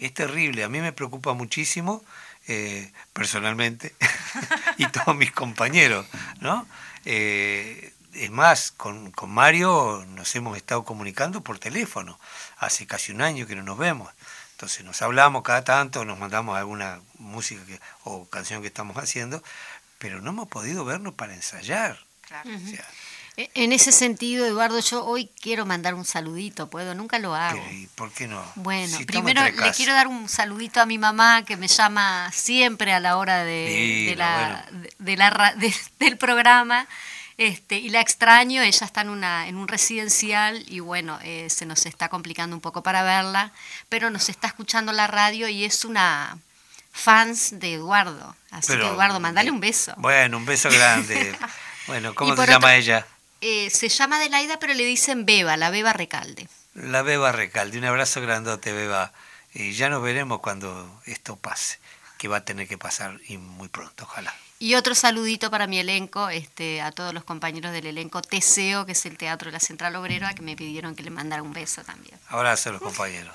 Es 0.00 0.14
terrible. 0.14 0.64
A 0.64 0.68
mí 0.68 0.80
me 0.80 0.92
preocupa 0.92 1.32
muchísimo, 1.32 2.04
eh, 2.48 2.92
personalmente, 3.12 3.94
y 4.78 4.86
todos 4.86 5.16
mis 5.16 5.32
compañeros, 5.32 6.06
¿no? 6.40 6.66
Eh, 7.04 7.92
es 8.14 8.30
más, 8.30 8.72
con, 8.72 9.10
con 9.10 9.30
Mario 9.30 10.04
nos 10.08 10.34
hemos 10.36 10.56
estado 10.56 10.84
comunicando 10.84 11.40
por 11.40 11.58
teléfono. 11.58 12.18
Hace 12.58 12.86
casi 12.86 13.12
un 13.12 13.22
año 13.22 13.46
que 13.46 13.56
no 13.56 13.62
nos 13.62 13.78
vemos. 13.78 14.10
Entonces 14.62 14.84
nos 14.84 15.02
hablamos 15.02 15.42
cada 15.42 15.64
tanto, 15.64 16.04
nos 16.04 16.20
mandamos 16.20 16.56
alguna 16.56 17.00
música 17.18 17.64
que, 17.66 17.80
o 18.04 18.26
canción 18.26 18.60
que 18.60 18.68
estamos 18.68 18.96
haciendo, 18.96 19.42
pero 20.02 20.20
no 20.20 20.30
hemos 20.30 20.48
podido 20.48 20.84
vernos 20.84 21.14
para 21.14 21.32
ensayar. 21.32 21.96
E, 23.36 23.50
en 23.54 23.70
ese 23.70 23.92
sentido, 23.92 24.44
Eduardo, 24.44 24.80
yo 24.80 25.06
hoy 25.06 25.30
quiero 25.40 25.64
mandar 25.64 25.94
un 25.94 26.04
saludito, 26.04 26.68
¿puedo? 26.68 26.92
Nunca 26.96 27.20
lo 27.20 27.36
hago. 27.36 27.64
¿Y 27.70 27.86
por 27.94 28.10
qué 28.10 28.26
no? 28.26 28.44
Bueno, 28.56 28.98
primero 29.06 29.44
le 29.44 29.70
quiero 29.70 29.92
dar 29.92 30.08
un 30.08 30.28
saludito 30.28 30.80
a 30.80 30.86
mi 30.86 30.98
mamá 30.98 31.44
que 31.44 31.56
me 31.56 31.68
llama 31.68 32.32
siempre 32.32 32.92
a 32.92 32.98
la 32.98 33.16
hora 33.16 33.44
de, 33.44 34.14
la, 34.18 34.66
de 34.98 35.16
la, 35.16 35.54
del 36.00 36.18
programa. 36.18 36.88
Este, 37.38 37.78
y 37.78 37.88
la 37.88 38.00
extraño, 38.00 38.60
ella 38.60 38.84
está 38.84 39.02
en, 39.02 39.08
una, 39.08 39.46
en 39.46 39.54
un 39.54 39.68
residencial 39.68 40.64
y 40.66 40.80
bueno, 40.80 41.20
eh, 41.22 41.46
se 41.48 41.64
nos 41.64 41.86
está 41.86 42.08
complicando 42.08 42.56
un 42.56 42.60
poco 42.60 42.82
para 42.82 43.04
verla, 43.04 43.52
pero 43.88 44.10
nos 44.10 44.28
está 44.28 44.48
escuchando 44.48 44.92
la 44.92 45.06
radio 45.06 45.48
y 45.48 45.64
es 45.64 45.84
una 45.84 46.38
fans 46.92 47.58
de 47.58 47.74
Eduardo. 47.74 48.36
Así 48.50 48.76
que 48.76 48.86
Eduardo, 48.86 49.18
mandale 49.18 49.50
un 49.50 49.60
beso. 49.60 49.94
Bueno, 49.96 50.36
un 50.36 50.44
beso 50.44 50.70
grande. 50.70 51.34
bueno, 51.86 52.14
¿cómo 52.14 52.36
se 52.36 52.46
llama 52.46 52.76
ella? 52.76 53.06
Eh, 53.40 53.70
se 53.70 53.88
llama 53.88 54.16
Adelaida, 54.16 54.58
pero 54.60 54.74
le 54.74 54.84
dicen 54.84 55.26
Beba, 55.26 55.56
la 55.56 55.70
Beba 55.70 55.92
Recalde. 55.92 56.48
La 56.74 57.02
Beba 57.02 57.32
Recalde, 57.32 57.78
un 57.78 57.84
abrazo 57.84 58.20
grandote, 58.20 58.72
Beba. 58.72 59.12
Y 59.52 59.72
ya 59.72 59.88
nos 59.88 60.02
veremos 60.02 60.40
cuando 60.40 61.00
esto 61.06 61.36
pase, 61.36 61.78
que 62.18 62.28
va 62.28 62.38
a 62.38 62.44
tener 62.44 62.68
que 62.68 62.78
pasar 62.78 63.18
y 63.26 63.38
muy 63.38 63.68
pronto, 63.68 64.04
ojalá. 64.04 64.32
Y 64.58 64.76
otro 64.76 64.94
saludito 64.94 65.50
para 65.50 65.66
mi 65.66 65.80
elenco, 65.80 66.28
este, 66.28 66.80
a 66.80 66.92
todos 66.92 67.12
los 67.12 67.24
compañeros 67.24 67.72
del 67.72 67.86
elenco 67.86 68.22
Teseo, 68.22 68.86
que 68.86 68.92
es 68.92 69.04
el 69.06 69.18
Teatro 69.18 69.50
de 69.50 69.52
la 69.52 69.60
Central 69.60 69.96
Obrera, 69.96 70.34
que 70.34 70.42
me 70.42 70.54
pidieron 70.54 70.94
que 70.94 71.02
le 71.02 71.10
mandara 71.10 71.42
un 71.42 71.52
beso 71.52 71.82
también. 71.82 72.16
Abrazo 72.28 72.68
a 72.68 72.72
los 72.74 72.80
compañeros. 72.80 73.34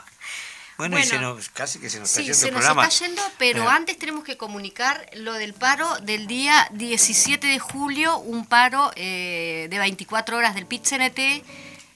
Bueno, 0.77 0.99
y 0.99 1.03
se 1.03 1.17
nos, 1.17 1.49
casi 1.49 1.79
que 1.79 1.89
se 1.89 1.99
nos 1.99 2.09
está 2.09 2.21
yendo 2.21 2.37
se 2.37 2.51
nos 2.51 2.63
está 2.63 2.89
yendo, 2.89 3.21
pero 3.39 3.67
antes 3.67 3.97
tenemos 3.97 4.23
que 4.23 4.37
comunicar 4.37 5.09
lo 5.15 5.33
del 5.33 5.53
paro 5.53 5.97
del 6.01 6.27
día 6.27 6.69
17 6.73 7.47
de 7.47 7.57
julio, 7.57 8.19
un 8.19 8.45
paro 8.45 8.91
eh, 8.95 9.67
de 9.71 9.79
24 9.79 10.37
horas 10.37 10.53
del 10.53 10.67
PIT-CNT. 10.67 11.43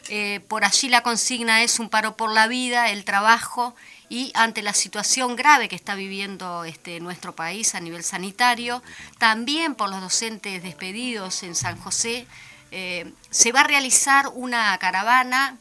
Eh, 0.10 0.40
por 0.48 0.66
allí 0.66 0.90
la 0.90 1.04
consigna 1.04 1.62
es 1.62 1.80
un 1.80 1.90
paro 1.90 2.18
por 2.18 2.34
la 2.34 2.48
vida, 2.48 2.90
el 2.90 3.06
trabajo 3.06 3.76
y 4.10 4.32
ante 4.34 4.62
la 4.62 4.74
situación 4.74 5.36
grave 5.36 5.70
que 5.70 5.76
está 5.76 5.96
viviendo 5.96 6.66
este, 6.66 7.00
nuestro 7.00 7.34
país 7.34 7.76
a 7.76 7.80
nivel 7.80 8.04
sanitario, 8.04 8.84
también 9.20 9.76
por 9.76 9.90
los 9.90 10.02
docentes 10.02 10.64
despedidos 10.64 11.44
en 11.44 11.56
San 11.56 11.78
José, 11.80 12.28
eh, 12.72 13.14
se 13.30 13.52
va 13.52 13.62
a 13.62 13.64
realizar 13.64 14.28
una 14.34 14.78
caravana 14.80 15.58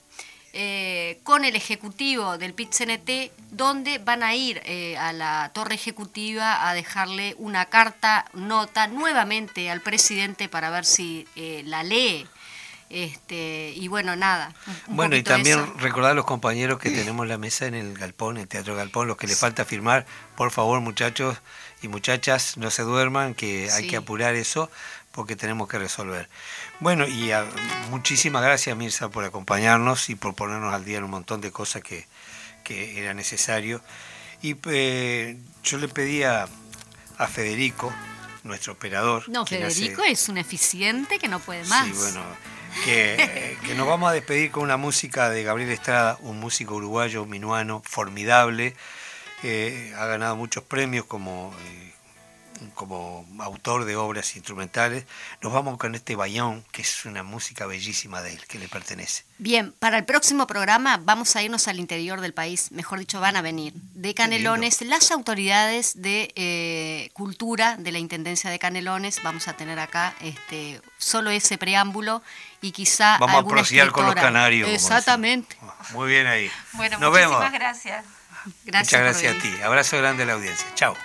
eh, 0.53 1.21
con 1.23 1.45
el 1.45 1.57
ejecutivo 1.57 2.39
del 2.39 2.55
PIT-CNT, 2.55 3.33
donde 3.51 3.99
van 3.99 4.23
a 4.23 4.35
ir 4.35 4.61
eh, 4.65 4.97
a 4.97 5.13
la 5.13 5.51
torre 5.55 5.75
ejecutiva 5.75 6.69
a 6.69 6.75
dejarle 6.75 7.35
una 7.39 7.67
carta, 7.67 8.27
nota 8.35 8.87
nuevamente 8.87 9.71
al 9.71 9.81
presidente 9.81 10.49
para 10.49 10.71
ver 10.71 10.85
si 10.85 11.27
la 11.65 11.83
lee 11.83 12.27
este, 12.91 13.73
y 13.77 13.87
bueno, 13.87 14.17
nada. 14.17 14.53
bueno, 14.89 15.15
y 15.15 15.23
también 15.23 15.65
recordar 15.79 16.11
a 16.11 16.15
los 16.15 16.25
compañeros 16.25 16.81
que 16.81 16.91
tenemos 16.91 17.27
la 17.29 17.39
mesa 17.39 17.67
en 17.67 17.75
el 17.75 17.97
Galpón, 17.97 18.37
en 18.37 18.43
el 18.43 18.49
Teatro 18.49 18.75
Galpón, 18.75 19.07
los 19.07 19.17
que 19.17 19.29
les 19.29 19.39
falta 19.39 19.65
firmar, 19.65 20.07
por 20.37 20.51
favor, 20.51 20.81
muchachos 20.81 21.39
y 21.83 21.89
muchachas, 21.89 22.57
no 22.57 22.69
se 22.73 22.83
duerman, 22.83 23.35
que 23.35 23.71
hay 23.71 23.87
que 23.87 23.97
apurar 23.97 24.35
eso 24.35 24.69
porque 25.13 25.37
tenemos 25.37 25.69
que 25.69 25.79
resolver. 25.79 26.29
Bueno, 26.81 27.07
y 27.07 27.31
muchísimas 27.91 28.43
gracias, 28.43 28.75
Mirza, 28.75 29.11
por 29.11 29.25
acompañarnos 29.25 30.09
y 30.09 30.15
por 30.15 30.35
ponernos 30.35 30.73
al 30.73 30.83
día 30.83 30.97
en 30.97 31.05
un 31.05 31.11
montón 31.11 31.43
de 31.43 31.53
cosas 31.53 31.83
que, 31.83 32.07
era 32.69 33.13
necesario. 33.13 33.83
Y 34.43 34.57
eh, 34.71 35.37
yo 35.63 35.79
le 35.79 35.89
pedía 35.89 36.49
a 37.19 37.27
Federico, 37.27 37.93
nuestro 38.45 38.73
operador. 38.73 39.29
No, 39.29 39.45
Federico 39.45 40.03
es 40.05 40.29
un 40.29 40.39
eficiente 40.39 41.19
que 41.19 41.29
no 41.29 41.41
puede 41.41 41.65
más. 41.65 41.87
Sí, 41.87 41.93
bueno, 41.93 42.23
que, 42.85 43.75
nos 43.77 43.87
vamos 43.87 44.09
a 44.09 44.13
despedir 44.13 44.51
con 44.51 44.63
una 44.63 44.79
música 44.79 45.29
de 45.29 45.43
Gabriel 45.43 45.71
Estrada, 45.71 46.17
un 46.21 46.41
músico 46.41 46.77
uruguayo 46.77 47.27
minuano 47.27 47.83
formidable. 47.85 48.75
ha 49.43 50.07
ganado 50.07 50.37
muchos 50.37 50.63
premios 50.65 51.05
como 51.05 51.55
eh, 51.67 51.93
como 52.75 53.27
autor 53.39 53.85
de 53.85 53.97
obras 53.97 54.37
instrumentales. 54.37 55.05
Nos 55.43 55.53
vamos 55.53 55.79
con 55.79 55.95
este 55.95 56.17
bayón, 56.17 56.65
que 56.73 56.83
es 56.83 57.05
una 57.05 57.23
música 57.23 57.67
bellísima 57.67 58.23
de 58.23 58.35
él, 58.35 58.47
que 58.47 58.59
le 58.59 58.69
pertenece. 58.69 59.25
Bien, 59.39 59.73
para 59.79 59.97
el 59.99 60.05
próximo 60.05 60.47
programa 60.47 61.01
vamos 61.03 61.35
a 61.37 61.43
irnos 61.43 61.69
al 61.69 61.81
interior 61.81 62.21
del 62.21 62.35
país, 62.35 62.73
mejor 62.73 62.99
dicho, 62.99 63.21
van 63.21 63.37
a 63.37 63.43
venir 63.43 63.73
de 63.95 64.15
Canelones 64.15 64.83
las 64.83 65.11
autoridades 65.11 66.03
de 66.03 66.33
eh, 66.37 67.11
cultura 67.13 67.77
de 67.77 67.93
la 67.93 67.99
Intendencia 67.99 68.51
de 68.51 68.59
Canelones. 68.59 69.23
Vamos 69.23 69.49
a 69.49 69.55
tener 69.55 69.79
acá 69.79 70.15
este, 70.21 70.81
solo 70.99 71.31
ese 71.31 71.59
preámbulo 71.59 72.23
y 72.61 72.73
quizá. 72.73 73.19
Vamos 73.19 73.45
a 73.45 73.47
proceder 73.47 73.91
con 73.91 74.07
los 74.07 74.15
canarios. 74.15 74.69
Exactamente. 74.69 75.57
Muy 75.93 76.11
bien 76.11 76.27
ahí. 76.27 76.51
Bueno, 76.73 76.99
Nos 76.99 77.11
muchísimas 77.11 77.53
gracias. 77.53 78.05
gracias. 78.65 79.01
Muchas 79.01 79.01
gracias 79.01 79.37
a 79.37 79.39
ti. 79.39 79.63
Abrazo 79.63 79.99
grande 79.99 80.25
a 80.25 80.27
la 80.27 80.33
audiencia. 80.35 80.67
Chao. 80.75 80.97